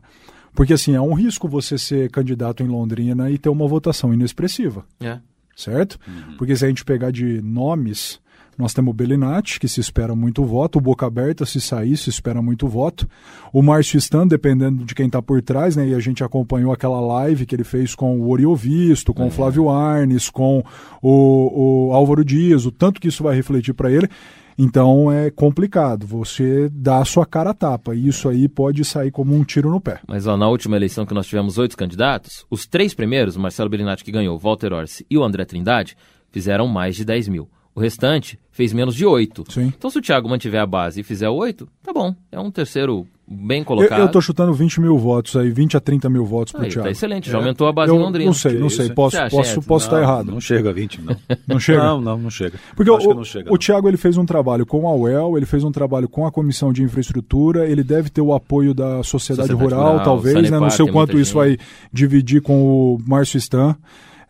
Porque 0.54 0.72
assim, 0.72 0.94
é 0.94 1.00
um 1.00 1.14
risco 1.14 1.48
você 1.48 1.76
ser 1.76 2.10
candidato 2.10 2.62
em 2.62 2.68
Londrina 2.68 3.28
e 3.30 3.38
ter 3.38 3.48
uma 3.48 3.66
votação 3.66 4.14
inexpressiva. 4.14 4.84
É. 5.00 5.18
certo? 5.56 5.98
Porque 6.38 6.54
se 6.54 6.64
a 6.64 6.68
gente 6.68 6.84
pegar 6.84 7.10
de 7.10 7.40
nomes, 7.42 8.20
nós 8.62 8.72
temos 8.72 8.92
o 8.92 8.94
Belinati, 8.94 9.58
que 9.58 9.68
se 9.68 9.80
espera 9.80 10.14
muito 10.14 10.44
voto, 10.44 10.78
o 10.78 10.80
Boca 10.80 11.04
Aberta, 11.04 11.44
se 11.44 11.60
sair, 11.60 11.96
se 11.96 12.08
espera 12.08 12.40
muito 12.40 12.68
voto, 12.68 13.08
o 13.52 13.60
Márcio 13.60 13.98
Stan, 13.98 14.26
dependendo 14.26 14.84
de 14.84 14.94
quem 14.94 15.06
está 15.06 15.20
por 15.20 15.42
trás, 15.42 15.74
né? 15.74 15.88
E 15.88 15.94
a 15.94 15.98
gente 15.98 16.22
acompanhou 16.22 16.72
aquela 16.72 17.00
live 17.00 17.44
que 17.44 17.56
ele 17.56 17.64
fez 17.64 17.94
com 17.94 18.20
o 18.20 18.30
Oriovisto, 18.30 19.12
com 19.12 19.26
o 19.26 19.30
Flávio 19.30 19.68
Arnes, 19.68 20.30
com 20.30 20.64
o, 21.02 21.88
o 21.90 21.92
Álvaro 21.92 22.24
Dias, 22.24 22.64
o 22.64 22.70
tanto 22.70 23.00
que 23.00 23.08
isso 23.08 23.24
vai 23.24 23.34
refletir 23.34 23.74
para 23.74 23.90
ele. 23.90 24.08
Então 24.56 25.10
é 25.10 25.28
complicado, 25.30 26.06
você 26.06 26.68
dá 26.70 26.98
a 26.98 27.04
sua 27.04 27.26
cara 27.26 27.50
a 27.50 27.54
tapa, 27.54 27.96
e 27.96 28.06
isso 28.06 28.28
aí 28.28 28.48
pode 28.48 28.84
sair 28.84 29.10
como 29.10 29.34
um 29.34 29.42
tiro 29.42 29.70
no 29.70 29.80
pé. 29.80 30.00
Mas 30.06 30.26
ó, 30.26 30.36
na 30.36 30.48
última 30.48 30.76
eleição 30.76 31.04
que 31.04 31.14
nós 31.14 31.26
tivemos 31.26 31.58
oito 31.58 31.76
candidatos, 31.76 32.46
os 32.48 32.66
três 32.66 32.94
primeiros, 32.94 33.34
o 33.34 33.40
Marcelo 33.40 33.70
Bellinati 33.70 34.04
que 34.04 34.12
ganhou, 34.12 34.38
Walter 34.38 34.72
Orsi 34.72 35.04
e 35.10 35.18
o 35.18 35.24
André 35.24 35.44
Trindade, 35.44 35.96
fizeram 36.30 36.68
mais 36.68 36.94
de 36.94 37.04
10 37.04 37.28
mil. 37.28 37.48
O 37.74 37.80
restante 37.80 38.38
fez 38.52 38.72
menos 38.72 38.94
de 38.94 39.04
oito. 39.04 39.44
Sim. 39.50 39.72
Então 39.76 39.90
se 39.90 39.98
o 39.98 40.02
Thiago 40.02 40.28
mantiver 40.28 40.60
a 40.60 40.66
base 40.66 41.00
e 41.00 41.02
fizer 41.02 41.28
oito, 41.28 41.66
tá 41.82 41.92
bom. 41.92 42.14
É 42.30 42.38
um 42.38 42.50
terceiro 42.50 43.06
bem 43.26 43.60
Eu, 43.60 43.64
colocado. 43.64 44.00
eu 44.00 44.08
tô 44.10 44.20
chutando 44.20 44.52
20 44.52 44.78
mil 44.80 44.98
votos 44.98 45.34
aí, 45.36 45.50
20 45.50 45.76
a 45.76 45.80
30 45.80 46.10
mil 46.10 46.26
votos 46.26 46.52
pro 46.52 46.62
Aí, 46.62 46.68
Thiago. 46.68 46.84
tá 46.84 46.90
excelente, 46.90 47.30
já 47.30 47.38
aumentou 47.38 47.66
a 47.66 47.72
base 47.72 47.90
em 47.90 47.96
Eu 47.96 48.00
Londrina. 48.02 48.26
não 48.26 48.34
sei, 48.34 48.58
não 48.58 48.68
sei. 48.68 48.90
Posso 48.90 49.16
acha, 49.16 49.34
posso, 49.34 49.62
posso 49.62 49.86
estar 49.86 49.96
Não, 49.96 50.02
errado. 50.02 50.30
Não 50.30 50.40
chega 50.40 50.68
a 50.68 50.72
20, 50.72 51.00
não. 51.00 51.16
Não 51.48 51.58
chega? 51.58 51.82
Não, 51.82 52.00
não, 52.00 52.18
não 52.18 52.30
chega. 52.30 52.58
Porque 52.76 52.90
Eu 52.90 52.96
acho 52.96 53.06
o, 53.06 53.10
que 53.10 53.16
não 53.16 53.24
chega. 53.24 53.48
o 53.48 53.52
não. 53.52 53.58
Thiago 53.58 53.88
ele 53.88 53.96
fez 53.96 54.18
um 54.18 54.26
trabalho 54.26 54.66
com 54.66 54.86
a 54.86 54.94
UEL, 54.94 55.36
ele 55.38 55.46
fez 55.46 55.64
um 55.64 55.72
trabalho 55.72 56.08
com 56.08 56.26
a 56.26 56.30
Comissão 56.32 56.72
de 56.72 56.82
Infraestrutura, 56.82 57.66
ele 57.66 57.82
deve 57.82 58.10
ter 58.10 58.20
o 58.20 58.34
apoio 58.34 58.74
da 58.74 59.02
sociedade, 59.02 59.48
Sociedade 59.48 59.52
rural, 59.54 59.90
Rural, 59.92 60.04
talvez, 60.04 60.50
né? 60.50 60.58
Não 60.60 60.68
sei 60.70 60.82
o 60.82 60.86
tem 60.86 60.92
quanto 60.92 61.18
isso 61.18 61.34
vai 61.34 61.56
dividir 61.92 62.42
com 62.42 62.62
o 62.96 62.98
Márcio 63.06 63.38
Stan. 63.38 63.76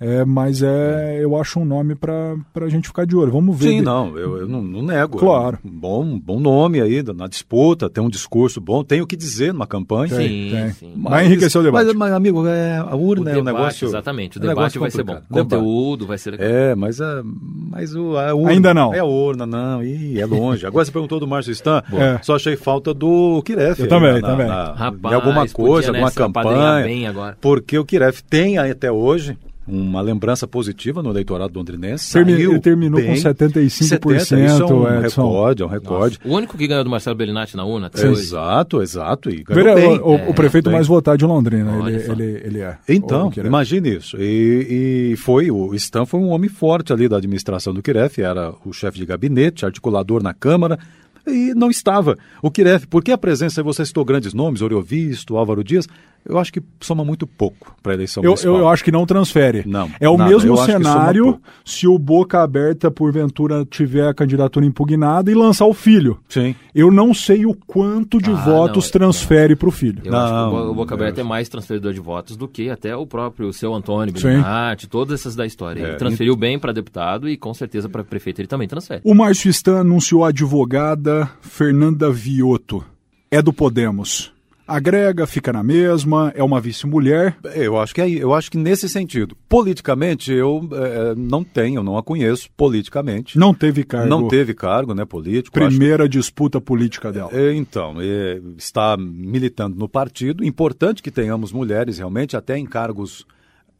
É, 0.02 0.24
mas 0.24 0.62
é, 0.62 1.20
eu 1.20 1.36
acho 1.36 1.60
um 1.60 1.64
nome 1.64 1.94
para 1.94 2.36
a 2.56 2.68
gente 2.68 2.88
ficar 2.88 3.06
de 3.06 3.14
olho. 3.14 3.30
Vamos 3.30 3.56
ver. 3.56 3.68
Sim, 3.68 3.80
não, 3.82 4.18
eu, 4.18 4.38
eu 4.38 4.48
não, 4.48 4.60
não, 4.60 4.82
nego. 4.82 5.16
Claro. 5.16 5.60
É 5.64 5.68
um 5.68 5.70
bom, 5.70 6.18
bom 6.18 6.40
nome 6.40 6.80
aí 6.80 7.04
na 7.14 7.28
disputa, 7.28 7.88
tem 7.88 8.02
um 8.02 8.08
discurso 8.10 8.60
bom, 8.60 8.82
tem 8.82 9.00
o 9.00 9.06
que 9.06 9.14
dizer 9.16 9.52
numa 9.52 9.66
campanha. 9.66 10.08
Sim, 10.08 10.48
tem. 10.50 10.70
sim. 10.72 10.92
Mas, 10.96 11.12
Vai 11.12 11.26
enriquecer 11.26 11.60
o 11.60 11.62
debate. 11.64 11.86
Mas, 11.86 11.94
mas 11.94 12.12
amigo, 12.12 12.44
é, 12.48 12.78
a 12.78 12.96
urna 12.96 13.26
o 13.26 13.28
é 13.28 13.34
debate, 13.34 13.40
um 13.40 13.44
negócio. 13.44 13.86
Exatamente, 13.86 14.38
o 14.38 14.42
um 14.42 14.46
debate 14.48 14.78
vai 14.78 14.90
ser 14.90 15.04
bom. 15.04 15.20
Conteúdo 15.30 16.04
vai 16.04 16.18
ser 16.18 16.32
legal. 16.32 16.48
É, 16.48 16.74
mas, 16.74 17.00
a, 17.00 17.22
mas 17.70 17.94
o, 17.94 18.16
a 18.16 18.34
urna. 18.34 18.50
Ainda 18.50 18.74
não. 18.74 18.92
É 18.92 18.98
a 18.98 19.04
urna, 19.04 19.46
não. 19.46 19.84
Ih, 19.84 20.18
é 20.18 20.26
longe. 20.26 20.66
Agora 20.66 20.84
você 20.84 20.90
perguntou 20.90 21.20
do 21.20 21.28
Márcio 21.28 21.52
Stan, 21.52 21.80
É. 21.92 22.18
só 22.22 22.34
achei 22.34 22.56
falta 22.56 22.92
do 22.92 23.40
Kiref. 23.44 23.80
Eu 23.80 23.88
também, 23.88 24.20
na, 24.20 24.28
também. 24.28 24.48
na- 24.48 24.72
Rapaz, 24.72 25.14
alguma 25.14 25.46
coisa, 25.48 25.92
né, 25.92 25.98
alguma 25.98 26.10
campanha. 26.10 26.82
bem 26.82 27.06
agora. 27.06 27.36
Porque 27.40 27.78
o 27.78 27.84
Kiref 27.84 28.22
tem 28.24 28.58
aí 28.58 28.72
até 28.72 28.90
hoje 28.90 29.38
uma 29.66 30.00
lembrança 30.00 30.46
positiva 30.46 31.02
no 31.02 31.10
eleitorado 31.10 31.56
londrinense. 31.56 32.12
Termi- 32.12 32.32
saiu 32.34 32.50
ele 32.52 32.60
terminou 32.60 33.00
bem. 33.00 33.10
com 33.10 33.14
75%, 33.14 33.68
70, 33.70 34.44
isso 34.44 34.62
é 34.62 34.66
um 34.66 35.04
Edson. 35.04 35.22
recorde, 35.22 35.62
é 35.62 35.66
um 35.66 35.68
recorde. 35.68 36.18
O 36.24 36.34
único 36.34 36.58
que 36.58 36.66
ganhou 36.66 36.82
do 36.84 36.90
Marcelo 36.90 37.16
Bellinati 37.16 37.56
na 37.56 37.64
urna 37.64 37.86
até 37.86 38.08
hoje. 38.08 38.20
Exato, 38.22 38.82
exato. 38.82 39.30
E 39.30 39.44
Vera- 39.48 39.74
bem. 39.74 39.98
o, 40.00 40.10
o 40.10 40.14
É, 40.16 40.32
prefeito 40.32 40.64
bem. 40.64 40.74
mais 40.74 40.86
votado 40.86 41.18
de 41.18 41.24
Londrina, 41.24 41.78
Olha 41.78 41.90
ele, 41.94 42.00
só. 42.04 42.12
ele, 42.12 42.40
ele 42.44 42.60
é. 42.60 42.76
Então, 42.88 43.32
imagine 43.36 43.96
isso. 43.96 44.16
E, 44.18 45.12
e 45.12 45.16
foi, 45.16 45.50
o 45.50 45.74
Stan 45.74 46.04
foi 46.06 46.18
um 46.20 46.30
homem 46.30 46.50
forte 46.50 46.92
ali 46.92 47.08
da 47.08 47.16
administração 47.18 47.72
do 47.72 47.80
Kiref, 47.82 48.18
era 48.20 48.52
o 48.64 48.72
chefe 48.72 48.98
de 48.98 49.06
gabinete, 49.06 49.64
articulador 49.64 50.22
na 50.22 50.34
Câmara, 50.34 50.78
e 51.26 51.54
não 51.54 51.70
estava. 51.70 52.16
O 52.42 52.50
Kiref, 52.50 52.86
porque 52.86 53.12
a 53.12 53.18
presença, 53.18 53.62
você 53.62 53.84
citou 53.84 54.04
grandes 54.04 54.32
nomes, 54.34 54.62
Oriovisto, 54.62 55.36
Álvaro 55.36 55.62
Dias, 55.64 55.86
eu 56.24 56.38
acho 56.38 56.52
que 56.52 56.62
soma 56.80 57.04
muito 57.04 57.26
pouco 57.26 57.74
para 57.82 57.92
a 57.92 57.94
eleição 57.96 58.22
Eu, 58.22 58.30
municipal. 58.30 58.56
eu, 58.56 58.68
acho 58.68 58.84
que 58.84 58.92
não 58.92 59.04
transfere. 59.04 59.64
Não, 59.66 59.90
é 59.98 60.08
o 60.08 60.16
nada. 60.16 60.30
mesmo 60.30 60.50
Eu 60.52 60.56
cenário 60.58 61.40
se 61.64 61.88
o 61.88 61.98
Boca 61.98 62.40
Aberta, 62.40 62.92
porventura, 62.92 63.64
tiver 63.68 64.06
a 64.06 64.14
candidatura 64.14 64.64
impugnada 64.64 65.32
e 65.32 65.34
lançar 65.34 65.66
o 65.66 65.74
filho. 65.74 66.20
Sim. 66.28 66.54
Eu 66.72 66.92
não 66.92 67.12
sei 67.12 67.44
o 67.44 67.52
quanto 67.66 68.18
de 68.22 68.30
Ah, 68.30 68.34
votos 68.34 68.84
não, 68.84 68.92
transfere 68.92 69.56
para 69.56 69.68
o 69.68 69.72
filho. 69.72 70.00
Eu 70.04 70.14
acho 70.16 70.26
que 70.28 70.32
o 70.32 70.36
Não, 70.44 70.50
Bo- 70.50 70.70
o 70.70 70.74
Boca 70.74 70.94
eu 70.94 70.96
Aberta 70.98 71.20
é 71.20 71.24
mais 71.24 71.48
transferidor 71.48 71.92
de 71.92 71.98
votos 72.00 72.36
do 72.36 72.46
que 72.46 72.70
até 72.70 72.94
o 72.96 73.04
próprio 73.04 73.52
seu 73.52 73.74
Antônio 73.74 74.16
Sim. 74.16 74.28
Bellinati, 74.28 74.86
todas 74.88 75.18
essas 75.20 75.34
da 75.34 75.44
história. 75.44 75.80
Ele 75.82 75.90
É, 75.92 75.96
transferiu 75.96 76.36
bem 76.36 76.56
para 76.56 76.70
deputado 76.72 77.28
e 77.28 77.36
com 77.36 77.52
certeza 77.52 77.88
para 77.88 78.04
prefeito 78.04 78.40
ele 78.40 78.46
também 78.48 78.68
transfere. 78.68 79.00
O 79.04 79.12
Márcio 79.12 79.50
Stan 79.50 79.80
anunciou 79.80 80.24
a 80.24 80.28
advogada 80.28 81.11
Fernanda 81.40 82.10
Vioto. 82.10 82.84
É 83.30 83.40
do 83.40 83.52
Podemos. 83.52 84.32
Agrega, 84.66 85.26
fica 85.26 85.52
na 85.52 85.62
mesma, 85.62 86.32
é 86.36 86.42
uma 86.42 86.60
vice-mulher. 86.60 87.36
Eu 87.54 87.78
acho 87.78 87.94
que 87.94 88.00
é, 88.00 88.08
eu 88.08 88.32
acho 88.32 88.50
que 88.50 88.56
nesse 88.56 88.88
sentido. 88.88 89.36
Politicamente, 89.48 90.32
eu 90.32 90.66
eh, 90.72 91.14
não 91.16 91.42
tenho, 91.42 91.82
não 91.82 91.98
a 91.98 92.02
conheço 92.02 92.48
politicamente. 92.56 93.36
Não 93.36 93.52
teve 93.52 93.84
cargo. 93.84 94.08
Não 94.08 94.28
teve 94.28 94.54
cargo 94.54 94.94
né, 94.94 95.04
político. 95.04 95.52
Primeira 95.52 96.08
disputa 96.08 96.60
política 96.60 97.12
dela. 97.12 97.30
É, 97.32 97.52
Então, 97.52 97.96
é, 98.00 98.40
está 98.56 98.96
militando 98.96 99.76
no 99.76 99.88
partido. 99.88 100.44
Importante 100.44 101.02
que 101.02 101.10
tenhamos 101.10 101.52
mulheres 101.52 101.98
realmente, 101.98 102.36
até 102.36 102.56
em 102.56 102.64
cargos 102.64 103.26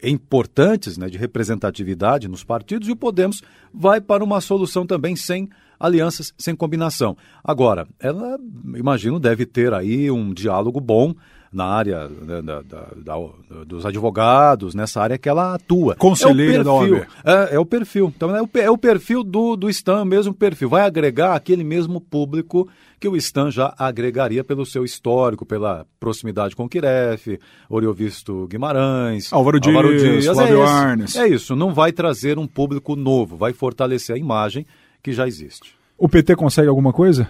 importantes 0.02 0.98
né, 0.98 1.08
de 1.08 1.16
representatividade 1.16 2.28
nos 2.28 2.42
partidos, 2.42 2.88
e 2.88 2.92
o 2.92 2.96
Podemos 2.96 3.42
vai 3.72 4.00
para 4.00 4.24
uma 4.24 4.40
solução 4.40 4.84
também 4.84 5.14
sem 5.14 5.48
alianças, 5.82 6.32
sem 6.38 6.54
combinação. 6.54 7.16
Agora, 7.44 7.86
ela, 8.00 8.38
imagino, 8.76 9.18
deve 9.20 9.44
ter 9.44 9.74
aí 9.74 10.10
um 10.10 10.32
diálogo 10.32 10.80
bom 10.80 11.14
na 11.52 11.66
área 11.66 12.08
né, 12.08 12.40
da- 12.40 12.62
da- 12.62 12.86
da- 12.96 13.64
dos 13.66 13.84
advogados, 13.84 14.74
nessa 14.74 15.02
área 15.02 15.18
que 15.18 15.28
ela 15.28 15.52
atua. 15.54 15.94
Conselheira 15.96 16.62
é 16.62 16.64
da 16.64 16.72
OAB. 16.72 17.06
é, 17.22 17.56
é 17.56 17.58
o 17.58 17.66
perfil. 17.66 18.10
Então 18.16 18.34
é 18.34 18.40
o, 18.42 18.48
é 18.54 18.70
o 18.70 18.78
perfil 18.78 19.22
do, 19.22 19.54
do 19.54 19.68
Stan, 19.68 20.00
o 20.00 20.06
mesmo 20.06 20.32
perfil. 20.32 20.70
Vai 20.70 20.80
agregar 20.86 21.34
aquele 21.34 21.62
mesmo 21.62 22.00
público 22.00 22.66
que 22.98 23.06
o 23.06 23.14
Stan 23.16 23.50
já 23.50 23.74
agregaria 23.76 24.42
pelo 24.42 24.64
seu 24.64 24.82
histórico, 24.82 25.44
pela 25.44 25.84
proximidade 26.00 26.56
com 26.56 26.64
o 26.64 26.68
Kiref, 26.70 27.38
Oriovisto 27.68 28.46
Guimarães, 28.46 29.30
Álvaro 29.32 29.58
Dias, 29.60 30.24
Flávio 30.24 30.62
é. 30.62 30.66
Arnes. 30.66 31.16
É 31.16 31.26
isso, 31.28 31.54
não 31.56 31.74
vai 31.74 31.92
trazer 31.92 32.38
um 32.38 32.46
público 32.46 32.94
novo, 32.96 33.36
vai 33.36 33.52
fortalecer 33.52 34.14
a 34.14 34.18
imagem 34.18 34.64
que 35.02 35.12
já 35.12 35.26
existe. 35.26 35.74
O 35.98 36.08
PT 36.08 36.36
consegue 36.36 36.68
alguma 36.68 36.92
coisa? 36.92 37.28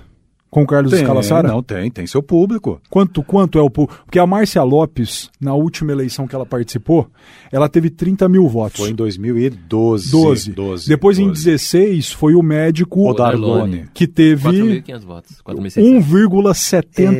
Com 0.50 0.64
o 0.64 0.66
Carlos 0.66 0.92
Escalassara? 0.92 1.48
Não, 1.48 1.62
tem, 1.62 1.90
tem 1.90 2.06
seu 2.06 2.22
público. 2.22 2.78
Quanto, 2.90 3.22
quanto 3.22 3.58
é 3.58 3.62
o 3.62 3.70
público? 3.70 4.02
Porque 4.04 4.18
a 4.18 4.26
Márcia 4.26 4.62
Lopes, 4.62 5.30
na 5.40 5.54
última 5.54 5.92
eleição 5.92 6.28
que 6.28 6.34
ela 6.34 6.44
participou, 6.44 7.08
ela 7.50 7.70
teve 7.70 7.88
30 7.88 8.28
mil 8.28 8.46
votos. 8.46 8.78
Foi 8.78 8.90
em 8.90 8.94
2012. 8.94 10.10
12. 10.10 10.52
12 10.52 10.88
Depois, 10.90 11.18
em 11.18 11.28
12. 11.28 11.42
16, 11.42 12.12
foi 12.12 12.34
o 12.34 12.42
médico 12.42 13.08
O 13.08 13.14
Darlone. 13.14 13.86
que 13.94 14.06
teve 14.06 14.46
4.500 14.46 15.00
votos. 15.00 15.42
4.600. 15.42 16.02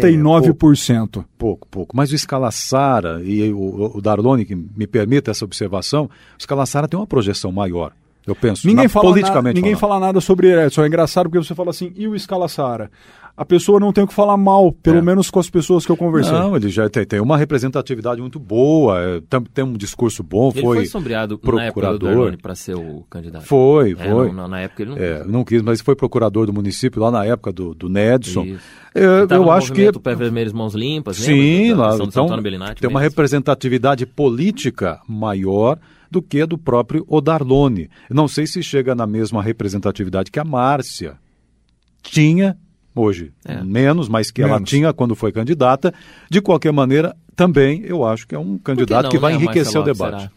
1,79%. 0.02 1.24
Pouco, 1.38 1.66
pouco. 1.68 1.96
Mas 1.96 2.12
o 2.12 2.14
Escalassara 2.14 3.22
e 3.24 3.50
o, 3.50 3.92
o 3.96 4.00
Darlone, 4.02 4.44
que 4.44 4.54
me 4.54 4.86
permita 4.86 5.30
essa 5.30 5.46
observação, 5.46 6.04
o 6.04 6.10
Escalassara 6.38 6.86
tem 6.86 7.00
uma 7.00 7.06
projeção 7.06 7.50
maior. 7.50 7.92
Eu 8.26 8.34
penso, 8.36 8.66
Ninguém, 8.66 8.84
na- 8.84 8.88
fala, 8.88 9.04
na, 9.06 9.10
politicamente 9.12 9.54
ninguém 9.56 9.74
falando. 9.74 9.90
fala 9.98 10.06
nada 10.06 10.20
sobre 10.20 10.48
ele, 10.48 10.66
Edson. 10.66 10.84
É 10.84 10.86
engraçado 10.86 11.28
porque 11.28 11.44
você 11.44 11.54
fala 11.54 11.70
assim, 11.70 11.92
e 11.96 12.06
o 12.06 12.14
Escalassara? 12.14 12.90
A 13.34 13.46
pessoa 13.46 13.80
não 13.80 13.94
tem 13.94 14.04
o 14.04 14.06
que 14.06 14.12
falar 14.12 14.36
mal, 14.36 14.70
pelo 14.70 14.98
É. 14.98 15.02
menos 15.02 15.30
com 15.30 15.40
as 15.40 15.48
pessoas 15.48 15.86
que 15.86 15.90
eu 15.90 15.96
conversei. 15.96 16.34
Não, 16.34 16.54
ele 16.54 16.68
já 16.68 16.86
tem, 16.90 17.02
tem 17.06 17.18
uma 17.18 17.38
representatividade 17.38 18.20
muito 18.20 18.38
boa, 18.38 19.00
é, 19.00 19.20
tem, 19.22 19.40
tem 19.54 19.64
um 19.64 19.72
discurso 19.72 20.22
bom, 20.22 20.50
Ele 20.54 20.60
foi, 20.60 20.76
foi 20.76 20.86
sombreado 20.86 21.40
na 21.42 21.64
época 21.64 21.80
do 21.80 21.98
procurador. 21.98 22.36
Para 22.42 22.54
ser 22.54 22.76
o 22.76 23.04
candidato. 23.08 23.46
Foi, 23.46 23.92
É, 23.92 23.96
foi. 23.96 24.30
não- 24.32 24.46
na 24.46 24.60
época 24.60 24.82
ele 24.82 24.90
não 24.90 24.98
É, 24.98 25.24
não 25.24 25.44
quis, 25.44 25.62
mas 25.62 25.80
foi 25.80 25.96
procurador 25.96 26.44
do 26.46 26.52
município 26.52 27.00
lá 27.00 27.10
na 27.10 27.24
época 27.24 27.50
do, 27.50 27.74
do 27.74 27.88
Nedson. 27.88 28.46
É, 28.94 29.02
eu 29.30 29.42
no 29.44 29.50
acho 29.50 29.72
que 29.72 29.90
Pé 29.98 30.14
Vermelhos 30.14 30.52
Mãos 30.52 30.74
Limpas, 30.74 31.16
Sim, 31.16 31.68
lembra? 31.70 31.86
Lá, 31.86 31.94
então, 31.94 32.08
tem 32.10 32.22
uma 32.22 32.36
mesmo. 32.42 32.98
representatividade 32.98 34.04
política 34.04 35.00
maior 35.08 35.78
do 36.12 36.22
que 36.22 36.40
a 36.42 36.46
do 36.46 36.56
próprio 36.58 37.04
Odarlone. 37.08 37.88
Eu 38.08 38.14
Não 38.14 38.28
sei 38.28 38.46
se 38.46 38.62
chega 38.62 38.94
na 38.94 39.06
mesma 39.06 39.42
representatividade 39.42 40.30
que 40.30 40.38
a 40.38 40.44
Márcia 40.44 41.16
tinha 42.02 42.56
hoje, 42.94 43.32
É. 43.44 43.62
menos, 43.62 44.08
mas 44.08 44.30
que 44.30 44.42
ela 44.42 44.54
Menos. 44.54 44.68
tinha 44.70 44.92
quando 44.92 45.14
foi 45.16 45.32
candidata. 45.32 45.92
De 46.30 46.40
qualquer 46.40 46.72
maneira, 46.72 47.16
também 47.34 47.82
eu 47.84 48.04
acho 48.04 48.26
que 48.26 48.34
é 48.34 48.38
um 48.38 48.58
candidato 48.58 49.04
não, 49.04 49.10
que 49.10 49.18
vai 49.18 49.32
né, 49.32 49.38
enriquecer 49.38 49.80
o 49.80 49.84
debate. 49.84 50.18
Será? 50.22 50.30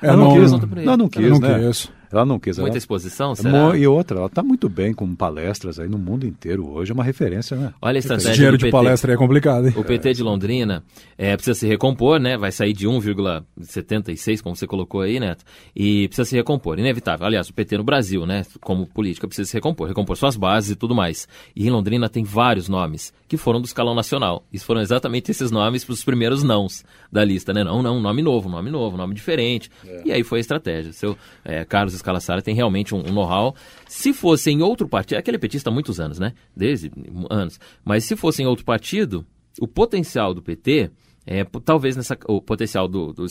É, 0.00 0.06
Ela 0.08 0.16
não, 0.16 0.34
não- 0.34 0.40
quis, 0.40 0.52
ela 0.84 0.96
não 0.96 1.04
Eu 1.06 1.10
quis, 1.10 1.30
não 1.30 1.38
né? 1.40 1.66
quis. 1.68 1.90
Ela 2.10 2.24
não 2.24 2.38
quis. 2.38 2.58
Muita 2.58 2.72
ela... 2.72 2.78
exposição, 2.78 3.34
será? 3.34 3.76
E 3.76 3.86
outra, 3.86 4.18
ela 4.18 4.26
está 4.26 4.42
muito 4.42 4.68
bem 4.68 4.92
com 4.94 5.14
palestras 5.14 5.78
aí 5.78 5.88
no 5.88 5.98
mundo 5.98 6.26
inteiro 6.26 6.66
hoje, 6.68 6.90
é 6.90 6.94
uma 6.94 7.04
referência, 7.04 7.56
né? 7.56 7.72
Olha 7.80 7.96
a 7.96 7.98
Esse 7.98 8.06
estratégia 8.06 8.34
dinheiro 8.34 8.56
do 8.56 8.60
de 8.60 8.64
PT. 8.66 8.72
palestra 8.72 9.12
aí 9.12 9.14
é 9.14 9.18
complicado, 9.18 9.66
hein? 9.66 9.74
O 9.76 9.84
PT 9.84 10.14
de 10.14 10.22
Londrina 10.22 10.82
é, 11.16 11.36
precisa 11.36 11.58
se 11.58 11.66
recompor, 11.66 12.18
né? 12.18 12.36
Vai 12.36 12.50
sair 12.50 12.72
de 12.72 12.86
1,76, 12.86 14.42
como 14.42 14.56
você 14.56 14.66
colocou 14.66 15.02
aí, 15.02 15.20
Neto, 15.20 15.44
e 15.74 16.08
precisa 16.08 16.28
se 16.28 16.36
recompor, 16.36 16.78
inevitável. 16.78 17.26
Aliás, 17.26 17.48
o 17.48 17.54
PT 17.54 17.78
no 17.78 17.84
Brasil, 17.84 18.24
né, 18.24 18.44
como 18.60 18.86
política, 18.86 19.26
precisa 19.26 19.48
se 19.48 19.54
recompor, 19.54 19.88
recompor 19.88 20.16
suas 20.16 20.36
bases 20.36 20.70
e 20.70 20.76
tudo 20.76 20.94
mais. 20.94 21.28
E 21.54 21.66
em 21.66 21.70
Londrina 21.70 22.08
tem 22.08 22.24
vários 22.24 22.68
nomes 22.68 23.12
que 23.26 23.36
foram 23.36 23.60
do 23.60 23.66
escalão 23.66 23.94
nacional. 23.94 24.44
E 24.52 24.58
foram 24.58 24.80
exatamente 24.80 25.30
esses 25.30 25.50
nomes 25.50 25.84
para 25.84 25.92
os 25.92 26.02
primeiros 26.02 26.42
nãos 26.42 26.84
da 27.12 27.24
lista, 27.24 27.52
né? 27.52 27.62
Não, 27.62 27.82
não, 27.82 28.00
nome 28.00 28.22
novo, 28.22 28.48
nome 28.48 28.70
novo, 28.70 28.96
nome 28.96 29.14
diferente. 29.14 29.70
E 30.04 30.12
aí 30.12 30.22
foi 30.22 30.38
a 30.38 30.40
estratégia. 30.40 30.92
Seu 30.92 31.16
é, 31.44 31.64
Carlos 31.64 31.97
Escalassara 31.98 32.40
tem 32.42 32.54
realmente 32.54 32.94
um, 32.94 32.98
um 33.00 33.12
know-how. 33.12 33.54
Se 33.86 34.12
fosse 34.12 34.50
em 34.50 34.62
outro 34.62 34.88
partido, 34.88 35.18
aquele 35.18 35.36
é 35.36 35.40
petista 35.40 35.70
há 35.70 35.72
muitos 35.72 36.00
anos, 36.00 36.18
né? 36.18 36.32
Desde 36.56 36.90
anos. 37.30 37.58
Mas 37.84 38.04
se 38.04 38.16
fosse 38.16 38.42
em 38.42 38.46
outro 38.46 38.64
partido, 38.64 39.24
o 39.60 39.66
potencial 39.68 40.32
do 40.32 40.40
PT, 40.42 40.90
é, 41.26 41.44
talvez 41.64 41.94
nessa, 41.94 42.16
o 42.26 42.40
potencial 42.40 42.88
do, 42.88 43.12
do 43.12 43.26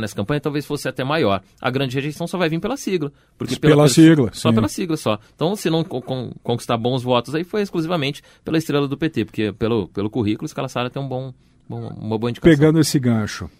nessa 0.00 0.16
campanha 0.16 0.40
talvez 0.40 0.64
fosse 0.64 0.88
até 0.88 1.04
maior. 1.04 1.42
A 1.60 1.70
grande 1.70 1.94
rejeição 1.94 2.26
só 2.26 2.38
vai 2.38 2.48
vir 2.48 2.58
pela 2.58 2.76
sigla. 2.76 3.12
Porque 3.36 3.56
Pela 3.56 3.74
pelo- 3.76 3.88
sigla, 3.88 4.30
Só 4.32 4.48
sim. 4.48 4.54
pela 4.54 4.68
sigla 4.68 4.96
só. 4.96 5.18
Então, 5.34 5.54
se 5.54 5.68
não 5.68 5.84
con- 5.84 6.00
con- 6.00 6.32
conquistar 6.42 6.78
bons 6.78 7.02
votos 7.02 7.34
aí, 7.34 7.44
foi 7.44 7.60
exclusivamente 7.60 8.22
pela 8.42 8.56
estrela 8.56 8.88
do 8.88 8.96
PT, 8.96 9.26
porque 9.26 9.52
pelo, 9.52 9.88
pelo 9.88 10.08
currículo, 10.08 10.44
o 10.44 10.48
Escalassara 10.48 10.88
tem 10.88 11.02
um 11.02 11.06
bom, 11.08 11.34
bom- 11.68 11.88
uma 12.00 12.16
boa 12.18 12.30
indicação. 12.30 12.56
Pegando 12.56 12.80
esse 12.80 12.98
gancho, 12.98 13.50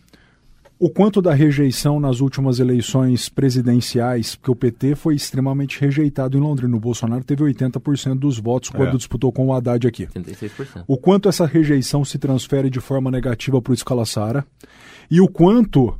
o 0.85 0.91
quanto 0.91 1.23
da 1.23 1.33
rejeição 1.33 1.99
nas 1.99 2.21
últimas 2.21 2.61
eleições 2.61 3.31
presidenciais, 3.31 4.35
porque 4.35 4.51
o 4.51 4.55
PT 4.55 4.95
foi 4.95 5.15
extremamente 5.15 5.81
rejeitado 5.81 6.37
em 6.37 6.41
Londrina. 6.43 6.77
O 6.77 6.79
Bolsonaro 6.79 7.25
teve 7.25 7.43
80% 7.43 8.19
dos 8.19 8.39
votos 8.39 8.69
quando 8.69 8.91
É. 8.91 8.97
disputou 8.99 9.33
com 9.33 9.47
o 9.47 9.55
Haddad 9.55 9.87
aqui. 9.89 10.07
36%. 10.07 10.85
O 10.87 10.99
quanto 10.99 11.27
essa 11.27 11.47
rejeição 11.47 12.05
se 12.05 12.19
transfere 12.19 12.69
de 12.69 12.81
forma 12.81 13.11
negativa 13.11 13.63
para 13.63 13.71
o 13.71 13.75
Escalassara 13.75 14.45
e 15.11 15.23
o 15.23 15.27
quanto 15.27 15.99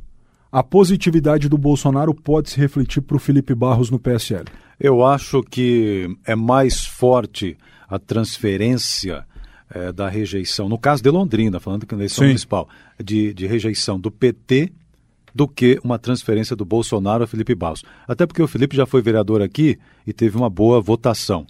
a 0.51 0.61
positividade 0.61 1.49
do 1.49 1.57
Bolsonaro 1.57 2.13
pode 2.13 2.51
se 2.51 2.59
refletir 2.59 3.01
para 3.01 3.17
o 3.17 3.19
Felipe 3.19 3.55
Barros 3.55 3.89
no 3.89 3.97
PSL. 3.97 4.45
Eu 4.79 5.03
acho 5.03 5.41
que 5.41 6.15
é 6.27 6.35
mais 6.35 6.85
forte 6.85 7.57
a 7.89 7.97
transferência 7.97 9.25
eh, 9.75 9.91
da 9.91 10.07
rejeição, 10.07 10.69
no 10.69 10.77
caso 10.77 11.03
de 11.03 11.09
Londrina, 11.09 11.59
falando 11.59 11.85
que 11.85 11.93
eleição 11.93 12.23
Sim. 12.23 12.27
municipal, 12.27 12.69
de, 12.97 13.33
de 13.33 13.45
rejeição 13.45 13.99
do 13.99 14.09
PT 14.09 14.71
do 15.33 15.49
que 15.49 15.77
uma 15.83 15.99
transferência 15.99 16.55
do 16.55 16.63
Bolsonaro 16.63 17.25
a 17.25 17.27
Felipe 17.27 17.53
Barros. 17.53 17.83
Até 18.07 18.25
porque 18.25 18.41
o 18.41 18.47
Felipe 18.47 18.73
já 18.73 18.85
foi 18.85 19.01
vereador 19.01 19.41
aqui 19.41 19.77
e 20.07 20.13
teve 20.13 20.37
uma 20.37 20.49
boa 20.49 20.79
votação. 20.79 21.45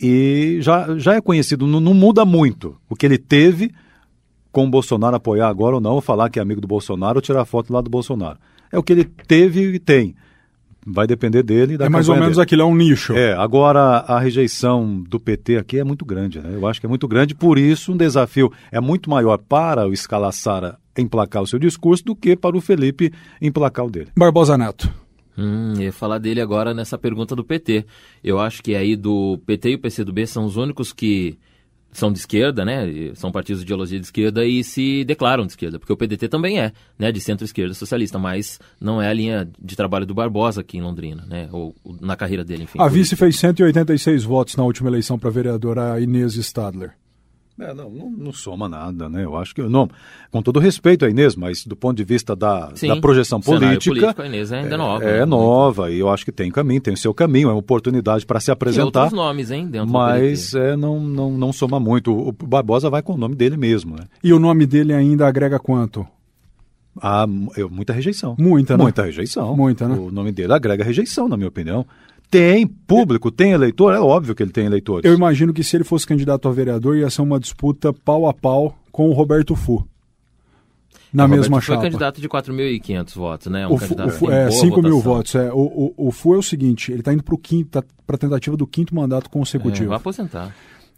E 0.00 0.56
já, 0.62 0.96
já 0.96 1.14
é 1.16 1.20
conhecido, 1.20 1.66
não, 1.66 1.78
não 1.78 1.92
muda 1.92 2.24
muito 2.24 2.74
o 2.88 2.96
que 2.96 3.04
ele 3.04 3.18
teve 3.18 3.70
com 4.50 4.64
o 4.64 4.70
Bolsonaro 4.70 5.16
apoiar 5.16 5.48
agora 5.48 5.74
ou 5.74 5.80
não, 5.80 5.92
ou 5.92 6.00
falar 6.00 6.30
que 6.30 6.38
é 6.38 6.42
amigo 6.42 6.62
do 6.62 6.66
Bolsonaro 6.66 7.18
ou 7.18 7.22
tirar 7.22 7.44
foto 7.44 7.70
lá 7.70 7.82
do 7.82 7.90
Bolsonaro. 7.90 8.38
É 8.72 8.78
o 8.78 8.82
que 8.82 8.94
ele 8.94 9.04
teve 9.04 9.74
e 9.74 9.78
tem. 9.78 10.16
Vai 10.90 11.06
depender 11.06 11.42
dele. 11.42 11.76
Da 11.76 11.86
é 11.86 11.88
mais 11.88 12.08
ou 12.08 12.14
menos 12.14 12.36
dele. 12.36 12.42
aquilo, 12.42 12.62
é 12.62 12.64
um 12.64 12.74
nicho. 12.74 13.12
É, 13.14 13.34
agora 13.34 13.98
a 13.98 14.18
rejeição 14.18 15.02
do 15.02 15.20
PT 15.20 15.58
aqui 15.58 15.78
é 15.78 15.84
muito 15.84 16.04
grande, 16.04 16.40
né? 16.40 16.50
Eu 16.54 16.66
acho 16.66 16.80
que 16.80 16.86
é 16.86 16.88
muito 16.88 17.06
grande, 17.06 17.34
por 17.34 17.58
isso 17.58 17.92
um 17.92 17.96
desafio 17.96 18.50
é 18.72 18.80
muito 18.80 19.10
maior 19.10 19.38
para 19.38 19.86
o 19.86 19.92
Escalassara 19.92 20.78
emplacar 20.96 21.42
o 21.42 21.46
seu 21.46 21.58
discurso 21.58 22.04
do 22.04 22.16
que 22.16 22.36
para 22.36 22.56
o 22.56 22.60
Felipe 22.60 23.12
emplacar 23.40 23.86
o 23.86 23.90
dele. 23.90 24.08
Barbosa 24.16 24.56
Neto. 24.56 24.92
Hum, 25.36 25.74
ia 25.78 25.92
falar 25.92 26.18
dele 26.18 26.40
agora 26.40 26.74
nessa 26.74 26.98
pergunta 26.98 27.36
do 27.36 27.44
PT. 27.44 27.86
Eu 28.24 28.40
acho 28.40 28.60
que 28.60 28.74
aí 28.74 28.96
do 28.96 29.38
PT 29.46 29.70
e 29.70 29.74
o 29.76 29.78
PCdoB 29.78 30.26
são 30.26 30.44
os 30.44 30.56
únicos 30.56 30.92
que 30.92 31.38
são 31.92 32.12
de 32.12 32.18
esquerda, 32.18 32.64
né? 32.64 33.12
São 33.14 33.32
partidos 33.32 33.60
de 33.60 33.66
ideologia 33.66 33.98
de 33.98 34.06
esquerda 34.06 34.44
e 34.44 34.62
se 34.62 35.04
declaram 35.04 35.46
de 35.46 35.52
esquerda, 35.52 35.78
porque 35.78 35.92
o 35.92 35.96
PDT 35.96 36.28
também 36.28 36.60
é, 36.60 36.72
né? 36.98 37.10
De 37.10 37.20
centro-esquerda 37.20 37.74
socialista, 37.74 38.18
mas 38.18 38.58
não 38.80 39.00
é 39.00 39.08
a 39.08 39.12
linha 39.12 39.48
de 39.60 39.76
trabalho 39.76 40.06
do 40.06 40.14
Barbosa 40.14 40.60
aqui 40.60 40.78
em 40.78 40.82
Londrina, 40.82 41.24
né? 41.26 41.48
Ou, 41.52 41.74
na 42.00 42.16
carreira 42.16 42.44
dele, 42.44 42.64
enfim. 42.64 42.78
A 42.80 42.88
vice 42.88 43.16
fez 43.16 43.38
186 43.38 44.24
votos 44.24 44.56
na 44.56 44.64
última 44.64 44.88
eleição 44.88 45.18
para 45.18 45.30
vereadora 45.30 46.00
Inês 46.00 46.34
Stadler. 46.34 46.92
É, 47.60 47.74
não, 47.74 47.90
não, 47.90 48.10
não, 48.10 48.32
soma 48.32 48.68
nada, 48.68 49.08
né? 49.08 49.24
Eu 49.24 49.36
acho 49.36 49.54
que 49.54 49.62
não. 49.62 49.88
Com 50.30 50.40
todo 50.40 50.60
respeito 50.60 51.04
a 51.04 51.10
Inês, 51.10 51.34
mas 51.34 51.64
do 51.66 51.74
ponto 51.74 51.96
de 51.96 52.04
vista 52.04 52.36
da, 52.36 52.70
Sim, 52.74 52.88
da 52.88 53.00
projeção 53.00 53.40
política, 53.40 53.94
político, 53.94 54.22
a 54.22 54.26
Inês 54.26 54.52
é 54.52 54.60
ainda 54.60 54.74
é, 54.74 54.78
nova. 54.78 55.04
É 55.04 55.18
né? 55.18 55.24
nova 55.24 55.90
e 55.90 55.98
eu 55.98 56.08
acho 56.08 56.24
que 56.24 56.30
tem 56.30 56.50
caminho, 56.50 56.80
tem 56.80 56.94
o 56.94 56.96
seu 56.96 57.12
caminho, 57.12 57.48
é 57.48 57.52
uma 57.52 57.58
oportunidade 57.58 58.24
para 58.24 58.38
se 58.38 58.50
apresentar. 58.50 58.90
Tem 58.90 59.02
outros 59.02 59.18
nomes, 59.18 59.50
hein? 59.50 59.66
Dentro 59.66 59.90
mas 59.90 60.54
é, 60.54 60.76
não, 60.76 61.00
não, 61.00 61.32
não 61.32 61.52
soma 61.52 61.80
muito. 61.80 62.12
O 62.12 62.32
Barbosa 62.32 62.88
vai 62.88 63.02
com 63.02 63.14
o 63.14 63.18
nome 63.18 63.34
dele 63.34 63.56
mesmo, 63.56 63.96
né? 63.96 64.04
E 64.22 64.32
o 64.32 64.38
nome 64.38 64.64
dele 64.64 64.94
ainda 64.94 65.26
agrega 65.26 65.58
quanto? 65.58 66.06
Ah, 67.00 67.26
muita 67.26 67.92
rejeição. 67.92 68.36
Muita, 68.38 68.76
né? 68.76 68.82
Muita 68.82 69.02
rejeição. 69.04 69.56
Muita, 69.56 69.88
né? 69.88 69.96
O 69.96 70.10
nome 70.10 70.32
dele 70.32 70.52
agrega 70.52 70.84
rejeição, 70.84 71.28
na 71.28 71.36
minha 71.36 71.48
opinião. 71.48 71.86
Tem 72.30 72.66
público, 72.66 73.30
tem 73.30 73.52
eleitor, 73.52 73.94
é 73.94 74.00
óbvio 74.00 74.34
que 74.34 74.42
ele 74.42 74.52
tem 74.52 74.66
eleitores. 74.66 75.04
Eu 75.04 75.16
imagino 75.16 75.52
que 75.52 75.64
se 75.64 75.76
ele 75.76 75.84
fosse 75.84 76.06
candidato 76.06 76.46
a 76.46 76.52
vereador, 76.52 76.96
ia 76.96 77.08
ser 77.08 77.22
uma 77.22 77.40
disputa 77.40 77.92
pau 77.92 78.28
a 78.28 78.34
pau 78.34 78.78
com 78.92 79.08
o 79.08 79.12
Roberto 79.12 79.56
Fu. 79.56 79.86
Na 81.10 81.24
o 81.24 81.28
mesma 81.28 81.56
Roberto 81.56 81.64
chapa. 81.64 81.80
foi 81.80 81.90
candidato 81.90 82.20
de 82.20 82.28
4.500 82.28 83.14
votos, 83.14 83.46
né? 83.46 83.66
Um 83.66 83.74
o 83.74 83.78
Fu, 83.78 83.94
o 83.94 84.10
Fu, 84.10 84.30
é, 84.30 84.50
5 84.50 84.82
mil 84.82 85.00
votos. 85.00 85.34
É. 85.34 85.50
O, 85.52 85.94
o, 85.96 86.08
o 86.08 86.12
Fu 86.12 86.34
é 86.34 86.38
o 86.38 86.42
seguinte, 86.42 86.92
ele 86.92 87.00
está 87.00 87.14
indo 87.14 87.22
para 87.22 87.36
quinto, 87.38 87.82
para 88.06 88.16
a 88.16 88.18
tentativa 88.18 88.56
do 88.58 88.66
quinto 88.66 88.94
mandato 88.94 89.30
consecutivo. 89.30 89.86
É, 89.86 89.88
vai 89.88 89.96
aposentar. 89.96 90.54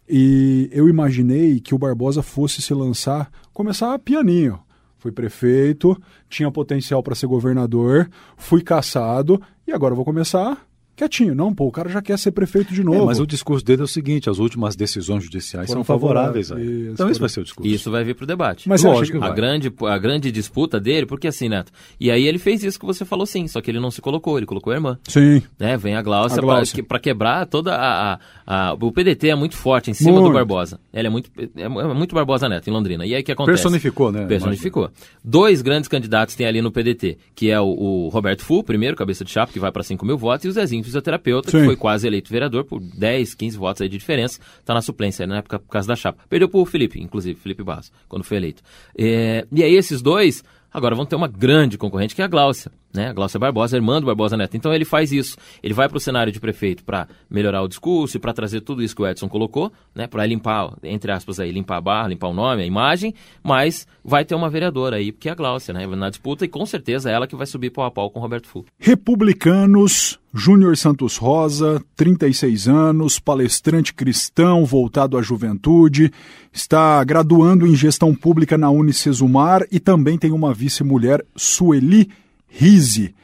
E 0.09 0.69
eu 0.73 0.89
imaginei 0.89 1.61
que 1.61 1.73
o 1.73 1.79
Barbosa 1.79 2.23
fosse 2.23 2.61
se 2.61 2.75
lançar, 2.75 3.31
começar 3.53 3.97
pianinho. 4.01 4.59
Fui 4.99 5.13
prefeito, 5.13 5.97
tinha 6.29 6.51
potencial 6.51 7.03
para 7.03 7.15
ser 7.15 7.29
governador, 7.29 8.11
fui 8.37 8.61
caçado 8.61 9.41
e 9.67 9.73
agora 9.73 9.95
vou 9.95 10.05
começar 10.05 10.59
quietinho. 11.01 11.35
Não, 11.35 11.55
pô, 11.55 11.67
o 11.67 11.73
cara 11.73 11.89
já 11.89 12.03
quer 12.03 12.19
ser 12.19 12.31
prefeito 12.33 12.73
de 12.75 12.83
novo. 12.83 13.03
É, 13.03 13.05
mas 13.07 13.21
o 13.21 13.27
discurso 13.27 13.65
dele 13.65 13.83
é 13.83 13.85
o 13.85 13.89
seguinte: 13.89 14.29
as 14.29 14.39
últimas 14.39 14.77
decisões 14.77 15.25
judiciais 15.25 15.67
Foram 15.67 15.85
são 15.85 15.85
favoráveis. 15.85 16.49
favoráveis 16.49 16.81
isso, 16.81 16.93
então 16.93 17.11
esse 17.11 17.21
vai 17.21 17.29
ser 17.29 17.41
o 17.41 17.45
discurso. 17.45 17.71
Isso 17.71 17.91
vai 17.91 18.05
vir 18.05 18.15
para 18.15 18.25
o 18.25 18.27
debate. 18.27 18.69
Mas 18.69 18.83
lógico 18.83 19.19
que 19.19 19.25
a 19.25 19.31
grande 19.31 19.73
a 19.83 19.99
grande 19.99 20.31
disputa 20.31 20.79
dele, 20.79 21.07
porque 21.07 21.29
assim, 21.29 21.49
Neto. 21.49 21.73
E 21.99 22.11
aí 22.11 22.27
ele 22.27 22.39
fez 22.39 22.63
isso 22.63 22.79
que 22.79 22.87
você 22.87 23.05
falou 23.05 23.27
sim, 23.27 23.47
só 23.49 23.61
que 23.61 23.71
ele 23.71 23.81
não 23.81 23.91
se 23.91 24.01
colocou, 24.01 24.37
ele 24.37 24.47
colocou 24.47 24.73
a 24.73 24.77
irmã. 24.77 24.99
Sim. 25.09 25.43
Né? 25.59 25.77
Vem 25.77 25.95
a 25.95 26.03
Glaucia, 26.03 26.43
para 26.87 26.99
quebrar 26.99 27.47
toda 27.47 27.75
a, 27.75 28.15
a, 28.15 28.19
a, 28.47 28.75
O 28.75 28.93
PDT 28.93 29.29
é 29.29 29.35
muito 29.35 29.57
forte 29.57 29.91
em 29.91 29.95
cima 29.95 30.13
muito. 30.13 30.29
do 30.29 30.33
Barbosa. 30.33 30.81
Ele 30.93 31.07
é 31.07 31.11
muito, 31.11 31.31
é, 31.39 31.63
é 31.63 31.69
muito 31.69 32.15
Barbosa 32.15 32.49
Neto 32.49 32.69
em 32.69 32.73
Londrina. 32.73 33.07
E 33.07 33.15
aí 33.15 33.23
o 33.23 33.25
que 33.25 33.33
acontece? 33.33 33.63
Personificou, 33.63 34.13
né? 34.13 34.27
Personificou. 34.27 34.85
Imagina. 34.85 35.21
Dois 35.25 35.63
grandes 35.63 35.89
candidatos 35.89 36.35
tem 36.35 36.47
ali 36.47 36.61
no 36.61 36.71
PDT, 36.71 37.19
que 37.35 37.51
é 37.51 37.61
o, 37.61 37.67
o 37.67 38.09
Roberto 38.09 38.45
Fu, 38.45 38.63
primeiro, 38.63 38.97
cabeça 38.97 39.25
de 39.25 39.31
chapa, 39.31 39.53
que 39.53 39.59
vai 39.59 39.73
para 39.73 39.83
5 39.83 40.05
mil 40.05 40.19
votos, 40.19 40.45
e 40.45 40.49
o 40.49 40.53
Zezinho, 40.53 40.83
fisioterapeuta, 40.91 41.51
sim. 41.51 41.59
que 41.59 41.65
foi 41.65 41.77
quase 41.77 42.07
eleito 42.07 42.31
vereador 42.31 42.65
por 42.65 42.81
10, 42.81 43.35
15 43.35 43.57
votos 43.57 43.83
aí 43.83 43.89
de 43.89 43.99
diferença. 43.99 44.41
Está 44.59 44.75
na 44.75 44.83
suplência 44.83 45.27
na 45.27 45.39
época 45.39 45.59
por 45.59 45.69
causa 45.69 45.89
da 45.89 45.97
chapa. 45.97 46.23
Perdeu 46.29 46.49
para 46.49 46.61
o 46.61 46.67
Felipe, 46.67 47.01
inclusive, 47.01 47.39
Felipe 47.39 47.63
Barros, 47.63 47.91
quando 48.09 48.25
foi 48.25 48.37
eleito. 48.37 48.63
É, 48.97 49.47
e 49.53 49.63
aí 49.63 49.75
esses 49.75 50.03
dois 50.03 50.45
agora 50.73 50.95
vão 50.95 51.07
ter 51.07 51.17
uma 51.17 51.29
grande 51.29 51.77
concorrente 51.79 52.15
que 52.15 52.23
é 52.23 52.25
a 52.25 52.29
Gláucia 52.29 52.71
né? 52.93 53.09
A 53.09 53.13
Glaucia 53.13 53.39
Barbosa, 53.39 53.77
irmã 53.77 54.01
do 54.01 54.07
Barbosa 54.07 54.37
Neto. 54.37 54.57
Então 54.57 54.73
ele 54.73 54.85
faz 54.85 55.13
isso. 55.13 55.37
Ele 55.63 55.75
vai 55.75 55.89
para 55.89 55.97
o 55.97 56.01
cenário 56.01 56.33
de 56.33 56.41
prefeito 56.41 56.85
para 56.85 57.09
melhorar 57.29 57.63
o 57.63 57.69
discurso 57.69 58.17
e 58.17 58.21
para 58.21 58.33
trazer 58.33 58.61
tudo 58.61 58.83
isso 58.83 58.95
que 58.95 59.03
o 59.03 59.07
Edson 59.07 59.29
colocou, 59.29 59.73
né? 59.95 60.07
Para 60.07 60.27
limpar, 60.27 60.75
entre 60.83 61.13
aspas, 61.13 61.41
aí, 61.41 61.53
limpar 61.53 61.77
a 61.77 61.81
barra, 61.81 62.09
limpar 62.09 62.29
o 62.29 62.35
nome, 62.35 62.63
a 62.63 62.67
imagem, 62.67 63.15
mas 63.43 63.87
vai 64.05 64.25
ter 64.25 64.35
uma 64.35 64.51
vereadora 64.51 64.97
aí, 64.97 65.13
que 65.13 65.29
é 65.29 65.33
a 65.33 65.35
Gláucia, 65.35 65.73
né? 65.73 65.87
Na 65.87 66.11
disputa, 66.11 66.45
e 66.45 66.49
com 66.49 66.65
certeza 66.67 67.11
é 67.11 67.13
ela 67.13 67.27
que 67.27 67.37
vai 67.37 67.47
subir 67.47 67.71
pau 67.71 67.85
a 67.85 67.91
pau 67.91 68.11
com 68.11 68.19
o 68.19 68.23
Roberto 68.23 68.49
Fu. 68.49 68.65
Republicanos, 68.79 70.19
Júnior 70.33 70.77
Santos 70.77 71.17
Rosa, 71.17 71.83
36 71.97 72.69
anos, 72.69 73.19
palestrante 73.19 73.93
cristão 73.93 74.65
voltado 74.65 75.17
à 75.19 75.23
juventude, 75.23 76.13
está 76.53 77.03
graduando 77.05 77.67
em 77.67 77.75
gestão 77.75 78.15
pública 78.15 78.57
na 78.57 78.71
Unicesumar 78.71 79.67
e 79.71 79.79
também 79.79 80.19
tem 80.19 80.33
uma 80.33 80.55
vice-mulher, 80.55 81.25
Sueli 81.37 82.09
Rise, 82.51 83.15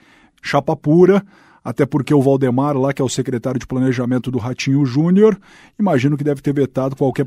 chapa 0.42 0.74
pura, 0.76 1.22
até 1.66 1.84
porque 1.84 2.14
o 2.14 2.22
Valdemar, 2.22 2.76
lá 2.76 2.92
que 2.92 3.02
é 3.02 3.04
o 3.04 3.08
secretário 3.08 3.58
de 3.58 3.66
planejamento 3.66 4.30
do 4.30 4.38
Ratinho 4.38 4.86
Júnior, 4.86 5.36
imagino 5.76 6.16
que 6.16 6.22
deve 6.22 6.40
ter 6.40 6.54
vetado 6.54 6.94
qualquer 6.94 7.26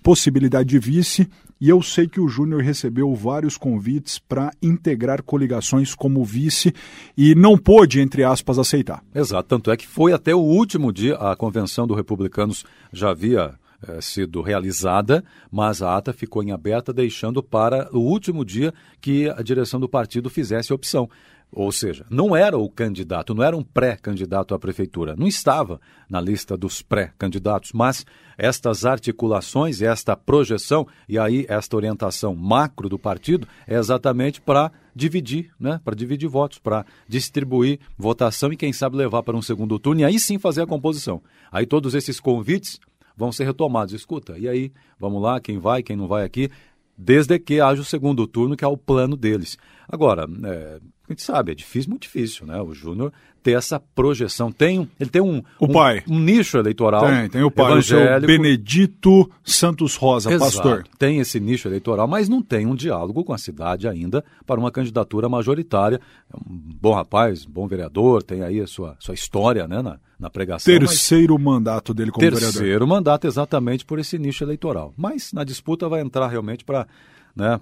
possibilidade 0.00 0.68
de 0.68 0.78
vice, 0.78 1.28
e 1.60 1.68
eu 1.68 1.82
sei 1.82 2.06
que 2.06 2.20
o 2.20 2.28
Júnior 2.28 2.62
recebeu 2.62 3.12
vários 3.12 3.56
convites 3.56 4.20
para 4.20 4.52
integrar 4.62 5.22
coligações 5.22 5.96
como 5.96 6.24
vice 6.24 6.72
e 7.16 7.34
não 7.34 7.58
pôde, 7.58 8.00
entre 8.00 8.22
aspas, 8.22 8.56
aceitar. 8.56 9.02
Exato, 9.12 9.48
tanto 9.48 9.70
é 9.70 9.76
que 9.76 9.86
foi 9.86 10.12
até 10.12 10.32
o 10.32 10.40
último 10.40 10.92
dia, 10.92 11.16
a 11.16 11.34
convenção 11.34 11.84
do 11.84 11.94
Republicanos 11.94 12.64
já 12.92 13.10
havia 13.10 13.54
é, 13.88 14.00
sido 14.00 14.42
realizada, 14.42 15.24
mas 15.50 15.82
a 15.82 15.96
ata 15.96 16.12
ficou 16.12 16.40
em 16.40 16.52
aberta, 16.52 16.92
deixando 16.92 17.42
para 17.42 17.88
o 17.92 17.98
último 17.98 18.44
dia 18.44 18.72
que 19.00 19.28
a 19.28 19.42
direção 19.42 19.80
do 19.80 19.88
partido 19.88 20.30
fizesse 20.30 20.70
a 20.70 20.76
opção. 20.76 21.10
Ou 21.54 21.70
seja, 21.70 22.06
não 22.08 22.34
era 22.34 22.56
o 22.56 22.66
candidato, 22.68 23.34
não 23.34 23.42
era 23.42 23.54
um 23.54 23.62
pré-candidato 23.62 24.54
à 24.54 24.58
prefeitura, 24.58 25.14
não 25.14 25.26
estava 25.26 25.78
na 26.08 26.18
lista 26.18 26.56
dos 26.56 26.80
pré-candidatos, 26.80 27.72
mas 27.74 28.06
estas 28.38 28.86
articulações, 28.86 29.82
esta 29.82 30.16
projeção 30.16 30.86
e 31.06 31.18
aí 31.18 31.44
esta 31.48 31.76
orientação 31.76 32.34
macro 32.34 32.88
do 32.88 32.98
partido 32.98 33.46
é 33.66 33.76
exatamente 33.76 34.40
para 34.40 34.72
dividir, 34.96 35.50
né, 35.60 35.78
para 35.84 35.94
dividir 35.94 36.26
votos, 36.26 36.58
para 36.58 36.86
distribuir 37.06 37.78
votação 37.98 38.50
e 38.50 38.56
quem 38.56 38.72
sabe 38.72 38.96
levar 38.96 39.22
para 39.22 39.36
um 39.36 39.42
segundo 39.42 39.78
turno 39.78 40.00
e 40.00 40.04
aí 40.04 40.18
sim 40.18 40.38
fazer 40.38 40.62
a 40.62 40.66
composição. 40.66 41.22
Aí 41.50 41.66
todos 41.66 41.94
esses 41.94 42.18
convites 42.18 42.80
vão 43.14 43.30
ser 43.30 43.44
retomados. 43.44 43.92
Escuta, 43.92 44.38
e 44.38 44.48
aí, 44.48 44.72
vamos 44.98 45.22
lá, 45.22 45.38
quem 45.38 45.58
vai, 45.58 45.82
quem 45.82 45.96
não 45.96 46.08
vai 46.08 46.24
aqui, 46.24 46.50
desde 46.96 47.38
que 47.38 47.60
haja 47.60 47.82
o 47.82 47.84
segundo 47.84 48.26
turno, 48.26 48.56
que 48.56 48.64
é 48.64 48.68
o 48.68 48.76
plano 48.76 49.16
deles. 49.16 49.58
Agora, 49.88 50.26
é, 50.44 50.80
a 51.12 51.14
gente 51.14 51.22
sabe, 51.22 51.52
é 51.52 51.54
difícil, 51.54 51.90
muito 51.90 52.02
difícil, 52.02 52.46
né? 52.46 52.60
O 52.60 52.72
Júnior 52.74 53.12
ter 53.42 53.52
essa 53.52 53.80
projeção. 53.80 54.52
Tem, 54.52 54.88
ele 54.98 55.10
tem 55.10 55.20
um, 55.20 55.42
o 55.58 55.66
um, 55.66 55.68
pai. 55.68 56.02
um 56.08 56.18
nicho 56.18 56.56
eleitoral. 56.56 57.04
Tem, 57.04 57.28
tem 57.28 57.42
o 57.42 57.50
pai, 57.50 57.72
evangélico. 57.72 58.24
o 58.24 58.26
Benedito 58.26 59.30
Santos 59.44 59.96
Rosa, 59.96 60.32
Exato, 60.32 60.52
pastor. 60.52 60.84
Tem 60.98 61.18
esse 61.18 61.40
nicho 61.40 61.68
eleitoral, 61.68 62.06
mas 62.06 62.28
não 62.28 62.40
tem 62.40 62.66
um 62.66 62.74
diálogo 62.74 63.24
com 63.24 63.32
a 63.32 63.38
cidade 63.38 63.88
ainda 63.88 64.24
para 64.46 64.60
uma 64.60 64.70
candidatura 64.70 65.28
majoritária. 65.28 66.00
É 66.32 66.36
um 66.36 66.60
bom 66.80 66.94
rapaz, 66.94 67.44
bom 67.44 67.66
vereador, 67.66 68.22
tem 68.22 68.42
aí 68.42 68.60
a 68.60 68.66
sua, 68.66 68.96
sua 69.00 69.14
história 69.14 69.66
né, 69.66 69.82
na, 69.82 69.98
na 70.18 70.30
pregação. 70.30 70.72
Terceiro 70.72 71.34
mas... 71.34 71.44
mandato 71.44 71.92
dele 71.92 72.12
como 72.12 72.20
Terceiro 72.20 72.40
vereador. 72.40 72.60
Terceiro 72.60 72.86
mandato 72.86 73.26
exatamente 73.26 73.84
por 73.84 73.98
esse 73.98 74.18
nicho 74.18 74.44
eleitoral. 74.44 74.94
Mas 74.96 75.32
na 75.32 75.42
disputa 75.42 75.88
vai 75.88 76.00
entrar 76.00 76.28
realmente 76.28 76.64
para 76.64 76.86
né, 77.34 77.60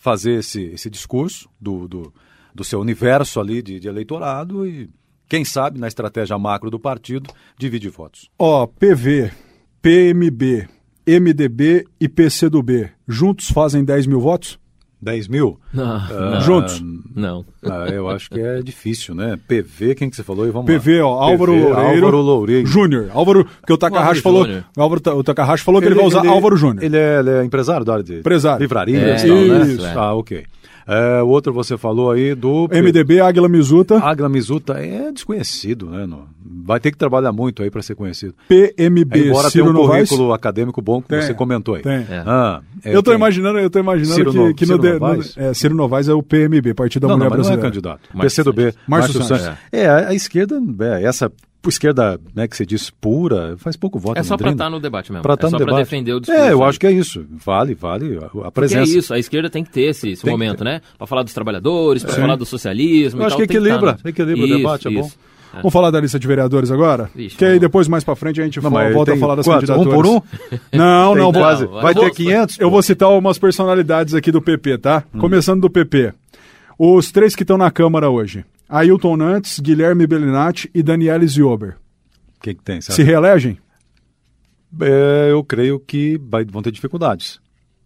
fazer 0.00 0.38
esse, 0.38 0.62
esse 0.64 0.88
discurso 0.88 1.48
do, 1.60 1.86
do 1.86 2.12
do 2.56 2.64
seu 2.64 2.80
universo 2.80 3.38
ali 3.38 3.62
de, 3.62 3.78
de 3.78 3.86
eleitorado 3.86 4.66
e, 4.66 4.90
quem 5.28 5.44
sabe, 5.44 5.78
na 5.78 5.86
estratégia 5.86 6.38
macro 6.38 6.70
do 6.70 6.80
partido, 6.80 7.30
divide 7.58 7.88
votos. 7.88 8.28
Ó, 8.38 8.62
oh, 8.62 8.66
PV, 8.66 9.30
PMB, 9.82 10.68
MDB 11.06 11.84
e 12.00 12.08
PCdoB, 12.08 12.90
juntos 13.06 13.50
fazem 13.50 13.84
10 13.84 14.06
mil 14.06 14.20
votos? 14.20 14.58
10 15.00 15.28
mil? 15.28 15.60
Não, 15.72 15.96
uh, 15.96 16.30
não, 16.32 16.40
Juntos? 16.40 16.82
Não. 17.14 17.44
Ah, 17.62 17.86
eu 17.88 18.08
acho 18.08 18.30
que 18.30 18.40
é 18.40 18.62
difícil, 18.62 19.14
né? 19.14 19.38
PV, 19.46 19.94
quem 19.94 20.08
que 20.08 20.16
você 20.16 20.22
falou? 20.22 20.46
E 20.46 20.50
vamos 20.50 20.66
PV, 20.66 21.02
lá. 21.02 21.06
ó, 21.06 21.22
Álvaro 21.22 21.52
PV, 21.52 21.64
Loureiro. 21.64 21.86
Álvaro 21.86 22.20
Loureiro. 22.22 22.66
Júnior. 22.66 23.10
Álvaro, 23.12 23.44
porque 23.44 23.72
o 23.72 23.78
Takahashi 23.78 24.22
falou, 24.22 24.46
Álvaro, 24.76 25.18
o 25.18 25.22
Takahashi 25.22 25.62
falou 25.62 25.80
que 25.80 25.86
ele, 25.86 25.94
ele 25.94 26.00
vai 26.00 26.08
usar 26.08 26.20
ele, 26.20 26.28
Álvaro 26.28 26.56
Júnior. 26.56 26.82
Ele 26.82 26.96
é, 26.96 27.18
ele 27.18 27.30
é 27.30 27.44
empresário 27.44 27.84
da 27.84 27.92
área 27.92 28.04
de 28.04 28.18
empresário. 28.20 28.62
livraria 28.62 28.98
é, 28.98 29.24
e 29.24 29.28
tal, 29.28 29.36
né? 29.36 29.72
Isso, 29.72 29.86
é. 29.86 29.94
Ah, 29.94 30.14
ok. 30.14 30.44
É, 30.86 31.22
o 31.22 31.26
outro 31.28 31.52
você 31.52 31.76
falou 31.76 32.10
aí 32.12 32.34
do... 32.34 32.68
MDB, 32.70 33.20
Águila 33.20 33.48
Mizuta. 33.48 33.98
Águila 33.98 34.28
Mizuta 34.28 34.74
é 34.74 35.10
desconhecido, 35.12 35.86
né? 35.90 36.06
No- 36.06 36.28
Vai 36.64 36.78
ter 36.80 36.90
que 36.92 36.96
trabalhar 36.96 37.32
muito 37.32 37.62
aí 37.62 37.70
para 37.70 37.82
ser 37.82 37.94
conhecido. 37.94 38.34
PMB, 38.48 39.28
Embora 39.28 39.50
Ciro 39.50 39.66
tenha 39.66 39.76
um 39.76 39.82
Novaes. 39.82 40.08
currículo 40.08 40.32
acadêmico 40.32 40.80
bom 40.82 41.00
que 41.02 41.08
Tem, 41.08 41.20
você 41.22 41.34
comentou 41.34 41.74
aí. 41.74 41.82
tem. 41.82 41.92
É. 41.98 42.22
Ah, 42.26 42.60
Eu 42.84 43.02
tô 43.02 43.10
quem? 43.10 43.18
imaginando, 43.18 43.58
eu 43.58 43.68
tô 43.70 43.78
imaginando 43.78 44.14
Ciro 44.14 44.30
que, 44.32 44.38
No- 44.38 44.54
que 44.54 44.66
no, 44.66 44.72
Ciro 44.74 44.78
de, 44.82 44.92
Novaes? 44.98 45.36
no- 45.36 45.42
é, 45.42 45.54
Ciro 45.54 45.74
Novaes 45.74 46.08
é 46.08 46.14
o 46.14 46.22
PMB, 46.22 46.74
Partido 46.74 47.02
da 47.02 47.08
Não, 47.08 47.18
não, 47.18 47.26
Mulher 47.26 47.36
mas 47.38 47.46
não 47.48 47.54
é 47.54 47.56
Brasileira. 47.56 47.70
candidato. 47.70 48.00
Márcio 48.14 48.44
PCdoB, 48.44 48.62
Santos. 48.62 48.78
Márcio 48.88 49.12
Santos. 49.24 49.42
Santos. 49.42 49.58
É, 49.72 49.86
a, 49.88 50.08
a 50.08 50.14
esquerda, 50.14 50.60
é, 50.80 51.02
essa 51.04 51.30
esquerda, 51.68 52.18
né, 52.34 52.46
que 52.48 52.56
se 52.56 52.64
diz 52.66 52.90
pura, 52.90 53.54
faz 53.58 53.76
pouco 53.76 53.98
voto 53.98 54.18
É 54.18 54.22
só 54.22 54.36
pra 54.36 54.46
Londrina. 54.48 54.64
estar 54.66 54.70
no 54.76 54.80
debate 54.80 55.12
mesmo. 55.12 55.22
Pra 55.22 55.32
é 55.32 55.34
estar 55.34 55.50
só 55.50 55.58
debate. 55.58 55.76
defender 55.78 56.12
o 56.14 56.20
discurso. 56.20 56.42
É, 56.42 56.52
eu 56.52 56.62
aí. 56.62 56.68
acho 56.68 56.80
que 56.80 56.86
é 56.86 56.92
isso. 56.92 57.24
Vale, 57.44 57.74
vale 57.74 58.16
a- 58.18 58.26
a 58.26 58.28
Porque 58.28 58.50
presença. 58.52 58.90
é 58.92 58.98
isso, 58.98 59.14
a 59.14 59.18
esquerda 59.18 59.48
tem 59.50 59.62
que 59.64 59.70
ter 59.70 59.82
esse, 59.90 60.10
esse 60.10 60.22
que 60.22 60.30
momento, 60.30 60.62
né? 60.64 60.80
Pra 60.98 61.06
falar 61.06 61.22
dos 61.22 61.32
trabalhadores, 61.34 62.02
pra 62.04 62.14
Sim. 62.14 62.20
falar 62.22 62.36
do 62.36 62.46
socialismo 62.46 63.20
Eu 63.20 63.26
acho 63.26 63.36
tal, 63.36 63.46
que 63.46 63.52
equilibra, 63.52 63.92
tá, 63.94 64.00
né? 64.04 64.10
equilibra 64.10 64.42
o 64.42 64.46
Isso, 64.46 64.56
debate, 64.56 64.88
é 64.88 64.90
bom. 64.90 65.00
isso. 65.00 65.16
Vamos 65.54 65.72
falar 65.72 65.90
da 65.90 65.98
lista 65.98 66.18
de 66.18 66.26
vereadores 66.26 66.70
agora? 66.70 67.08
Vixe, 67.14 67.34
que 67.34 67.42
aí 67.44 67.58
depois, 67.58 67.88
mais 67.88 68.04
pra 68.04 68.14
frente, 68.14 68.38
a 68.42 68.44
gente 68.44 68.60
Não, 68.62 68.70
mas 68.70 68.92
volta 68.92 69.14
a 69.14 69.16
falar 69.16 69.36
das 69.36 69.46
quantos? 69.46 69.70
Um 69.70 69.74
candidaturas. 69.74 70.10
por 70.10 70.16
um? 70.52 70.58
Não, 70.76 71.14
não, 71.14 71.32
vou- 71.32 71.42
quase. 71.42 71.64
Não, 71.64 71.72
vai 71.80 71.94
ter 71.94 72.00
vou- 72.00 72.10
500? 72.10 72.60
Eu 72.60 72.70
vou 72.70 72.82
citar 72.82 73.08
umas 73.08 73.38
personalidades 73.38 74.12
aqui 74.14 74.30
do 74.30 74.42
PP, 74.42 74.76
tá? 74.76 75.02
Hum. 75.14 75.18
Começando 75.18 75.62
do 75.62 75.70
PP. 75.70 76.12
Os 76.78 77.10
três 77.10 77.34
que 77.34 77.42
estão 77.42 77.56
na 77.56 77.70
Câmara 77.70 78.10
hoje. 78.10 78.44
Ailton 78.68 79.16
Nantes, 79.16 79.60
Guilherme 79.60 80.06
Bellinati 80.06 80.70
e 80.74 80.82
Daniele 80.82 81.26
Ziober. 81.26 81.76
O 82.36 82.40
que, 82.42 82.54
que 82.54 82.62
tem? 82.62 82.80
sabe? 82.80 82.94
Se 82.96 83.02
reelegem? 83.02 83.58
É, 84.80 85.28
eu 85.30 85.42
creio 85.44 85.78
que 85.80 86.18
vai- 86.28 86.44
vão 86.44 86.62
ter 86.62 86.70
dificuldades. 86.72 87.40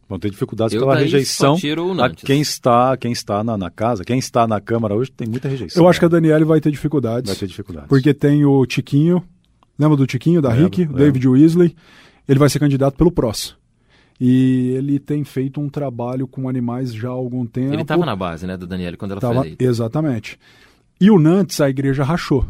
Vão 0.09 0.19
ter 0.19 0.31
dificuldades 0.31 0.75
Eu 0.75 0.81
pela 0.81 0.97
rejeição 0.97 1.55
a 2.01 2.11
quem 2.11 2.41
está, 2.41 2.97
quem 2.97 3.13
está 3.13 3.45
na, 3.45 3.57
na 3.57 3.71
casa, 3.71 4.05
quem 4.05 4.19
está 4.19 4.45
na 4.47 4.61
Câmara 4.61 4.93
hoje 4.95 5.09
tem 5.13 5.29
muita 5.29 5.49
rejeição. 5.49 5.85
Eu 5.85 5.89
acho 5.89 6.01
que 6.01 6.05
a 6.07 6.09
Daniele 6.09 6.45
vai 6.45 6.61
ter 6.61 6.71
dificuldades. 6.73 7.31
vai 7.31 7.39
ter 7.39 7.47
dificuldades. 7.47 7.89
Porque 7.89 8.13
tem 8.13 8.45
o 8.45 8.67
Tiquinho, 8.67 9.23
lembra 9.79 9.97
do 9.97 10.07
Tiquinho, 10.09 10.43
da 10.43 10.53
Rick? 10.53 10.85
David 10.87 11.29
Weasley. 11.29 11.77
Ele 12.27 12.39
vai 12.41 12.49
ser 12.49 12.59
candidato 12.59 12.97
pelo 12.97 13.13
PROS. 13.13 13.57
E 14.21 14.71
ele 14.77 14.99
tem 14.99 15.23
feito 15.25 15.61
um 15.61 15.69
trabalho 15.69 16.27
com 16.27 16.49
animais 16.49 16.93
já 16.93 17.09
há 17.09 17.13
algum 17.13 17.47
tempo. 17.47 17.73
Ele 17.73 17.85
tava 17.85 18.05
na 18.05 18.15
base, 18.17 18.47
né, 18.47 18.57
do 18.57 18.67
Daniele, 18.67 18.97
quando 18.97 19.13
ela 19.13 19.21
Tava- 19.21 19.35
foi 19.35 19.43
eleita. 19.47 19.65
Exatamente. 19.65 20.39
E 21.01 21.11
o 21.11 21.19
Nantes, 21.19 21.61
a 21.61 21.69
igreja 21.71 22.05
rachou. 22.05 22.47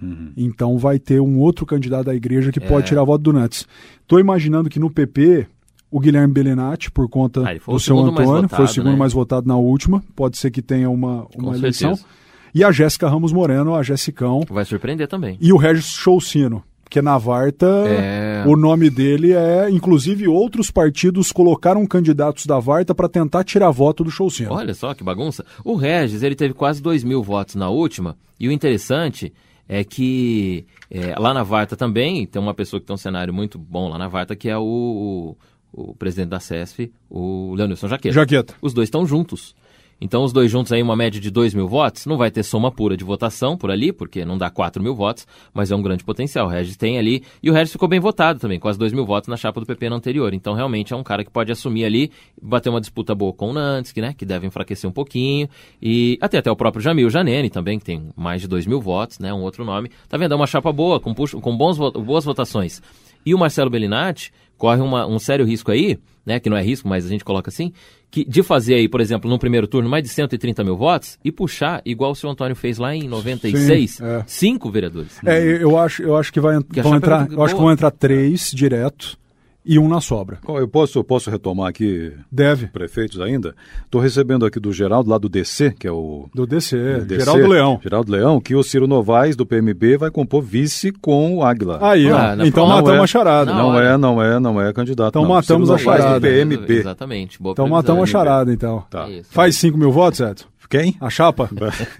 Uhum. 0.00 0.32
Então 0.36 0.78
vai 0.78 0.98
ter 0.98 1.20
um 1.20 1.38
outro 1.38 1.66
candidato 1.66 2.04
da 2.06 2.14
igreja 2.14 2.52
que 2.52 2.62
É. 2.62 2.66
pode 2.68 2.86
tirar 2.86 3.02
voto 3.04 3.22
do 3.22 3.32
Nantes. 3.32 3.66
Tô 4.06 4.18
imaginando 4.18 4.68
que 4.70 4.78
no 4.78 4.90
PP, 4.90 5.46
o 5.90 5.98
Guilherme 5.98 6.32
Belenati, 6.32 6.90
por 6.90 7.08
conta 7.08 7.40
Ah, 7.48 7.54
do 7.54 7.80
seu 7.80 7.98
Antônio, 7.98 8.14
foi 8.14 8.24
o 8.26 8.42
votado, 8.42 8.68
segundo 8.68 8.92
né? 8.92 8.98
mais 8.98 9.12
votado 9.12 9.48
na 9.48 9.56
última. 9.56 10.02
Pode 10.14 10.36
ser 10.38 10.50
que 10.50 10.62
tenha 10.62 10.88
uma, 10.88 11.26
uma 11.34 11.50
Com 11.50 11.54
eleição. 11.54 11.96
certeza. 11.96 12.18
E 12.54 12.62
a 12.64 12.70
Jéssica 12.70 13.08
Ramos 13.08 13.32
Moreno, 13.32 13.74
a 13.74 13.82
Jessicão. 13.82 14.42
Vai 14.48 14.64
surpreender 14.64 15.08
também. 15.08 15.36
E 15.40 15.52
o 15.52 15.56
Regis 15.56 15.86
Choucino, 15.86 16.62
que 16.90 17.02
na 17.02 17.18
Varta, 17.18 17.66
É. 17.66 18.44
o 18.46 18.56
nome 18.56 18.88
dele 18.90 19.32
é. 19.32 19.68
Inclusive, 19.70 20.26
outros 20.28 20.70
partidos 20.70 21.30
colocaram 21.32 21.86
candidatos 21.86 22.46
da 22.46 22.58
Varta 22.58 22.94
para 22.94 23.08
tentar 23.08 23.44
tirar 23.44 23.70
voto 23.70 24.02
do 24.04 24.10
Choucino. 24.10 24.52
Olha 24.52 24.74
só 24.74 24.94
que 24.94 25.04
bagunça. 25.04 25.44
O 25.64 25.74
Regis, 25.74 26.22
ele 26.22 26.34
teve 26.34 26.54
quase 26.54 26.80
2 26.82 27.04
mil 27.04 27.22
votos 27.22 27.54
na 27.54 27.68
última, 27.68 28.16
e 28.38 28.48
o 28.48 28.52
interessante 28.52 29.32
é 29.68 29.84
que 29.84 30.64
é, 30.90 31.14
lá 31.18 31.34
na 31.34 31.42
Varta 31.42 31.76
também 31.76 32.26
tem 32.26 32.40
uma 32.40 32.54
pessoa 32.54 32.80
que 32.80 32.86
tem 32.86 32.94
um 32.94 32.98
cenário 32.98 33.34
muito 33.34 33.58
bom 33.58 33.88
lá 33.90 33.98
na 33.98 34.08
Varta, 34.08 34.34
que 34.34 34.48
é 34.48 34.56
o, 34.56 35.36
o, 35.74 35.90
o 35.90 35.94
presidente 35.94 36.30
da 36.30 36.40
CESF, 36.40 36.90
o 37.10 37.52
Leonilson 37.54 37.86
Jaqueta. 37.88 38.14
Jaqueta. 38.14 38.54
Os 38.62 38.72
dois 38.72 38.86
estão 38.86 39.04
juntos. 39.04 39.54
Então, 40.00 40.22
os 40.22 40.32
dois 40.32 40.48
juntos 40.50 40.70
aí, 40.72 40.80
uma 40.80 40.94
média 40.94 41.20
de 41.20 41.28
2 41.28 41.54
mil 41.54 41.66
votos, 41.66 42.06
não 42.06 42.16
vai 42.16 42.30
ter 42.30 42.44
soma 42.44 42.70
pura 42.70 42.96
de 42.96 43.02
votação 43.02 43.56
por 43.56 43.68
ali, 43.70 43.92
porque 43.92 44.24
não 44.24 44.38
dá 44.38 44.48
4 44.48 44.80
mil 44.80 44.94
votos, 44.94 45.26
mas 45.52 45.72
é 45.72 45.76
um 45.76 45.82
grande 45.82 46.04
potencial. 46.04 46.46
O 46.46 46.48
Regis 46.50 46.76
tem 46.76 46.98
ali, 46.98 47.24
e 47.42 47.50
o 47.50 47.52
Regis 47.52 47.72
ficou 47.72 47.88
bem 47.88 47.98
votado 47.98 48.38
também, 48.38 48.60
quase 48.60 48.78
2 48.78 48.92
mil 48.92 49.04
votos 49.04 49.28
na 49.28 49.36
chapa 49.36 49.58
do 49.58 49.66
PP 49.66 49.90
na 49.90 49.96
anterior. 49.96 50.32
Então, 50.32 50.54
realmente, 50.54 50.92
é 50.92 50.96
um 50.96 51.02
cara 51.02 51.24
que 51.24 51.30
pode 51.30 51.50
assumir 51.50 51.84
ali, 51.84 52.12
bater 52.40 52.68
uma 52.70 52.80
disputa 52.80 53.12
boa 53.14 53.32
com 53.32 53.50
o 53.50 53.52
Nantes, 53.52 53.90
que, 53.90 54.00
né, 54.00 54.14
que 54.16 54.24
deve 54.24 54.46
enfraquecer 54.46 54.88
um 54.88 54.92
pouquinho, 54.92 55.48
e 55.82 56.16
até, 56.20 56.38
até 56.38 56.50
o 56.50 56.54
próprio 56.54 56.80
Jamil 56.80 57.10
Janene 57.10 57.50
também, 57.50 57.78
que 57.78 57.84
tem 57.84 58.10
mais 58.16 58.40
de 58.40 58.46
2 58.46 58.66
mil 58.66 58.80
votos, 58.80 59.18
né, 59.18 59.34
um 59.34 59.40
outro 59.42 59.64
nome. 59.64 59.90
Tá 60.08 60.16
vendo? 60.16 60.32
É 60.32 60.36
uma 60.36 60.46
chapa 60.46 60.72
boa, 60.72 61.00
com, 61.00 61.12
puxo- 61.12 61.40
com 61.40 61.56
bons, 61.56 61.76
boas 61.76 62.24
votações. 62.24 62.80
E 63.26 63.34
o 63.34 63.38
Marcelo 63.38 63.68
Bellinati 63.68 64.32
corre 64.56 64.80
uma- 64.80 65.06
um 65.06 65.18
sério 65.18 65.44
risco 65.44 65.72
aí, 65.72 65.98
né, 66.24 66.38
que 66.38 66.48
não 66.50 66.56
é 66.56 66.62
risco, 66.62 66.86
mas 66.88 67.04
a 67.06 67.08
gente 67.08 67.24
coloca 67.24 67.48
assim, 67.48 67.72
que 68.10 68.24
de 68.24 68.42
fazer 68.42 68.74
aí, 68.74 68.88
por 68.88 69.00
exemplo, 69.00 69.30
no 69.30 69.38
primeiro 69.38 69.66
turno, 69.66 69.88
mais 69.88 70.02
de 70.02 70.08
130 70.08 70.64
mil 70.64 70.76
votos 70.76 71.18
e 71.24 71.30
puxar, 71.30 71.82
igual 71.84 72.12
o 72.12 72.14
seu 72.14 72.30
Antônio 72.30 72.56
fez 72.56 72.78
lá 72.78 72.94
em 72.94 73.06
96, 73.06 73.90
Sim, 73.90 74.04
é. 74.04 74.24
cinco 74.26 74.70
vereadores. 74.70 75.18
É, 75.24 75.40
eu 75.62 75.78
acho, 75.78 76.02
eu 76.02 76.16
acho 76.16 76.32
que 76.32 76.40
vai, 76.40 76.56
a 76.56 76.82
vão 76.82 76.96
entrar, 76.96 77.30
eu 77.30 77.42
acho 77.42 77.54
que 77.54 77.60
vão 77.60 77.72
entrar 77.72 77.90
três 77.90 78.50
direto 78.50 79.18
e 79.64 79.78
um 79.78 79.86
na 79.88 80.00
sobra. 80.00 80.38
Eu 80.48 80.66
posso, 80.66 81.02
posso 81.04 81.30
retomar 81.30 81.68
aqui 81.68 82.12
Deve. 82.32 82.68
prefeitos 82.68 83.20
ainda? 83.20 83.54
Estou 83.84 84.00
recebendo 84.00 84.46
aqui 84.46 84.58
do 84.58 84.72
Geraldo, 84.72 85.10
lá 85.10 85.18
do 85.18 85.28
DC, 85.28 85.72
que 85.78 85.86
é 85.86 85.92
o 85.92 86.28
Do 86.34 86.46
DC, 86.46 87.00
DC, 87.06 87.20
Geraldo 87.20 87.46
Leão. 87.46 87.80
Geraldo 87.82 88.10
Leão, 88.12 88.40
que 88.40 88.54
o 88.54 88.62
Ciro 88.62 88.86
Novaes, 88.86 89.36
do 89.36 89.44
PMB, 89.44 89.98
vai 89.98 90.10
compor 90.10 90.42
vice 90.42 90.90
com 90.92 91.36
o 91.36 91.44
Águila. 91.44 91.78
Aí, 91.82 92.08
Ah, 92.08 92.34
ó. 92.38 92.44
Então 92.44 92.66
matamos 92.66 92.92
Não 92.92 93.00
é. 93.00 93.04
a 93.04 93.06
charada. 93.06 93.52
Não 93.54 93.68
hora. 93.68 93.86
é, 93.88 93.96
não 93.98 94.22
é, 94.22 94.40
não 94.40 94.60
é 94.60 94.72
candidato. 94.72 95.10
Então 95.10 95.22
não. 95.22 95.28
matamos 95.34 95.68
Ciro 95.68 95.90
a 95.90 95.98
charada. 95.98 96.20
do 96.20 96.26
PMB. 96.26 96.72
Exatamente. 96.72 97.42
Boa 97.42 97.52
Então 97.52 97.64
previsão. 97.66 97.76
matamos 97.76 98.02
a 98.02 98.06
charada, 98.12 98.52
então. 98.52 98.84
Tá. 98.88 99.06
É 99.08 99.18
isso. 99.18 99.30
Faz 99.30 99.56
5 99.56 99.76
mil 99.76 99.92
votos, 99.92 100.20
Edson? 100.20 100.46
Quem? 100.68 100.96
A 101.00 101.08
chapa? 101.08 101.48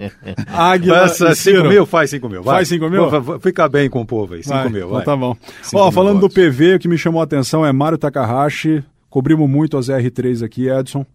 Águila 0.53 1.09
Faz 1.09 1.13
e 1.21 1.35
5 1.35 1.35
Ciro. 1.37 1.69
mil, 1.69 1.87
faz 1.87 2.11
5 2.11 2.29
mil. 2.29 2.43
vai. 2.43 2.57
Faz 2.57 2.69
cinco 2.69 2.89
mil? 2.91 3.09
Vai, 3.09 3.21
vai, 3.21 3.41
Fica 3.41 3.69
bem 3.69 3.89
com 3.89 4.01
o 4.01 4.07
povo 4.07 4.35
aí, 4.35 4.43
5 4.43 4.55
Vai, 4.55 4.69
mil. 4.69 4.79
então 4.87 4.91
vai. 4.91 5.05
tá 5.05 5.17
bom. 5.17 5.37
Cinco 5.63 5.83
Ó, 5.83 5.91
falando 5.91 6.17
do 6.17 6.29
votos. 6.29 6.35
PV, 6.35 6.75
o 6.75 6.79
que 6.79 6.89
me 6.89 6.99
chamou 6.99 7.21
a 7.21 7.25
atenção 7.25 7.65
é 7.65 7.73
Mário 7.73 7.97
Takahashi. 7.99 8.85
Cobrimos 9.09 9.49
muito 9.49 9.77
as 9.79 9.89
R3 9.89 10.45
aqui, 10.45 10.69
Edson. 10.69 11.07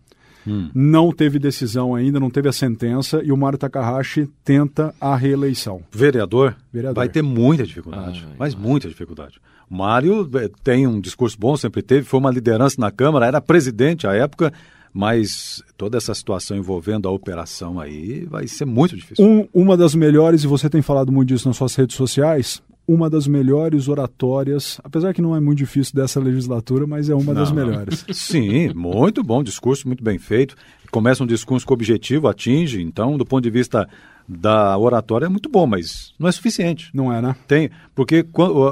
Hum. 0.45 0.69
Não 0.73 1.11
teve 1.11 1.39
decisão 1.39 1.95
ainda, 1.95 2.19
não 2.19 2.29
teve 2.29 2.49
a 2.49 2.51
sentença. 2.51 3.21
E 3.23 3.31
o 3.31 3.37
Mário 3.37 3.57
Takahashi 3.57 4.27
tenta 4.43 4.93
a 4.99 5.15
reeleição. 5.15 5.81
Vereador, 5.91 6.55
Vereador. 6.73 6.95
vai 6.95 7.07
ter 7.07 7.21
muita 7.21 7.63
dificuldade, 7.63 8.25
Ai, 8.27 8.35
mas 8.37 8.55
muita 8.55 8.89
dificuldade. 8.89 9.39
O 9.69 9.75
Mário 9.77 10.29
eh, 10.35 10.49
tem 10.63 10.85
um 10.85 10.99
discurso 10.99 11.37
bom, 11.39 11.55
sempre 11.55 11.81
teve, 11.81 12.03
foi 12.05 12.19
uma 12.19 12.29
liderança 12.31 12.75
na 12.79 12.91
Câmara, 12.91 13.25
era 13.25 13.39
presidente 13.39 14.05
à 14.05 14.13
época, 14.13 14.51
mas 14.93 15.61
toda 15.75 15.97
essa 15.97 16.13
situação 16.13 16.55
envolvendo 16.55 17.07
a 17.07 17.11
operação 17.11 17.79
aí 17.79 18.25
vai 18.25 18.47
ser 18.47 18.65
muito 18.65 18.95
difícil. 18.95 19.25
Um- 19.25 19.47
uma 19.53 19.75
das 19.75 19.95
melhores, 19.95 20.43
e 20.43 20.47
você 20.47 20.69
tem 20.69 20.81
falado 20.81 21.11
muito 21.11 21.29
disso 21.29 21.47
nas 21.47 21.57
suas 21.57 21.73
redes 21.75 21.95
sociais, 21.95 22.61
uma 22.87 23.09
das 23.09 23.25
melhores 23.27 23.87
oratórias, 23.87 24.79
apesar 24.83 25.13
que 25.13 25.21
não 25.21 25.35
é 25.35 25.39
muito 25.39 25.57
difícil 25.57 25.95
dessa 25.95 26.19
legislatura, 26.19 26.85
mas 26.85 27.09
é 27.09 27.15
uma 27.15 27.33
das 27.33 27.49
Não, 27.51 27.57
não. 27.57 27.65
melhores. 27.67 28.05
Sim, 28.13 28.73
muito 28.73 29.23
bom 29.23 29.41
discurso, 29.41 29.87
muito 29.87 30.03
bem 30.03 30.19
feito. 30.19 30.55
Começa 30.91 31.23
um 31.23 31.27
discurso 31.27 31.65
com 31.65 31.73
objetivo, 31.73 32.27
atinge, 32.27 32.81
então, 32.81 33.17
do 33.17 33.25
ponto 33.25 33.41
de 33.43 33.49
vista 33.49 33.87
da 34.29 34.77
oratória, 34.77 35.25
é 35.25 35.29
muito 35.29 35.49
bom, 35.49 35.65
mas 35.65 36.13
não 36.19 36.27
é 36.29 36.31
suficiente. 36.31 36.89
Não 36.93 37.11
é, 37.11 37.21
né? 37.21 37.35
Tem, 37.47 37.69
porque 37.95 38.25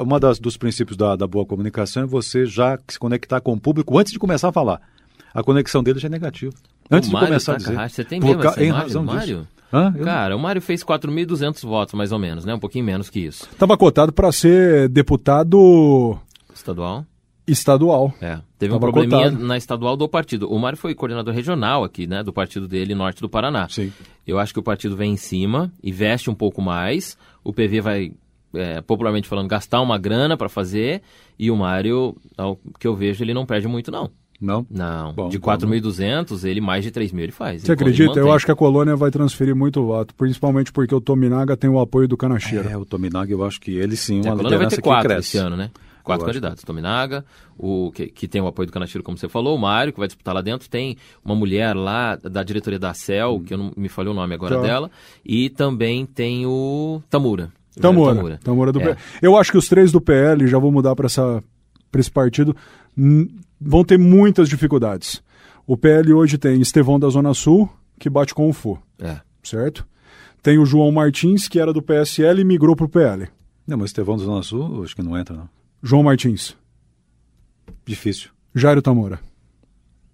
uma 0.03 0.19
das 0.19 0.39
dos 0.39 0.55
princípios 0.55 0.95
da, 0.95 1.15
da 1.15 1.25
boa 1.25 1.45
comunicação 1.45 2.03
é 2.03 2.05
você 2.05 2.45
já 2.45 2.77
se 2.87 2.99
conectar 2.99 3.41
com 3.41 3.53
o 3.53 3.59
público 3.59 3.97
antes 3.97 4.13
de 4.13 4.19
começar 4.19 4.49
a 4.49 4.51
falar. 4.53 4.81
A 5.33 5.43
conexão 5.43 5.81
dele 5.83 5.99
já 5.99 6.07
é 6.07 6.11
negativa. 6.11 6.53
Antes 6.89 7.07
o 7.07 7.09
de 7.09 7.13
Mário 7.13 7.27
começar 7.29 7.53
a 7.53 7.57
dizer. 7.57 7.69
Takahashi, 7.71 7.95
você 7.95 8.03
tem 8.03 8.19
mesmo 8.19 8.43
essa 8.43 8.61
em 8.63 8.67
imagem 8.67 8.83
razão 8.87 9.05
do 9.05 9.11
disso. 9.11 9.17
Mário? 9.19 9.47
Hã? 9.73 9.93
Cara, 10.03 10.35
o 10.35 10.39
Mário 10.39 10.61
fez 10.61 10.83
4.200 10.83 11.61
votos, 11.65 11.93
mais 11.93 12.11
ou 12.11 12.19
menos, 12.19 12.43
né? 12.43 12.53
Um 12.53 12.59
pouquinho 12.59 12.83
menos 12.83 13.09
que 13.09 13.21
isso. 13.21 13.45
Estava 13.51 13.77
cotado 13.77 14.11
para 14.11 14.29
ser 14.31 14.89
deputado 14.89 16.17
Estadual. 16.53 17.05
estadual. 17.47 18.13
É, 18.21 18.39
teve 18.59 18.73
um 18.73 18.79
Tava 18.79 18.91
probleminha 18.91 19.29
cotado. 19.29 19.45
na 19.45 19.55
estadual 19.57 19.95
do 19.95 20.09
partido. 20.09 20.51
O 20.51 20.59
Mário 20.59 20.77
foi 20.77 20.93
coordenador 20.93 21.33
regional 21.33 21.83
aqui, 21.85 22.05
né, 22.05 22.21
do 22.21 22.33
partido 22.33 22.67
dele, 22.67 22.93
norte 22.93 23.21
do 23.21 23.29
Paraná. 23.29 23.67
Sim. 23.69 23.93
Eu 24.27 24.37
acho 24.39 24.53
que 24.53 24.59
o 24.59 24.63
partido 24.63 24.95
vem 24.97 25.13
em 25.13 25.17
cima 25.17 25.71
e 25.81 25.91
veste 25.91 26.29
um 26.29 26.35
pouco 26.35 26.61
mais. 26.61 27.17
O 27.43 27.53
PV 27.53 27.79
vai, 27.81 28.11
é, 28.53 28.81
popularmente 28.81 29.27
falando, 29.29 29.47
gastar 29.47 29.79
uma 29.81 29.97
grana 29.97 30.35
para 30.35 30.49
fazer. 30.49 31.01
E 31.39 31.49
o 31.49 31.55
Mário, 31.55 32.15
ao 32.37 32.59
que 32.77 32.85
eu 32.87 32.95
vejo, 32.95 33.23
ele 33.23 33.33
não 33.33 33.45
perde 33.45 33.67
muito, 33.69 33.89
não. 33.89 34.11
Não? 34.41 34.65
Não, 34.71 35.13
Bom, 35.13 35.29
de 35.29 35.37
bom, 35.37 35.51
4.200, 35.51 36.43
ele 36.45 36.59
mais 36.59 36.83
de 36.83 36.89
3 36.91 37.11
mil 37.11 37.23
ele 37.23 37.31
faz. 37.31 37.61
Você 37.61 37.67
Ele 37.67 37.73
acredita? 37.73 38.19
Eu 38.19 38.31
acho 38.31 38.43
que 38.45 38.51
a 38.51 38.55
colônia 38.55 38.95
vai 38.95 39.11
transferir 39.11 39.55
muito 39.55 39.85
voto, 39.85 40.15
principalmente 40.15 40.71
porque 40.71 40.95
o 40.95 40.99
Tominaga 40.99 41.55
tem 41.55 41.69
o 41.69 41.79
apoio 41.79 42.07
do 42.07 42.17
Canacheiro. 42.17 42.67
É, 42.67 42.75
o 42.75 42.83
Tominaga, 42.83 43.31
eu 43.31 43.45
acho 43.45 43.61
que 43.61 43.71
ele 43.75 43.95
sim, 43.95 44.17
É, 44.19 44.23
uma 44.23 44.33
a 44.33 44.37
colônia 44.37 44.57
vai 44.57 44.67
ter 44.67 44.77
que 44.77 44.81
quatro 44.81 45.09
cresce. 45.09 45.27
esse 45.29 45.37
ano, 45.37 45.55
né? 45.55 45.69
Quatro 46.03 46.25
candidatos. 46.25 46.63
Tominaga, 46.63 47.23
o 47.55 47.91
que, 47.93 48.07
que 48.07 48.27
tem 48.27 48.41
o 48.41 48.47
apoio 48.47 48.65
do 48.65 48.73
Canachiro, 48.73 49.03
como 49.03 49.15
você 49.15 49.29
falou, 49.29 49.55
o 49.55 49.59
Mário, 49.61 49.93
que 49.93 49.99
vai 49.99 50.07
disputar 50.07 50.33
lá 50.33 50.41
dentro. 50.41 50.67
Tem 50.67 50.97
uma 51.23 51.35
mulher 51.35 51.75
lá 51.75 52.15
da 52.15 52.41
diretoria 52.41 52.79
da 52.79 52.91
CEL, 52.95 53.39
que 53.45 53.53
eu 53.53 53.57
não 53.59 53.71
me 53.77 53.87
falei 53.87 54.11
o 54.11 54.15
nome 54.15 54.33
agora 54.33 54.55
Tá. 54.55 54.61
dela. 54.63 54.89
E 55.23 55.47
também 55.51 56.07
tem 56.07 56.47
o 56.47 56.99
Tamura. 57.07 57.51
o 57.77 57.79
Tamura. 57.79 58.15
Tamura. 58.15 58.39
Tamura 58.43 58.71
do 58.71 58.79
É. 58.81 58.83
PL. 58.83 58.97
Eu 59.21 59.37
acho 59.37 59.51
que 59.51 59.57
os 59.59 59.69
três 59.69 59.91
do 59.91 60.01
PL, 60.01 60.47
já 60.47 60.57
vou 60.57 60.71
mudar 60.71 60.95
para 60.95 61.05
esse 61.07 62.11
partido, 62.11 62.55
vão 63.61 63.83
ter 63.83 63.97
muitas 63.99 64.49
dificuldades. 64.49 65.21
O 65.67 65.77
PL 65.77 66.11
hoje 66.13 66.37
tem 66.37 66.59
Estevão 66.59 66.99
da 66.99 67.07
Zona 67.09 67.33
Sul, 67.33 67.69
que 67.99 68.09
bate 68.09 68.33
com 68.33 68.49
o 68.49 68.53
Fu, 68.53 68.79
É. 68.99 69.19
certo? 69.43 69.87
Tem 70.41 70.57
o 70.57 70.65
João 70.65 70.91
Martins, 70.91 71.47
que 71.47 71.59
era 71.59 71.71
do 71.71 71.81
PSL 71.81 72.41
e 72.41 72.43
migrou 72.43 72.75
pro 72.75 72.89
PL. 72.89 73.27
Não, 73.67 73.77
mas 73.77 73.91
Estevão 73.91 74.17
do 74.17 74.23
Zona 74.23 74.41
Sul, 74.41 74.83
acho 74.83 74.95
que 74.95 75.03
não 75.03 75.15
entra, 75.17 75.35
não. 75.35 75.47
João 75.83 76.01
Martins. 76.03 76.55
Difícil. 77.85 78.29
Jairo 78.53 78.81
Tamora. 78.81 79.19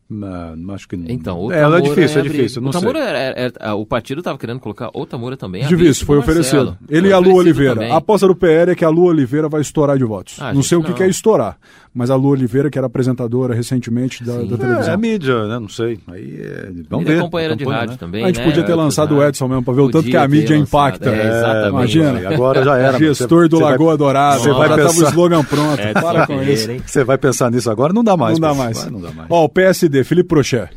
Não, 0.09 0.73
acho 0.73 0.87
que 0.87 0.95
não. 0.95 1.05
Então, 1.09 1.37
o 1.37 1.51
é, 1.51 1.59
ela 1.59 1.79
é 1.79 1.81
difícil, 1.81 2.19
é 2.21 2.23
difícil. 2.23 2.61
Não 2.61 2.69
o 2.69 2.71
Tamura 2.71 2.97
sei. 2.99 3.07
era, 3.09 3.19
era- 3.19 3.53
era- 3.59 3.75
o 3.75 3.85
partido 3.85 4.19
estava 4.19 4.37
querendo 4.37 4.57
colocar 4.61 4.89
o 4.93 5.05
Tamura 5.05 5.35
também. 5.35 5.67
Difícil, 5.67 6.05
foi 6.05 6.17
oferecido. 6.17 6.77
Ele 6.87 7.01
Foi 7.01 7.09
e 7.09 7.13
a 7.13 7.17
Lu 7.17 7.33
Oliveira. 7.35 7.73
também. 7.73 7.91
A 7.91 7.97
aposta 7.97 8.25
do 8.25 8.33
PL 8.33 8.71
é 8.71 8.75
que 8.75 8.85
a 8.85 8.89
Lu 8.89 9.03
Oliveira 9.03 9.49
vai 9.49 9.59
estourar 9.59 9.97
de 9.97 10.05
votos. 10.05 10.37
Ah, 10.39 10.47
não 10.53 10.61
gente, 10.61 10.67
sei 10.69 10.77
o 10.77 10.81
que 10.81 10.89
não. 10.91 10.95
que 10.95 11.03
é 11.03 11.09
estourar, 11.09 11.57
mas 11.97 12.11
a 12.11 12.15
Lu 12.15 12.29
Oliveira, 12.29 12.69
que 12.69 12.77
era 12.77 12.85
apresentadora 12.85 13.55
recentemente 13.55 14.23
da, 14.23 14.33
da 14.37 14.55
É, 14.55 14.57
televisão. 14.57 14.93
é 14.93 14.97
mídia, 14.97 15.47
né? 15.47 15.57
Não 15.59 15.67
sei. 15.67 15.99
Aí 16.07 16.39
é, 16.39 16.69
vamos 16.87 17.05
ver. 17.05 17.17
é 17.17 17.21
companheira 17.21 17.55
de 17.55 17.65
rádio 17.65 17.91
né? 17.93 17.97
também. 17.99 18.23
A 18.23 18.27
gente 18.27 18.37
né? 18.39 18.45
podia 18.45 18.63
ter 18.63 18.75
lançado 18.75 19.15
o. 19.15 19.23
Edson 19.23 19.47
mesmo, 19.47 19.63
pra 19.63 19.73
ver 19.73 19.81
o 19.81 19.89
tanto 19.89 20.07
que 20.07 20.15
a 20.15 20.27
mídia 20.27 20.49
ter 20.49 20.57
impacta. 20.57 21.09
lançado, 21.09 21.25
É, 21.25 21.27
exatamente. 21.39 21.69
Imagina. 21.97 22.29
Agora 22.29 22.63
já 22.63 22.77
era. 22.77 22.99
Gestor 22.99 23.43
Você- 23.43 23.47
do 23.49 23.57
você 23.57 23.63
vai- 23.63 23.71
Lagoa 23.71 23.97
Dourada. 23.97 24.39
Você 24.39 24.49
vai 24.53 24.69
já 24.69 24.75
tava 24.77 24.89
o 24.89 24.93
pensar- 24.93 25.09
slogan 25.09 25.43
pronto. 25.43 25.81
Edson 25.81 26.01
Para 26.01 26.27
com 26.27 26.43
isso. 26.43 26.71
hein? 26.71 26.81
Você 26.85 27.03
vai 27.03 27.17
pensar 27.17 27.49
nisso 27.51 27.71
agora? 27.71 27.91
Não 27.91 28.03
dá 28.03 28.15
mais. 28.15 28.37
Não 28.39 28.47
dá 28.47 28.53
mais. 28.53 28.77
Vai, 28.81 28.89
não 28.91 29.01
dá 29.01 29.11
mais. 29.11 29.27
Ó, 29.31 29.43
o 29.45 29.49
PSD, 29.49 30.03
Felipe 30.03 30.29
Prochet. 30.29 30.69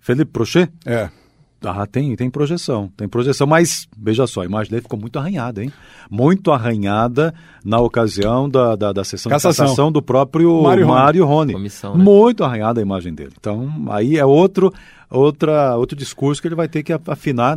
Felipe 0.00 0.30
Prochet? 0.30 0.70
É. 0.84 1.08
Ah, 1.62 1.86
tem, 1.86 2.14
tem 2.14 2.28
projeção, 2.28 2.90
tem 2.96 3.08
projeção, 3.08 3.46
mas 3.46 3.88
veja 3.96 4.26
só, 4.26 4.42
a 4.42 4.44
imagem 4.44 4.70
dele 4.70 4.82
ficou 4.82 4.98
muito 4.98 5.18
arranhada, 5.18 5.64
hein? 5.64 5.72
Muito 6.10 6.52
arranhada 6.52 7.34
na 7.64 7.80
ocasião 7.80 8.48
da, 8.48 8.76
da, 8.76 8.92
da 8.92 9.04
sessão 9.04 9.30
Cassação. 9.30 9.64
de 9.64 9.70
cassação 9.70 9.92
do 9.92 10.02
próprio 10.02 10.62
Mário 10.62 10.86
Mário, 10.86 11.24
Rony. 11.24 11.52
Rony. 11.52 11.52
Comissão, 11.54 11.96
né? 11.96 12.04
Muito 12.04 12.44
arranhada 12.44 12.80
a 12.80 12.82
imagem 12.82 13.14
dele. 13.14 13.32
Então, 13.38 13.70
aí 13.88 14.16
é 14.18 14.24
outro, 14.24 14.72
outra, 15.10 15.76
outro 15.76 15.96
discurso 15.96 16.40
que 16.40 16.48
ele 16.48 16.54
vai 16.54 16.68
ter 16.68 16.82
que 16.82 16.92
afinar 16.92 17.56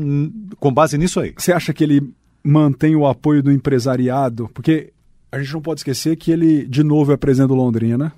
com 0.60 0.74
base 0.74 0.98
nisso 0.98 1.20
aí. 1.20 1.34
Você 1.38 1.52
acha 1.52 1.74
que 1.74 1.84
ele 1.84 2.02
mantém 2.44 2.96
o 2.96 3.06
apoio 3.06 3.44
do 3.44 3.52
empresariado? 3.52 4.50
Porque 4.54 4.92
a 5.32 5.40
gente 5.40 5.54
não 5.54 5.62
pode 5.62 5.82
esquecer 5.82 6.16
que 6.16 6.32
ele, 6.32 6.66
de 6.66 6.84
novo, 6.84 7.12
é 7.12 7.18
presidente 7.18 7.50
do 7.50 7.56
Londrina. 7.56 8.14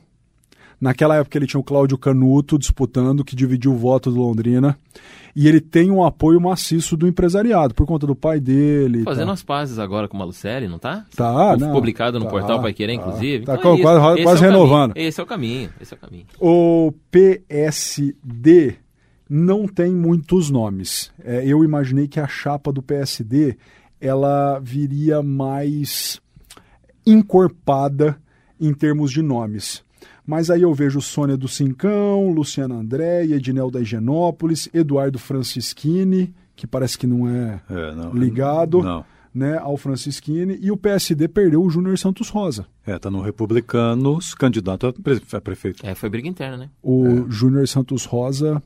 Naquela 0.81 1.15
época 1.17 1.37
ele 1.37 1.45
tinha 1.45 1.59
o 1.59 1.63
Cláudio 1.63 1.95
Canuto 1.95 2.57
disputando, 2.57 3.23
que 3.23 3.35
dividiu 3.35 3.71
o 3.71 3.77
voto 3.77 4.09
do 4.11 4.19
Londrina. 4.19 4.75
E 5.35 5.47
ele 5.47 5.61
tem 5.61 5.91
um 5.91 6.03
apoio 6.03 6.41
maciço 6.41 6.97
do 6.97 7.07
empresariado, 7.07 7.73
por 7.75 7.85
conta 7.85 8.05
do 8.07 8.15
pai 8.15 8.39
dele. 8.39 9.01
e 9.01 9.03
Fazendo 9.03 9.25
tal. 9.27 9.33
as 9.35 9.43
pazes 9.43 9.77
agora 9.79 10.07
com 10.07 10.15
o 10.17 10.19
Malucelli, 10.19 10.67
não 10.67 10.79
tá? 10.79 11.05
Tá, 11.15 11.55
não, 11.55 11.71
Publicado 11.71 12.17
no 12.19 12.25
tá, 12.25 12.31
portal 12.31 12.61
Pai 12.61 12.73
Querer, 12.73 12.97
tá. 12.97 13.01
inclusive. 13.01 13.45
Tá 13.45 13.55
Então 13.55 13.75
é 13.75 13.81
quase- 13.81 13.99
quase 14.01 14.19
Esse 14.19 14.27
é 14.27 14.33
o 14.33 14.35
caminho. 14.35 14.51
renovando. 14.51 14.93
Esse 14.97 15.19
é 15.19 15.23
o 15.23 15.27
caminho. 15.27 15.69
Esse 15.79 15.93
é 15.93 15.97
o 15.97 15.99
caminho. 15.99 16.25
O 16.39 16.93
PSD 17.11 18.75
não 19.29 19.67
tem 19.67 19.93
muitos 19.93 20.49
nomes. 20.49 21.11
É, 21.23 21.45
eu 21.45 21.63
imaginei 21.63 22.07
que 22.07 22.19
a 22.19 22.27
chapa 22.27 22.73
do 22.73 22.81
PSD 22.81 23.55
ela 24.01 24.59
viria 24.59 25.21
mais 25.21 26.19
encorpada 27.05 28.17
em 28.59 28.73
termos 28.73 29.11
de 29.11 29.21
nomes. 29.21 29.83
Mas 30.25 30.49
aí 30.49 30.61
eu 30.61 30.73
vejo 30.73 31.01
Sônia 31.01 31.35
do 31.35 31.47
Cincão, 31.47 32.31
Luciana 32.31 32.75
André, 32.75 33.23
Edinel 33.25 33.71
da 33.71 33.81
Higienópolis, 33.81 34.69
Eduardo 34.73 35.17
Francischini, 35.19 36.33
que 36.55 36.67
parece 36.67 36.97
que 36.97 37.07
não 37.07 37.27
é, 37.27 37.61
É, 37.69 37.95
não, 37.95 38.13
ligado 38.13 38.81
Não. 38.83 39.03
né, 39.33 39.57
ao 39.57 39.75
Francischini, 39.77 40.57
e 40.61 40.71
o 40.71 40.77
PSD 40.77 41.27
perdeu 41.27 41.63
o 41.63 41.69
Júnior 41.69 41.97
Santos 41.97 42.29
Rosa. 42.29 42.65
É, 42.85 42.97
tá 42.99 43.09
no 43.09 43.21
Republicanos, 43.21 44.33
candidato 44.35 44.87
a, 44.87 44.93
pre- 44.93 45.21
a 45.33 45.41
prefeito. 45.41 45.85
É, 45.85 45.95
foi 45.95 46.09
briga 46.09 46.27
interna, 46.27 46.57
né? 46.57 46.69
O 46.83 47.29
Júnior 47.29 47.67
Santos 47.67 48.05
Rosa 48.05 48.61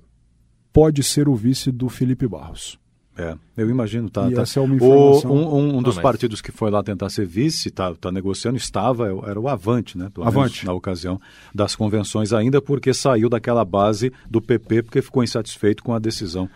pode 0.74 1.02
ser 1.04 1.30
o 1.30 1.36
vice 1.36 1.72
do 1.72 1.88
Felipe 1.88 2.28
Barros. 2.28 2.78
É, 3.18 3.34
eu 3.56 3.70
imagino, 3.70 4.10
tá. 4.10 4.30
E 4.30 4.34
tá. 4.34 4.42
essa 4.42 4.60
é 4.60 4.62
uma 4.62 4.74
O- 4.74 4.76
informação- 4.76 5.32
um, 5.32 5.56
um- 5.56 5.78
um 5.78 5.82
dos 5.82 5.96
mas- 5.96 6.04
partidos 6.04 6.42
que 6.42 6.52
foi 6.52 6.70
lá 6.70 6.84
tentar 6.84 7.10
ser 7.10 7.26
vice, 7.26 7.72
tá, 7.72 7.94
tá 7.96 8.12
negociando, 8.12 8.58
estava, 8.58 9.08
era 9.26 9.40
o 9.40 9.48
Avante, 9.48 9.98
né? 9.98 10.10
pelo 10.14 10.28
Avante. 10.28 10.66
Na 10.66 10.74
ocasião 10.74 11.20
das 11.54 11.76
convenções, 11.76 12.34
ainda 12.34 12.62
porque 12.62 12.94
saiu 12.94 13.30
daquela 13.30 13.64
base 13.64 14.12
do 14.30 14.42
PP, 14.42 14.84
porque 14.84 15.02
ficou 15.02 15.24
insatisfeito 15.24 15.82
com 15.84 15.94
a 15.94 16.00
decisão 16.00 16.50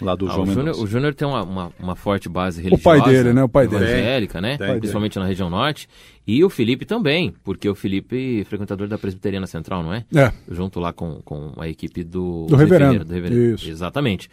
lá 0.00 0.14
do 0.16 0.26
Ah, 0.26 0.30
João 0.32 0.42
o, 0.44 0.46
Júnior, 0.46 0.64
Mendonça. 0.64 0.82
o 0.82 0.86
Júnior 0.86 1.14
tem 1.14 1.28
uma, 1.28 1.42
uma, 1.44 1.72
uma 1.78 1.94
forte 1.94 2.26
base 2.28 2.58
O 2.60 2.64
religiosa. 2.64 2.82
pai 3.02 3.12
dele, 3.12 3.32
né? 3.34 3.44
O 3.44 3.48
pai 3.48 3.68
dele. 3.68 3.84
Evangélica, 3.84 4.40
né? 4.40 4.56
Tem, 4.56 4.78
Principalmente 4.78 5.18
na 5.18 5.26
região 5.26 5.50
norte. 5.50 5.88
E 6.26 6.42
o 6.42 6.48
Felipe 6.50 6.84
também, 6.86 7.34
porque 7.44 7.68
o 7.68 7.74
Felipe 7.74 8.40
é 8.40 8.44
frequentador 8.44 8.88
da 8.88 8.96
Presbiteriana 8.96 9.46
Central, 9.46 9.82
não 9.82 9.92
é? 9.92 10.04
É. 10.14 10.32
Junto 10.50 10.80
lá 10.80 10.92
com, 10.92 11.20
com 11.22 11.52
a 11.58 11.68
equipe 11.68 12.02
do... 12.02 12.46
Do 12.48 12.56
reverendo. 12.56 12.84
Ferreira, 12.92 13.04
do 13.04 13.12
reverendo. 13.12 13.54
Isso. 13.56 13.68
Exatamente. 13.68 14.30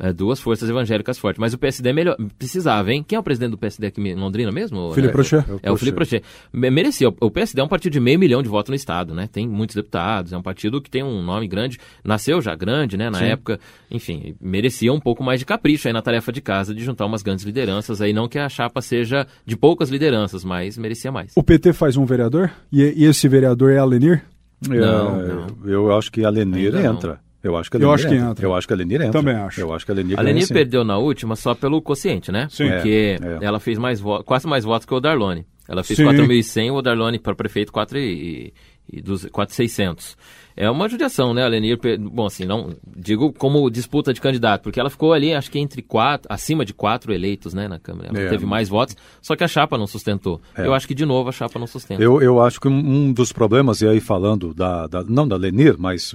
É, 0.00 0.12
duas 0.12 0.40
forças 0.40 0.68
evangélicas 0.68 1.18
fortes. 1.18 1.38
Mas 1.38 1.52
o 1.52 1.58
PSD 1.58 1.90
é 1.90 1.92
melhor... 1.92 2.16
precisava, 2.38 2.90
hein? 2.92 3.04
Quem 3.06 3.16
é 3.16 3.20
o 3.20 3.22
presidente 3.22 3.50
do 3.50 3.58
PSD 3.58 3.86
aqui 3.88 4.00
em 4.00 4.14
Londrina 4.14 4.50
mesmo? 4.50 4.92
Felipe 4.94 5.10
É, 5.10 5.12
Prochet. 5.12 5.44
É 5.62 5.70
o 5.70 5.76
Felipe 5.76 5.96
Prochet. 5.96 6.24
Me- 6.52 6.70
Merecia. 6.70 7.08
O 7.20 7.30
PSD 7.30 7.60
é 7.60 7.64
um 7.64 7.68
partido 7.68 7.92
de 7.92 8.00
meio 8.00 8.18
milhão 8.18 8.42
de 8.42 8.48
votos 8.48 8.70
no 8.70 8.74
Estado, 8.74 9.14
né? 9.14 9.28
Tem 9.30 9.46
muitos 9.46 9.76
deputados, 9.76 10.32
é 10.32 10.36
um 10.38 10.42
partido 10.42 10.80
que 10.80 10.90
tem 10.90 11.02
um 11.02 11.22
nome 11.22 11.46
grande, 11.46 11.78
nasceu 12.02 12.40
já 12.40 12.54
grande, 12.54 12.96
né? 12.96 13.10
Na 13.10 13.18
época, 13.32 13.60
enfim, 13.90 14.34
merecia 14.40 14.92
um 14.92 14.98
pouco 15.00 15.22
mais 15.22 15.38
de 15.38 15.44
capricho 15.46 15.86
aí 15.86 15.92
na 15.92 16.00
tarefa 16.02 16.32
de 16.32 16.40
casa 16.40 16.74
de 16.74 16.82
juntar 16.82 17.04
umas 17.06 17.22
grandes 17.22 17.44
lideranças 17.44 18.00
aí, 18.00 18.12
não 18.12 18.26
que 18.28 18.38
a 18.38 18.48
chapa 18.48 18.80
seja 18.80 19.26
de 19.44 19.56
poucas 19.56 19.90
lideranças, 19.90 20.44
mas 20.44 20.78
merecia 20.78 21.12
mais. 21.12 21.32
O 21.36 21.42
PT 21.42 21.72
faz 21.72 21.96
um 21.96 22.04
vereador? 22.06 22.50
E, 22.72 22.82
e 22.96 23.04
esse 23.04 23.28
vereador 23.28 23.70
é 23.70 23.78
a 23.78 23.84
Lenir? 23.84 24.22
É, 24.70 24.74
Não, 24.74 25.16
não. 25.22 25.46
Eu 25.66 25.96
acho 25.96 26.10
que 26.10 26.24
a 26.24 26.30
Lenir 26.30 26.74
Ainda 26.74 26.92
não. 26.92 27.20
Entra. 27.40 27.50
Eu 27.50 27.56
acho 27.56 27.70
que 27.70 27.76
a 27.76 27.80
Eu 27.80 27.90
Lenir 27.90 27.94
acho 27.94 28.08
que 28.08 28.14
entra. 28.14 28.46
Eu 28.46 28.54
acho 28.54 28.66
que 28.66 28.72
a 28.72 28.76
Lenir 28.76 29.00
entra. 29.00 29.12
Também 29.12 29.34
acho. 29.34 29.60
Eu 29.60 29.72
acho 29.72 29.84
que 29.84 29.92
a 29.92 29.94
Lenir 29.94 30.18
A 30.18 30.22
ganha, 30.22 30.34
Leni 30.34 30.46
sim. 30.46 30.54
perdeu 30.54 30.84
na 30.84 30.98
última 30.98 31.36
só 31.36 31.54
pelo 31.54 31.80
quociente, 31.82 32.30
né? 32.30 32.46
Sim. 32.50 32.68
Porque 32.70 33.18
É, 33.20 33.26
é. 33.26 33.38
ela 33.46 33.58
fez 33.58 33.78
mais 33.78 34.00
votos, 34.00 34.26
quase 34.26 34.46
mais 34.46 34.64
votos 34.64 34.86
que 34.86 34.94
o 34.94 35.00
Darlone. 35.00 35.46
Ela 35.68 35.84
fez 35.84 35.96
Sim. 35.98 36.04
4.100, 36.04 36.72
o 36.72 36.82
Darlone 36.82 37.18
para 37.18 37.34
prefeito 37.34 37.72
4 37.72 37.96
e, 37.98 38.52
e, 38.92 39.00
4.600. 39.02 40.16
É 40.60 40.70
uma 40.70 40.88
judiação, 40.88 41.32
né, 41.32 41.42
a 41.42 41.48
Lenir? 41.48 41.78
Bom, 41.98 42.26
assim, 42.26 42.44
não 42.44 42.74
digo 42.96 43.32
como 43.32 43.70
disputa 43.70 44.12
de 44.12 44.20
candidato, 44.20 44.62
porque 44.62 44.78
ela 44.78 44.90
ficou 44.90 45.12
ali, 45.12 45.32
acho 45.32 45.50
que 45.50 45.58
entre 45.58 45.80
quatro, 45.80 46.26
acima 46.30 46.64
de 46.64 46.74
quatro 46.74 47.12
eleitos, 47.12 47.54
né, 47.54 47.66
na 47.66 47.78
Câmara. 47.78 48.08
Ela 48.08 48.20
É. 48.20 48.28
teve 48.28 48.44
mais 48.44 48.68
votos, 48.68 48.94
só 49.22 49.34
que 49.34 49.42
a 49.42 49.48
chapa 49.48 49.78
não 49.78 49.86
sustentou. 49.86 50.40
É. 50.54 50.66
Eu 50.66 50.74
acho 50.74 50.86
que, 50.86 50.94
de 50.94 51.06
novo, 51.06 51.28
a 51.28 51.32
chapa 51.32 51.58
não 51.58 51.66
sustenta. 51.66 52.02
Eu, 52.02 52.20
eu 52.20 52.42
acho 52.42 52.60
que 52.60 52.68
um, 52.68 52.72
um 53.06 53.12
dos 53.12 53.32
problemas, 53.32 53.80
e 53.80 53.88
aí 53.88 54.00
falando 54.00 54.52
da, 54.52 54.86
da- 54.86 55.02
não 55.04 55.26
da 55.26 55.36
Lenir, 55.36 55.76
mas 55.78 56.14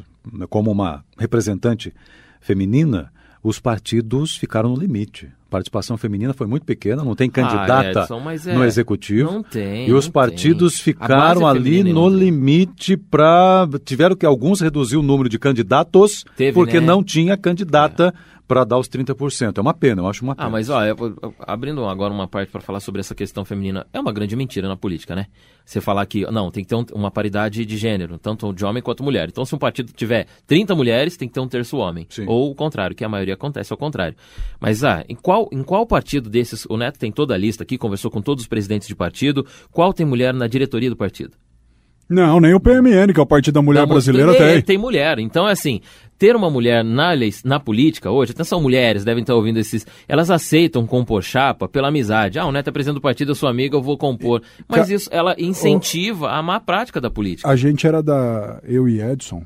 como 0.50 0.72
uma 0.72 1.04
representante 1.18 1.92
feminina, 2.40 3.12
os 3.44 3.60
partidos 3.60 4.36
ficaram 4.36 4.70
no 4.70 4.76
limite. 4.80 5.30
Participação 5.56 5.96
feminina 5.96 6.34
foi 6.34 6.46
muito 6.48 6.66
pequena, 6.66 7.02
não 7.02 7.16
tem 7.16 7.30
candidata 7.30 8.02
Ah, 8.02 8.04
Edson, 8.04 8.50
é, 8.50 8.54
no 8.56 8.66
executivo. 8.66 9.32
não 9.32 9.42
tem, 9.42 9.88
e 9.88 9.94
os 9.94 10.10
partidos 10.10 10.74
tem. 10.74 10.84
Ficaram 10.84 11.48
é 11.48 11.50
ali 11.50 11.82
no 11.82 12.10
limite 12.10 12.98
para. 12.98 13.66
Tiveram 13.86 14.18
que 14.18 14.26
alguns 14.26 14.60
reduzir 14.60 14.98
o 14.98 15.02
número 15.02 15.30
de 15.30 15.40
candidatos, 15.40 16.26
Teve, 16.36 16.52
porque 16.52 16.82
né? 16.82 16.86
não 16.86 17.02
tinha 17.02 17.38
candidata 17.38 18.14
para 18.48 18.64
dar 18.64 18.78
os 18.78 18.88
30%. 18.88 19.58
É 19.58 19.62
uma 19.62 19.74
pena, 19.74 20.02
eu 20.04 20.08
acho 20.08 20.24
uma 20.24 20.36
pena. 20.36 20.48
Ah, 20.48 20.52
mas 20.52 20.70
olha, 20.70 20.94
abrindo 21.40 21.84
agora 21.86 22.14
uma 22.14 22.28
parte 22.28 22.52
para 22.52 22.62
falar 22.62 22.80
sobre 22.80 23.00
essa 23.00 23.16
questão 23.16 23.44
feminina, 23.44 23.88
é 23.92 24.00
uma 24.00 24.12
grande 24.12 24.36
mentira 24.36 24.68
na 24.68 24.76
política, 24.76 25.16
né? 25.16 25.26
Você 25.66 25.82
falar 25.82 26.06
que, 26.06 26.30
não, 26.32 26.52
tem 26.52 26.64
que 26.64 26.70
ter 26.70 26.76
um- 26.76 26.86
uma 26.94 27.10
paridade 27.10 27.66
de 27.66 27.76
gênero, 27.76 28.20
tanto 28.20 28.54
de 28.54 28.64
homem 28.64 28.84
quanto 28.84 29.02
mulher. 29.04 29.30
Então, 29.30 29.44
se 29.46 29.56
um 29.56 29.58
partido 29.58 29.92
tiver 29.94 30.28
30 30.46 30.76
mulheres, 30.76 31.18
tem 31.18 31.28
que 31.28 31.34
ter 31.34 31.40
um 31.40 31.48
terço 31.48 31.78
homem. 31.78 32.06
Sim. 32.08 32.26
Ou 32.28 32.52
o 32.52 32.56
contrário, 32.56 32.96
que 32.96 33.04
a 33.04 33.10
maioria 33.10 33.34
acontece 33.34 33.74
ao 33.74 33.78
contrário. 33.80 34.16
Mas, 34.60 34.84
ah, 34.84 35.04
em 35.10 35.16
qual, 35.16 35.45
em 35.52 35.64
qual 35.64 35.86
partido 35.86 36.30
desses, 36.30 36.66
o 36.70 36.78
Neto 36.78 37.00
tem 37.00 37.12
toda 37.12 37.34
a 37.34 37.38
lista 37.38 37.64
aqui, 37.64 37.78
conversou 37.78 38.10
com 38.12 38.22
todos 38.22 38.44
os 38.44 38.48
presidentes 38.48 38.88
de 38.88 38.96
partido, 38.96 39.46
qual 39.72 39.94
tem 39.94 40.06
mulher 40.06 40.34
na 40.34 40.48
diretoria 40.48 40.90
do 40.90 40.96
partido? 40.96 41.34
Não, 42.08 42.40
nem 42.40 42.54
o 42.54 42.60
PMN, 42.60 43.12
que 43.14 43.20
é 43.20 43.24
o 43.24 43.26
Partido 43.26 43.56
da 43.56 43.64
Mulher 43.64 43.80
Da 43.80 43.86
Brasileira, 43.88 44.32
tem. 44.34 44.42
tem. 44.54 44.62
Tem 44.62 44.78
mulher. 44.78 45.18
Então, 45.18 45.50
é 45.50 45.52
assim, 45.52 45.82
ter 46.20 46.36
uma 46.36 46.52
mulher 46.52 46.84
na, 46.84 47.14
na 47.44 47.60
política 47.60 48.12
hoje, 48.12 48.32
atenção, 48.32 48.62
mulheres 48.62 49.04
devem 49.04 49.22
estar 49.22 49.34
ouvindo 49.34 49.58
esses. 49.58 49.88
Elas 50.08 50.30
aceitam 50.30 50.86
compor 50.86 51.24
chapa 51.24 51.68
pela 51.68 51.88
amizade. 51.88 52.38
Ah, 52.38 52.46
o 52.46 52.52
Neto 52.52 52.68
é 52.68 52.72
presidente 52.72 52.98
do 52.98 53.02
partido, 53.02 53.32
eu 53.32 53.36
sou 53.36 53.50
amiga, 53.50 53.76
eu 53.76 53.82
vou 53.82 53.98
compor. 53.98 54.44
Mas 54.70 54.88
Ca- 54.88 54.94
isso, 54.94 55.10
ela 55.12 55.36
incentiva 55.40 56.30
a 56.30 56.44
má 56.44 56.60
prática 56.60 57.02
da 57.02 57.10
política. 57.10 57.50
A 57.50 57.56
gente 57.56 57.88
era 57.88 58.04
da. 58.04 58.62
Eu 58.64 58.88
e 58.88 59.02
Edson. 59.02 59.44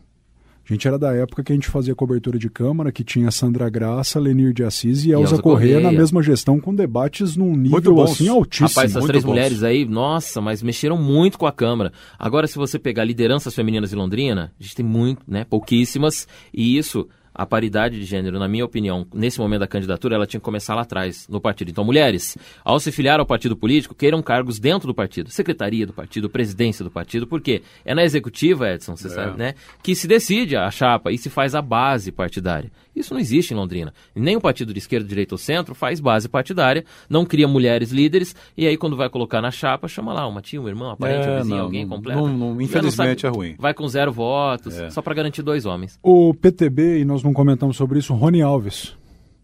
A 0.70 0.74
gente 0.74 0.88
era 0.88 1.00
da 1.00 1.14
época 1.16 1.44
que 1.44 1.52
a 1.52 1.56
gente 1.56 1.68
fazia 1.68 1.96
cobertura 1.96 2.38
de 2.38 2.48
Câmara, 2.48 2.92
que 2.92 3.04
tinha 3.04 3.32
Sandra 3.32 3.68
Graça, 3.70 4.20
Lenir 4.20 4.54
de 4.54 4.64
Assis 4.64 5.04
e 5.04 5.12
Elza 5.12 5.34
Elza 5.34 5.42
Corrêa 5.42 5.76
na 5.78 5.82
Correia. 5.82 6.00
mesma 6.00 6.22
gestão, 6.22 6.60
com 6.60 6.76
debates 6.76 7.36
num 7.36 7.56
nível 7.56 8.04
assim 8.04 8.28
altíssimo. 8.28 8.70
Rapaz, 8.70 8.92
essas 8.92 9.02
muito 9.02 9.08
três 9.08 9.24
bons. 9.24 9.32
mulheres 9.32 9.64
aí, 9.64 9.84
nossa, 9.86 10.40
mas 10.40 10.62
mexeram 10.62 10.96
muito 10.96 11.40
com 11.40 11.48
a 11.48 11.52
Câmara. 11.52 11.92
Agora, 12.20 12.46
se 12.46 12.56
você 12.56 12.78
pegar 12.78 13.04
lideranças 13.04 13.56
femininas 13.56 13.90
de 13.90 13.96
Londrina, 13.96 14.52
a 14.60 14.64
gente 14.64 14.76
tem 14.76 14.86
muito, 14.86 15.24
né, 15.28 15.44
pouquíssimas, 15.44 16.28
e 16.54 16.78
isso, 16.78 17.08
a 17.34 17.46
paridade 17.46 18.00
de 18.00 18.06
gênero, 18.06 18.40
na 18.40 18.48
minha 18.48 18.66
opinião, 18.66 19.06
nesse 19.14 19.40
momento 19.40 19.62
da 19.62 19.68
candidatura, 19.68 20.16
ela 20.16 20.28
tinha 20.28 20.40
que 20.40 20.46
começar 20.46 20.76
lá 20.76 20.82
atrás, 20.82 21.28
no 21.30 21.40
partido. 21.40 21.72
Então, 21.72 21.84
mulheres, 21.84 22.38
ao 22.64 22.80
se 22.80 22.92
filiar 22.92 23.20
ao 23.20 23.26
partido 23.26 23.56
político, 23.56 23.96
queiram 23.96 24.22
cargos 24.22 24.60
dentro 24.60 24.88
do 24.88 24.94
partido, 24.94 25.30
secretaria 25.30 25.86
do 25.86 25.94
partido, 25.94 26.30
presidência 26.30 26.84
do 26.84 26.92
partido, 26.92 27.28
porque 27.28 27.62
é 27.86 27.94
na 27.94 28.04
executiva, 28.04 28.72
Edson, 28.72 28.96
você 28.96 29.08
é. 29.08 29.12
sabe, 29.12 29.38
né, 29.38 29.54
que 29.82 29.96
se 29.96 30.08
decide 30.08 30.56
a 30.56 30.70
chapa 30.72 31.12
e 31.12 31.18
se 31.18 31.30
faz 31.30 31.56
a 31.56 31.62
base 31.62 32.12
partidária. 32.12 32.72
Isso 32.96 33.14
não 33.14 33.22
existe 33.22 33.54
em 33.54 33.58
Londrina. 33.58 33.94
Nem 34.14 34.36
o 34.36 34.42
partido 34.42 34.74
de 34.74 34.80
esquerda, 34.80 35.08
direita 35.08 35.34
ou 35.34 35.38
centro 35.38 35.74
faz 35.74 36.00
base 36.02 36.28
partidária, 36.28 36.84
não 37.10 37.26
cria 37.26 37.48
mulheres 37.48 37.92
líderes, 37.92 38.36
e 38.58 38.68
aí 38.68 38.76
quando 38.76 38.98
vai 38.98 39.10
colocar 39.10 39.42
na 39.42 39.52
chapa, 39.52 39.88
chama 39.88 40.12
lá 40.12 40.28
uma 40.28 40.42
tia, 40.42 40.62
um 40.62 40.68
irmão, 40.68 40.92
um 40.92 40.96
parente, 40.98 41.28
é, 41.28 41.32
um 41.32 41.38
vizinho, 41.38 41.56
não, 41.56 41.64
alguém 41.64 41.88
completo. 41.88 42.62
infelizmente 42.62 43.26
é 43.26 43.30
ruim. 43.30 43.56
Vai 43.58 43.74
com 43.74 43.88
zero 43.88 44.12
votos, 44.12 44.78
é. 44.78 44.90
só 44.90 45.02
para 45.02 45.14
garantir 45.14 45.42
dois 45.42 45.66
homens. 45.66 45.98
O 46.04 46.34
PTB, 46.34 47.00
e 47.00 47.06
nós 47.06 47.19
não 47.24 47.34
comentamos 47.34 47.78
sobre 47.78 48.00
isso, 48.00 48.14
Rony 48.14 48.42
Alves. 48.42 48.96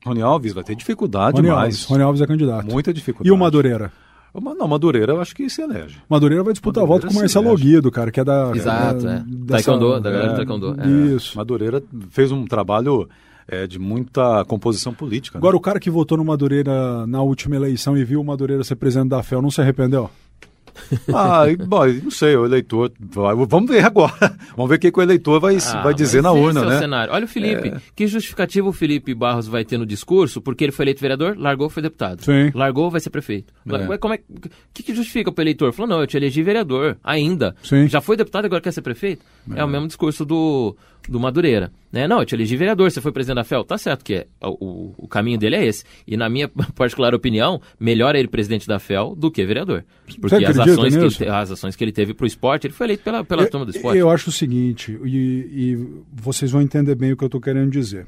Rony 0.06 0.22
Alves 0.22 0.54
vai 0.54 0.64
ter 0.64 0.76
dificuldade 0.76 1.38
Rony. 1.38 1.50
Alves, 1.50 1.86
Rony 1.86 2.04
Alves 2.04 2.22
é 2.22 2.28
candidato. 2.28 2.72
Muita 2.72 2.94
dificuldade. 2.94 3.28
E 3.28 3.32
o 3.32 3.38
Madureira? 3.38 3.92
Não, 4.34 4.68
Madureira 4.68 5.14
eu 5.14 5.22
acho 5.22 5.34
que 5.34 5.50
se 5.50 5.62
elege. 5.62 5.98
Madureira 6.10 6.44
vai 6.44 6.54
disputar 6.54 6.84
Madureira 6.84 7.08
a 7.08 7.08
volta 7.08 7.08
com 7.08 7.14
o 7.14 7.22
Marcelo 7.22 7.56
Guido, 7.58 7.90
cara, 7.90 8.12
que 8.12 8.20
é 8.20 8.24
da. 8.24 8.52
Exato, 8.54 9.08
é. 9.08 9.24
Dessa, 9.26 9.72
Taekwondo, 9.72 10.02
da 10.02 10.12
galera 10.12 10.28
é, 10.28 10.30
do 10.32 10.36
Taekwondo. 10.36 10.76
É. 10.82 11.16
Isso. 11.16 11.38
Madureira 11.38 11.82
fez 12.10 12.32
um 12.32 12.46
trabalho 12.46 13.08
é, 13.48 13.66
de 13.66 13.80
muita 13.80 14.44
composição 14.46 14.94
política. 14.94 15.38
Né? 15.38 15.40
Agora, 15.40 15.56
o 15.56 15.60
cara 15.60 15.80
que 15.80 15.90
votou 15.90 16.18
no 16.18 16.26
Madureira 16.26 17.08
na 17.08 17.22
última 17.22 17.56
eleição 17.56 17.98
e 17.98 18.04
viu 18.04 18.20
o 18.20 18.26
Madureira 18.26 18.64
ser 18.64 18.76
presidente 18.76 19.10
da 19.10 19.24
FEL, 19.24 19.42
não 19.42 19.52
se 19.52 19.62
arrependeu? 19.62 20.10
Ah, 21.14 21.46
bom, 21.66 21.86
não 22.04 22.12
sei, 22.12 22.36
o 22.36 22.46
eleitor. 22.46 22.92
Vamos 23.00 23.70
ver 23.70 23.86
agora. 23.86 24.36
Vamos 24.56 24.70
ver 24.70 24.76
o 24.76 24.80
que, 24.80 24.92
que 24.92 25.00
o 25.00 25.02
eleitor 25.02 25.40
vai, 25.40 25.58
ah, 25.58 25.82
vai 25.82 25.94
dizer 25.94 26.22
na 26.22 26.32
urna, 26.32 26.62
é 26.62 26.66
né? 26.66 26.80
cenário. 26.80 27.14
Olha 27.14 27.26
o 27.26 27.28
Felipe. 27.28 27.70
É... 27.70 27.82
Que 27.96 28.08
justificativo 28.08 28.70
o 28.70 28.74
Felipe 28.74 29.14
Barros 29.14 29.48
vai 29.48 29.64
ter 29.64 29.78
no 29.78 29.86
discurso? 29.86 30.42
Porque 30.42 30.64
ele 30.64 30.72
foi 30.72 30.84
eleito 30.84 31.02
vereador, 31.02 31.36
largou, 31.38 31.70
foi 31.70 31.82
deputado. 31.82 32.24
Sim. 32.24 32.52
Largou, 32.54 32.90
vai 32.92 33.00
ser 33.00 33.10
prefeito. 33.10 33.54
É. 33.68 33.98
Como 33.98 34.14
é 34.14 34.20
que, 34.74 34.84
que 34.84 34.94
justifica 34.94 35.32
o 35.32 35.42
eleitor? 35.42 35.72
Falou, 35.74 35.90
não, 35.90 36.02
eu 36.02 36.08
te 36.08 36.18
elegi 36.18 36.44
vereador 36.44 36.98
ainda. 37.04 37.56
Sim. 37.64 37.88
Já 37.88 38.02
foi 38.02 38.18
deputado, 38.18 38.46
agora 38.46 38.62
quer 38.62 38.72
ser 38.72 38.82
prefeito? 38.82 39.24
É, 39.52 39.60
é 39.60 39.64
o 39.64 39.68
mesmo 39.68 39.88
discurso 39.88 40.26
do, 40.26 40.76
do 41.10 41.20
Madureira. 41.20 41.72
Né? 41.92 42.08
Não, 42.08 42.20
eu 42.20 42.26
te 42.26 42.36
elegi 42.36 42.56
vereador, 42.58 42.92
você 42.92 43.00
foi 43.00 43.12
presidente 43.12 43.36
da 43.36 43.44
FEL. 43.44 43.64
Tá 43.64 43.78
certo 43.78 44.04
que 44.04 44.16
é, 44.16 44.28
o, 44.42 44.94
o, 44.98 45.08
caminho 45.08 45.38
dele 45.38 45.56
é 45.56 45.66
esse. 45.66 45.84
E 46.06 46.18
na 46.18 46.30
minha 46.30 46.48
particular 46.76 47.14
opinião, 47.14 47.62
melhor 47.80 48.16
é 48.16 48.20
ele 48.20 48.28
presidente 48.28 48.68
da 48.68 48.80
FEL 48.80 49.16
do 49.16 49.32
que 49.32 49.46
vereador. 49.46 49.84
Porque 50.20 50.44
as 50.46 50.58
ações, 50.58 50.96
que 50.96 51.24
ele, 51.24 51.30
as 51.30 51.52
ações 51.52 51.76
que 51.76 51.84
ele 51.84 51.92
teve 51.92 52.14
para 52.14 52.24
o 52.24 52.28
esporte, 52.28 52.68
ele 52.68 52.74
foi 52.74 52.88
eleito 52.88 53.04
pela, 53.04 53.24
pela 53.24 53.44
eu, 53.44 53.50
turma 53.50 53.66
do 53.66 53.72
esporte. 53.72 53.98
Eu 53.98 54.10
acho 54.10 54.30
o 54.30 54.34
seguinte, 54.34 55.00
e, 55.04 55.48
e 55.52 55.88
vocês 56.12 56.52
vão 56.52 56.62
entender 56.62 56.96
bem 56.96 57.14
o 57.14 57.18
que 57.18 57.24
eu 57.24 57.28
estou 57.28 57.42
querendo 57.42 57.72
dizer. 57.72 58.06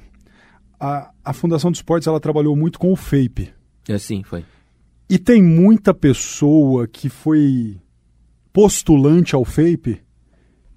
A, 0.80 1.12
a 1.24 1.34
Fundação 1.34 1.72
de 1.72 1.78
Esportes 1.78 2.08
ela 2.08 2.20
trabalhou 2.20 2.56
muito 2.56 2.78
com 2.78 2.92
o 2.92 2.96
FAPE. 2.96 3.52
É, 3.88 3.98
sim, 3.98 4.22
foi. 4.24 4.44
E 5.10 5.18
tem 5.18 5.42
muita 5.42 5.94
pessoa 5.94 6.88
que 6.88 7.10
foi 7.10 7.78
postulante 8.52 9.34
ao 9.34 9.46
FAPE 9.46 10.02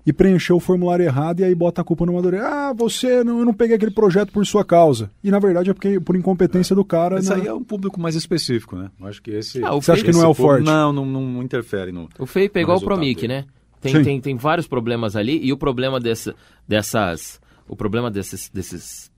e 0.04 0.12
preencheu 0.12 0.56
o 0.56 0.60
formulário 0.60 1.04
errado 1.04 1.40
e 1.40 1.44
aí 1.44 1.54
bota 1.54 1.80
a 1.80 1.84
culpa 1.84 2.06
no 2.06 2.14
Madureira. 2.14 2.46
Ah, 2.46 2.72
você 2.72 3.22
não, 3.22 3.40
eu 3.40 3.44
não 3.44 3.52
peguei 3.52 3.76
aquele 3.76 3.90
projeto 3.90 4.32
por 4.32 4.44
sua 4.46 4.64
causa. 4.64 5.10
E 5.22 5.30
na 5.30 5.38
verdade 5.38 5.70
é 5.70 5.74
porque 5.74 6.00
por 6.00 6.16
incompetência 6.16 6.74
é. 6.74 6.76
do 6.76 6.84
cara. 6.84 7.18
Isso 7.18 7.32
aí 7.32 7.46
é 7.46 7.52
um 7.52 7.62
público 7.62 8.00
mais 8.00 8.14
específico, 8.14 8.76
né? 8.76 8.90
Eu 8.98 9.06
acho 9.06 9.22
que 9.22 9.30
esse. 9.30 9.62
Ah, 9.62 9.72
você 9.72 9.92
acha 9.92 10.04
que 10.04 10.12
não 10.12 10.22
é 10.22 10.28
o 10.28 10.34
forte? 10.34 10.64
Não, 10.64 10.92
não, 10.92 11.04
não 11.04 11.42
interfere 11.42 11.92
no. 11.92 12.08
O 12.18 12.26
FEI 12.26 12.48
pegou 12.48 12.76
o 12.76 12.80
Promic, 12.80 13.28
né? 13.28 13.44
Tem, 13.80 14.02
tem, 14.02 14.20
tem 14.20 14.36
vários 14.36 14.66
problemas 14.66 15.16
ali 15.16 15.40
e 15.42 15.52
o 15.52 15.56
problema 15.56 15.98
desse, 15.98 16.34
dessas. 16.68 17.40
O 17.66 17.76
problema 17.76 18.10
desses, 18.10 18.50
desses 18.52 19.10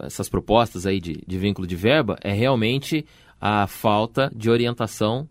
essas 0.00 0.28
propostas 0.28 0.86
aí 0.86 1.00
de, 1.00 1.22
de 1.26 1.38
vínculo 1.38 1.66
de 1.66 1.76
verba 1.76 2.18
é 2.22 2.32
realmente 2.32 3.06
a 3.40 3.66
falta 3.66 4.30
de 4.34 4.50
orientação 4.50 5.28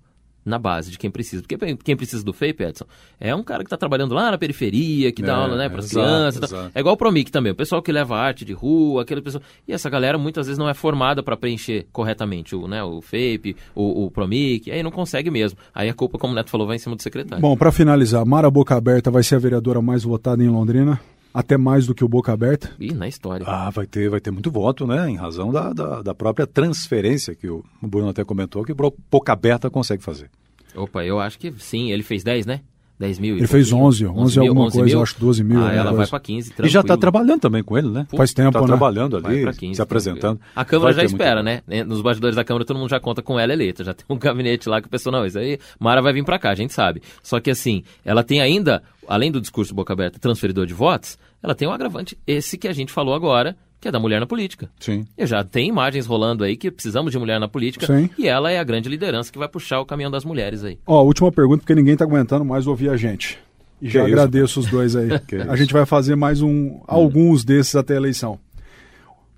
na 0.48 0.58
base 0.58 0.90
de 0.90 0.98
quem 0.98 1.12
precisa. 1.12 1.44
Porque 1.44 1.78
quem 1.84 1.96
precisa 1.96 2.24
do 2.24 2.34
FEI, 2.34 2.56
Edson, 2.60 2.86
é 3.20 3.36
um 3.36 3.44
cara 3.44 3.60
que 3.60 3.68
está 3.68 3.78
trabalhando 3.78 4.16
lá 4.16 4.32
na 4.32 4.38
periferia, 4.38 5.12
que 5.12 5.22
dá 5.22 5.34
é, 5.34 5.36
aula 5.36 5.58
né, 5.58 5.70
para 5.70 5.80
as 5.80 5.90
crianças. 5.90 6.50
Tá. 6.50 6.72
É 6.74 6.80
igual 6.80 6.96
o 6.96 6.98
Promic 6.98 7.32
também, 7.32 7.52
o 7.52 7.56
pessoal 7.56 7.82
que 7.82 7.92
leva 7.92 8.18
arte 8.18 8.46
de 8.46 8.54
rua, 8.54 9.02
aquele 9.02 9.22
pessoal. 9.22 9.44
E 9.68 9.74
essa 9.74 9.90
galera 9.90 10.18
muitas 10.18 10.48
vezes 10.48 10.58
não 10.58 10.70
é 10.70 10.74
formada 10.74 11.22
para 11.22 11.36
preencher 11.36 11.86
corretamente 11.92 12.56
o, 12.56 12.68
né, 12.68 12.84
o 12.84 13.02
FEIP, 13.02 13.56
o, 13.76 14.06
o 14.06 14.12
Promic, 14.12 14.72
aí 14.72 14.82
não 14.82 14.92
consegue 14.92 15.30
mesmo. 15.30 15.60
Aí 15.76 15.90
a 15.90 15.94
culpa, 15.94 16.18
como 16.18 16.34
o 16.34 16.36
Neto 16.36 16.50
falou, 16.50 16.66
vai 16.66 16.78
em 16.78 16.80
cima 16.80 16.96
do 16.96 17.02
secretário. 17.02 17.42
Bom, 17.42 17.58
para 17.58 17.72
finalizar, 17.72 18.26
Mara 18.26 18.50
Boca 18.50 18.76
Aberta 18.76 19.12
vai 19.12 19.24
ser 19.24 19.36
a 19.36 19.40
vereadora 19.40 19.82
mais 19.82 20.04
votada 20.04 20.44
em 20.44 20.48
Londrina? 20.48 21.00
Até 21.34 21.58
mais 21.58 21.86
do 21.86 21.94
que 21.94 22.04
o 22.04 22.08
Boca 22.08 22.32
Aberta? 22.32 22.72
Ih, 22.80 22.94
na 22.94 23.08
história. 23.08 23.46
Ah, 23.48 23.70
vai 23.70 23.86
ter, 23.86 24.10
vai 24.10 24.20
ter 24.20 24.32
muito 24.32 24.52
voto, 24.52 24.88
né? 24.88 25.10
Em 25.10 25.16
razão 25.16 25.52
da, 25.52 25.74
da, 25.74 26.02
da 26.02 26.16
própria 26.16 26.48
transferência 26.48 27.36
que 27.36 27.48
o 27.50 27.64
Bruno 27.82 28.10
até 28.10 28.24
comentou, 28.24 28.64
que 28.64 28.72
o 28.72 28.94
Boca 29.12 29.34
Aberta 29.34 29.70
consegue 29.70 30.04
fazer. 30.04 30.30
Opa, 30.76 31.04
eu 31.04 31.20
acho 31.20 31.40
que 31.40 31.54
sim. 31.58 31.92
Ele 31.92 32.04
fez 32.04 32.24
10, 32.24 32.46
né? 32.46 32.62
10 33.00 33.20
mil. 33.20 33.38
Ele 33.38 33.48
fez 33.48 33.72
11, 33.72 34.08
11, 34.08 34.20
11 34.20 34.40
mil, 34.40 34.50
alguma 34.50 34.66
11 34.68 34.74
coisa, 34.74 34.86
mil? 34.86 34.98
eu 34.98 35.04
acho 35.04 35.20
12 35.20 35.44
mil. 35.44 35.64
Ah, 35.64 35.72
ela 35.72 35.94
vai 35.94 36.08
para 36.08 36.20
15, 36.20 36.50
tranquilo. 36.50 36.68
E 36.68 36.72
já 36.72 36.82
está 36.82 36.98
trabalhando 36.98 37.40
também 37.40 37.64
com 37.64 37.78
ele, 37.78 37.90
né? 37.90 38.08
Faz 38.16 38.34
tempo, 38.34 38.52
tá 38.52 38.62
né? 38.62 38.68
trabalhando 38.68 39.18
ali, 39.18 39.54
15, 39.54 39.76
se 39.76 39.82
apresentando. 39.82 40.40
A 40.56 40.66
Câmara 40.66 40.94
vai 40.94 41.06
já 41.06 41.12
espera, 41.12 41.44
né? 41.44 41.62
Nos 41.86 42.02
bastidores 42.02 42.36
da 42.36 42.44
Câmara 42.44 42.66
todo 42.66 42.78
mundo 42.78 42.90
já 42.90 43.00
conta 43.00 43.22
com 43.22 43.40
ela 43.40 43.54
eleita. 43.54 43.84
Já 43.84 43.94
tem 43.96 44.06
um 44.10 44.18
gabinete 44.18 44.68
lá 44.68 44.82
que 44.82 44.88
o 44.88 44.90
pessoal, 44.90 45.14
não, 45.14 45.26
isso 45.26 45.38
aí, 45.38 45.60
Mara 45.80 46.02
vai 46.02 46.12
vir 46.12 46.26
para 46.26 46.40
cá, 46.40 46.50
a 46.50 46.56
gente 46.56 46.74
sabe. 46.74 47.02
Só 47.22 47.40
que 47.40 47.52
assim, 47.52 47.84
ela 48.04 48.24
tem 48.24 48.42
ainda, 48.42 48.82
além 49.08 49.32
do 49.32 49.40
discurso 49.40 49.76
boca 49.76 49.94
aberta, 49.94 50.18
transferidor 50.18 50.66
de 50.66 50.74
votos, 50.74 51.18
ela 51.42 51.54
tem 51.54 51.68
um 51.68 51.72
agravante, 51.72 52.18
esse 52.26 52.58
que 52.58 52.68
a 52.68 52.74
gente 52.74 52.92
falou 52.92 53.14
agora, 53.14 53.56
que 53.88 53.90
é 53.90 53.92
da 53.92 54.00
mulher 54.00 54.20
na 54.20 54.28
política. 54.28 54.70
Sim. 54.80 55.08
E 55.18 55.26
já 55.26 55.44
tem 55.46 55.70
imagens 55.70 56.06
rolando 56.06 56.44
aí 56.44 56.58
que 56.58 56.70
precisamos 56.70 57.12
de 57.12 57.18
mulher 57.18 57.40
na 57.40 57.48
política 57.48 57.88
Sim. 57.88 58.10
e 58.18 58.28
ela 58.28 58.52
é 58.52 58.60
a 58.60 58.64
grande 58.64 58.90
liderança 58.90 59.32
que 59.32 59.38
vai 59.38 59.48
puxar 59.48 59.80
o 59.80 59.86
caminhão 59.86 60.12
das 60.12 60.26
mulheres 60.26 60.64
aí. 60.64 60.78
Ó, 60.86 61.02
última 61.04 61.32
pergunta, 61.32 61.60
porque 61.60 61.74
ninguém 61.74 61.94
está 61.94 62.04
aguentando 62.04 62.44
mais 62.44 62.68
ouvir 62.68 62.90
a 62.90 62.98
gente. 62.98 63.40
E 63.82 63.86
que 63.86 63.94
já 63.94 64.06
agradeço 64.06 64.60
os 64.60 64.66
dois 64.68 64.94
aí. 64.96 65.08
a 65.48 65.56
gente 65.56 65.72
vai 65.72 65.86
fazer 65.86 66.16
mais 66.18 66.42
um, 66.42 66.82
alguns 66.86 67.46
desses 67.46 67.76
até 67.76 67.94
a 67.94 67.98
eleição. 67.98 68.38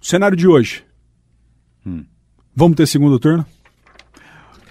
O 0.02 0.06
cenário 0.06 0.36
de 0.36 0.48
hoje. 0.48 0.84
Hum. 1.86 2.04
Vamos 2.56 2.76
ter 2.76 2.88
segundo 2.88 3.20
turno? 3.20 3.46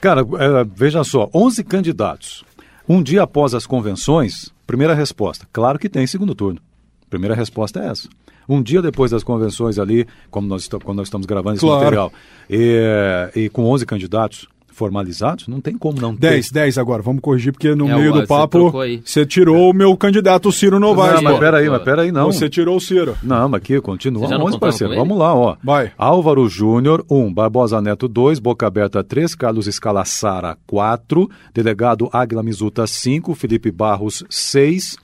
Cara, 0.00 0.22
é, 0.22 0.64
veja 0.74 1.04
só, 1.04 1.30
11 1.32 1.62
candidatos. 1.62 2.44
Um 2.88 3.00
dia 3.00 3.22
após 3.22 3.54
as 3.54 3.66
convenções, 3.66 4.52
primeira 4.66 4.94
resposta, 4.94 5.46
claro 5.52 5.78
que 5.78 5.88
tem 5.88 6.06
segundo 6.06 6.34
turno. 6.34 6.60
Primeira 7.08 7.34
resposta 7.34 7.80
é 7.80 7.88
essa 7.88 8.08
um 8.48 8.62
dia 8.62 8.80
depois 8.80 9.10
das 9.10 9.22
convenções 9.22 9.78
ali, 9.78 10.06
como 10.30 10.48
nós, 10.48 10.68
quando 10.68 10.98
nós 10.98 11.08
estamos 11.08 11.26
gravando 11.26 11.56
esse 11.56 11.64
claro. 11.64 11.84
material, 11.84 12.12
e, 12.48 13.30
e 13.34 13.48
com 13.48 13.64
11 13.64 13.84
candidatos 13.84 14.48
formalizados, 14.78 15.48
não 15.48 15.60
tem 15.60 15.76
como 15.76 16.00
não 16.00 16.14
ter. 16.14 16.30
10, 16.30 16.52
10 16.52 16.78
agora, 16.78 17.02
vamos 17.02 17.20
corrigir, 17.20 17.52
porque 17.52 17.74
no 17.74 17.90
é, 17.90 17.96
meio 17.96 18.12
do 18.12 18.26
papo 18.26 18.72
você 19.04 19.26
tirou 19.26 19.70
o 19.70 19.74
meu 19.74 19.96
candidato 19.96 20.52
Ciro 20.52 20.78
Novaes. 20.78 21.16
Não, 21.16 21.22
mas 21.32 21.38
peraí, 21.40 21.68
mas 21.68 21.82
peraí, 21.82 22.12
não. 22.12 22.26
Você 22.26 22.48
tirou 22.48 22.76
o 22.76 22.80
Ciro. 22.80 23.16
Não, 23.20 23.48
mas 23.48 23.58
aqui 23.58 23.80
continua 23.80 24.24
11, 24.24 24.58
parceiro. 24.58 24.94
Vamos 24.94 25.18
lá, 25.18 25.34
ó. 25.34 25.56
Vai. 25.62 25.90
Álvaro 25.98 26.48
Júnior, 26.48 27.04
1. 27.10 27.18
Um, 27.18 27.34
Barbosa 27.34 27.82
Neto, 27.82 28.06
2. 28.06 28.38
Boca 28.38 28.68
Aberta, 28.68 29.02
3. 29.02 29.34
Carlos 29.34 29.66
Escalassara, 29.66 30.56
4. 30.66 31.28
Delegado 31.52 32.08
Águila 32.12 32.44
Mizuta, 32.44 32.86
5. 32.86 33.34
Felipe 33.34 33.72
Barros, 33.72 34.24
6. 34.30 34.96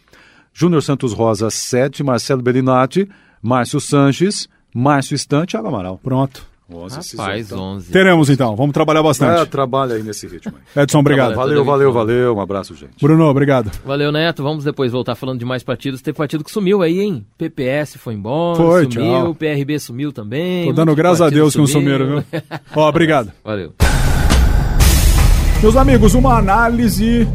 Júnior 0.52 0.82
Santos 0.84 1.12
Rosa, 1.12 1.50
7. 1.50 2.04
Marcelo 2.04 2.40
Bellinati, 2.40 3.08
Márcio 3.44 3.78
Sanches, 3.78 4.48
Márcio 4.74 5.14
Estante 5.14 5.52
e 5.52 5.56
Água 5.58 5.68
Amaral. 5.68 6.00
Pronto. 6.02 6.46
11, 6.72 7.14
Rapaz, 7.18 7.52
11. 7.52 7.92
Teremos 7.92 8.30
então, 8.30 8.56
vamos 8.56 8.72
trabalhar 8.72 9.02
bastante. 9.02 9.42
É, 9.42 9.44
trabalha 9.44 9.96
aí 9.96 10.02
nesse 10.02 10.26
ritmo. 10.26 10.54
Aí. 10.56 10.62
Edson, 10.82 11.00
obrigado. 11.00 11.34
Valeu, 11.34 11.62
valeu, 11.62 11.92
valeu. 11.92 12.34
Um 12.36 12.40
abraço, 12.40 12.74
gente. 12.74 12.94
Bruno, 12.98 13.24
obrigado. 13.24 13.70
Valeu, 13.84 14.10
Neto. 14.10 14.42
Vamos 14.42 14.64
depois 14.64 14.90
voltar 14.90 15.14
falando 15.14 15.38
de 15.38 15.44
mais 15.44 15.62
partidos. 15.62 16.00
Tem 16.00 16.14
partido 16.14 16.42
que 16.42 16.50
sumiu 16.50 16.80
aí, 16.80 17.00
hein? 17.00 17.26
PPS 17.36 17.98
foi 17.98 18.14
embora, 18.14 18.56
foi, 18.56 18.90
sumiu, 18.90 19.10
tchau. 19.10 19.34
PRB 19.34 19.78
sumiu 19.78 20.10
também. 20.10 20.68
Tô 20.68 20.72
dando 20.72 20.94
graças 20.96 21.20
a 21.20 21.28
Deus 21.28 21.52
que 21.52 21.58
não 21.58 21.66
sumiram, 21.66 22.06
viu? 22.06 22.24
Ó, 22.74 22.88
obrigado. 22.88 23.30
Valeu. 23.44 23.74
Meus 25.60 25.76
amigos, 25.76 26.14
uma 26.14 26.38
análise 26.38 27.28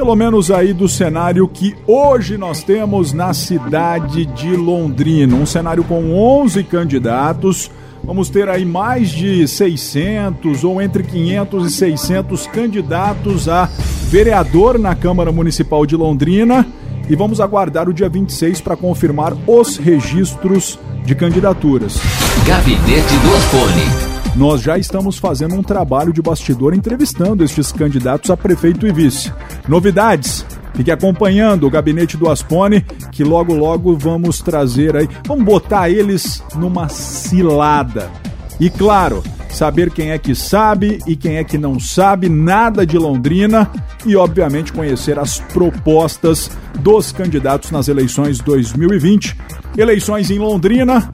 pelo 0.00 0.16
menos 0.16 0.50
aí 0.50 0.72
do 0.72 0.88
cenário 0.88 1.46
que 1.46 1.76
hoje 1.86 2.38
nós 2.38 2.62
temos 2.62 3.12
na 3.12 3.34
cidade 3.34 4.24
de 4.24 4.56
Londrina. 4.56 5.36
Um 5.36 5.44
cenário 5.44 5.84
com 5.84 6.14
11 6.14 6.64
candidatos. 6.64 7.70
Vamos 8.02 8.30
ter 8.30 8.48
aí 8.48 8.64
mais 8.64 9.10
de 9.10 9.46
600 9.46 10.64
ou 10.64 10.80
entre 10.80 11.02
500 11.02 11.66
e 11.66 11.76
600 11.76 12.46
candidatos 12.46 13.46
a 13.46 13.68
vereador 14.08 14.78
na 14.78 14.94
Câmara 14.94 15.30
Municipal 15.30 15.84
de 15.84 15.96
Londrina. 15.96 16.66
E 17.06 17.14
vamos 17.14 17.38
aguardar 17.38 17.86
o 17.86 17.92
dia 17.92 18.08
26 18.08 18.62
para 18.62 18.78
confirmar 18.78 19.34
os 19.46 19.76
registros 19.76 20.78
de 21.04 21.14
candidaturas. 21.14 22.00
Gabinete 22.46 23.16
do 23.16 23.36
Afone 23.36 24.09
nós 24.36 24.60
já 24.62 24.78
estamos 24.78 25.18
fazendo 25.18 25.54
um 25.54 25.62
trabalho 25.62 26.12
de 26.12 26.22
bastidor 26.22 26.74
entrevistando 26.74 27.44
estes 27.44 27.72
candidatos 27.72 28.30
a 28.30 28.36
prefeito 28.36 28.86
e 28.86 28.92
vice. 28.92 29.32
Novidades 29.68 30.44
Fique 30.80 30.90
acompanhando 30.90 31.66
o 31.66 31.70
gabinete 31.70 32.16
do 32.16 32.30
Aspone, 32.30 32.80
que 33.12 33.22
logo 33.22 33.52
logo 33.52 33.94
vamos 33.98 34.40
trazer 34.40 34.96
aí, 34.96 35.06
vamos 35.26 35.44
botar 35.44 35.90
eles 35.90 36.42
numa 36.54 36.88
cilada. 36.88 38.10
E 38.58 38.70
claro, 38.70 39.22
saber 39.50 39.90
quem 39.90 40.10
é 40.10 40.18
que 40.18 40.34
sabe 40.34 40.98
e 41.06 41.16
quem 41.16 41.36
é 41.36 41.44
que 41.44 41.58
não 41.58 41.78
sabe 41.78 42.30
nada 42.30 42.86
de 42.86 42.96
Londrina 42.96 43.70
e, 44.06 44.16
obviamente, 44.16 44.72
conhecer 44.72 45.18
as 45.18 45.38
propostas 45.38 46.50
dos 46.78 47.12
candidatos 47.12 47.70
nas 47.70 47.88
eleições 47.88 48.38
2020. 48.38 49.36
Eleições 49.76 50.30
em 50.30 50.38
Londrina, 50.38 51.10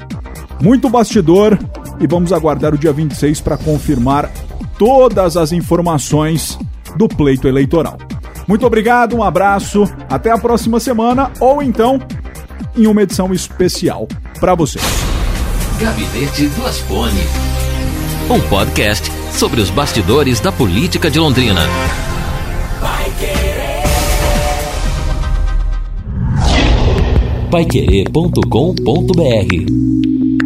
muito 0.61 0.89
bastidor 0.89 1.59
e 2.01 2.07
vamos 2.07 2.33
aguardar 2.33 2.75
o 2.75 2.79
dia 2.79 2.93
26 2.93 3.41
para 3.41 3.57
confirmar 3.57 4.31
todas 4.79 5.37
as 5.37 5.53
informações 5.53 6.59
do 6.97 7.09
pleito 7.09 7.49
eleitoral. 7.49 7.99
Muito 8.47 8.67
obrigado, 8.67 9.17
um 9.17 9.23
abraço, 9.23 9.85
até 10.09 10.31
a 10.31 10.39
próxima 10.39 10.79
semana 10.79 11.31
ou 11.41 11.63
então 11.63 12.01
em 12.77 12.87
uma 12.87 13.03
edição 13.03 13.33
especial 13.33 14.07
para 14.39 14.55
vocês. 14.55 14.85
Gabinete 15.81 16.47
do 16.49 16.67
Asfone. 16.67 17.21
Um 18.31 18.41
podcast 18.49 19.11
sobre 19.33 19.61
os 19.61 19.71
bastidores 19.71 20.41
da 20.41 20.51
política 20.51 21.11
de 21.11 21.19
Londrina. 21.19 21.63
Paiquerê.com.br 27.51 30.46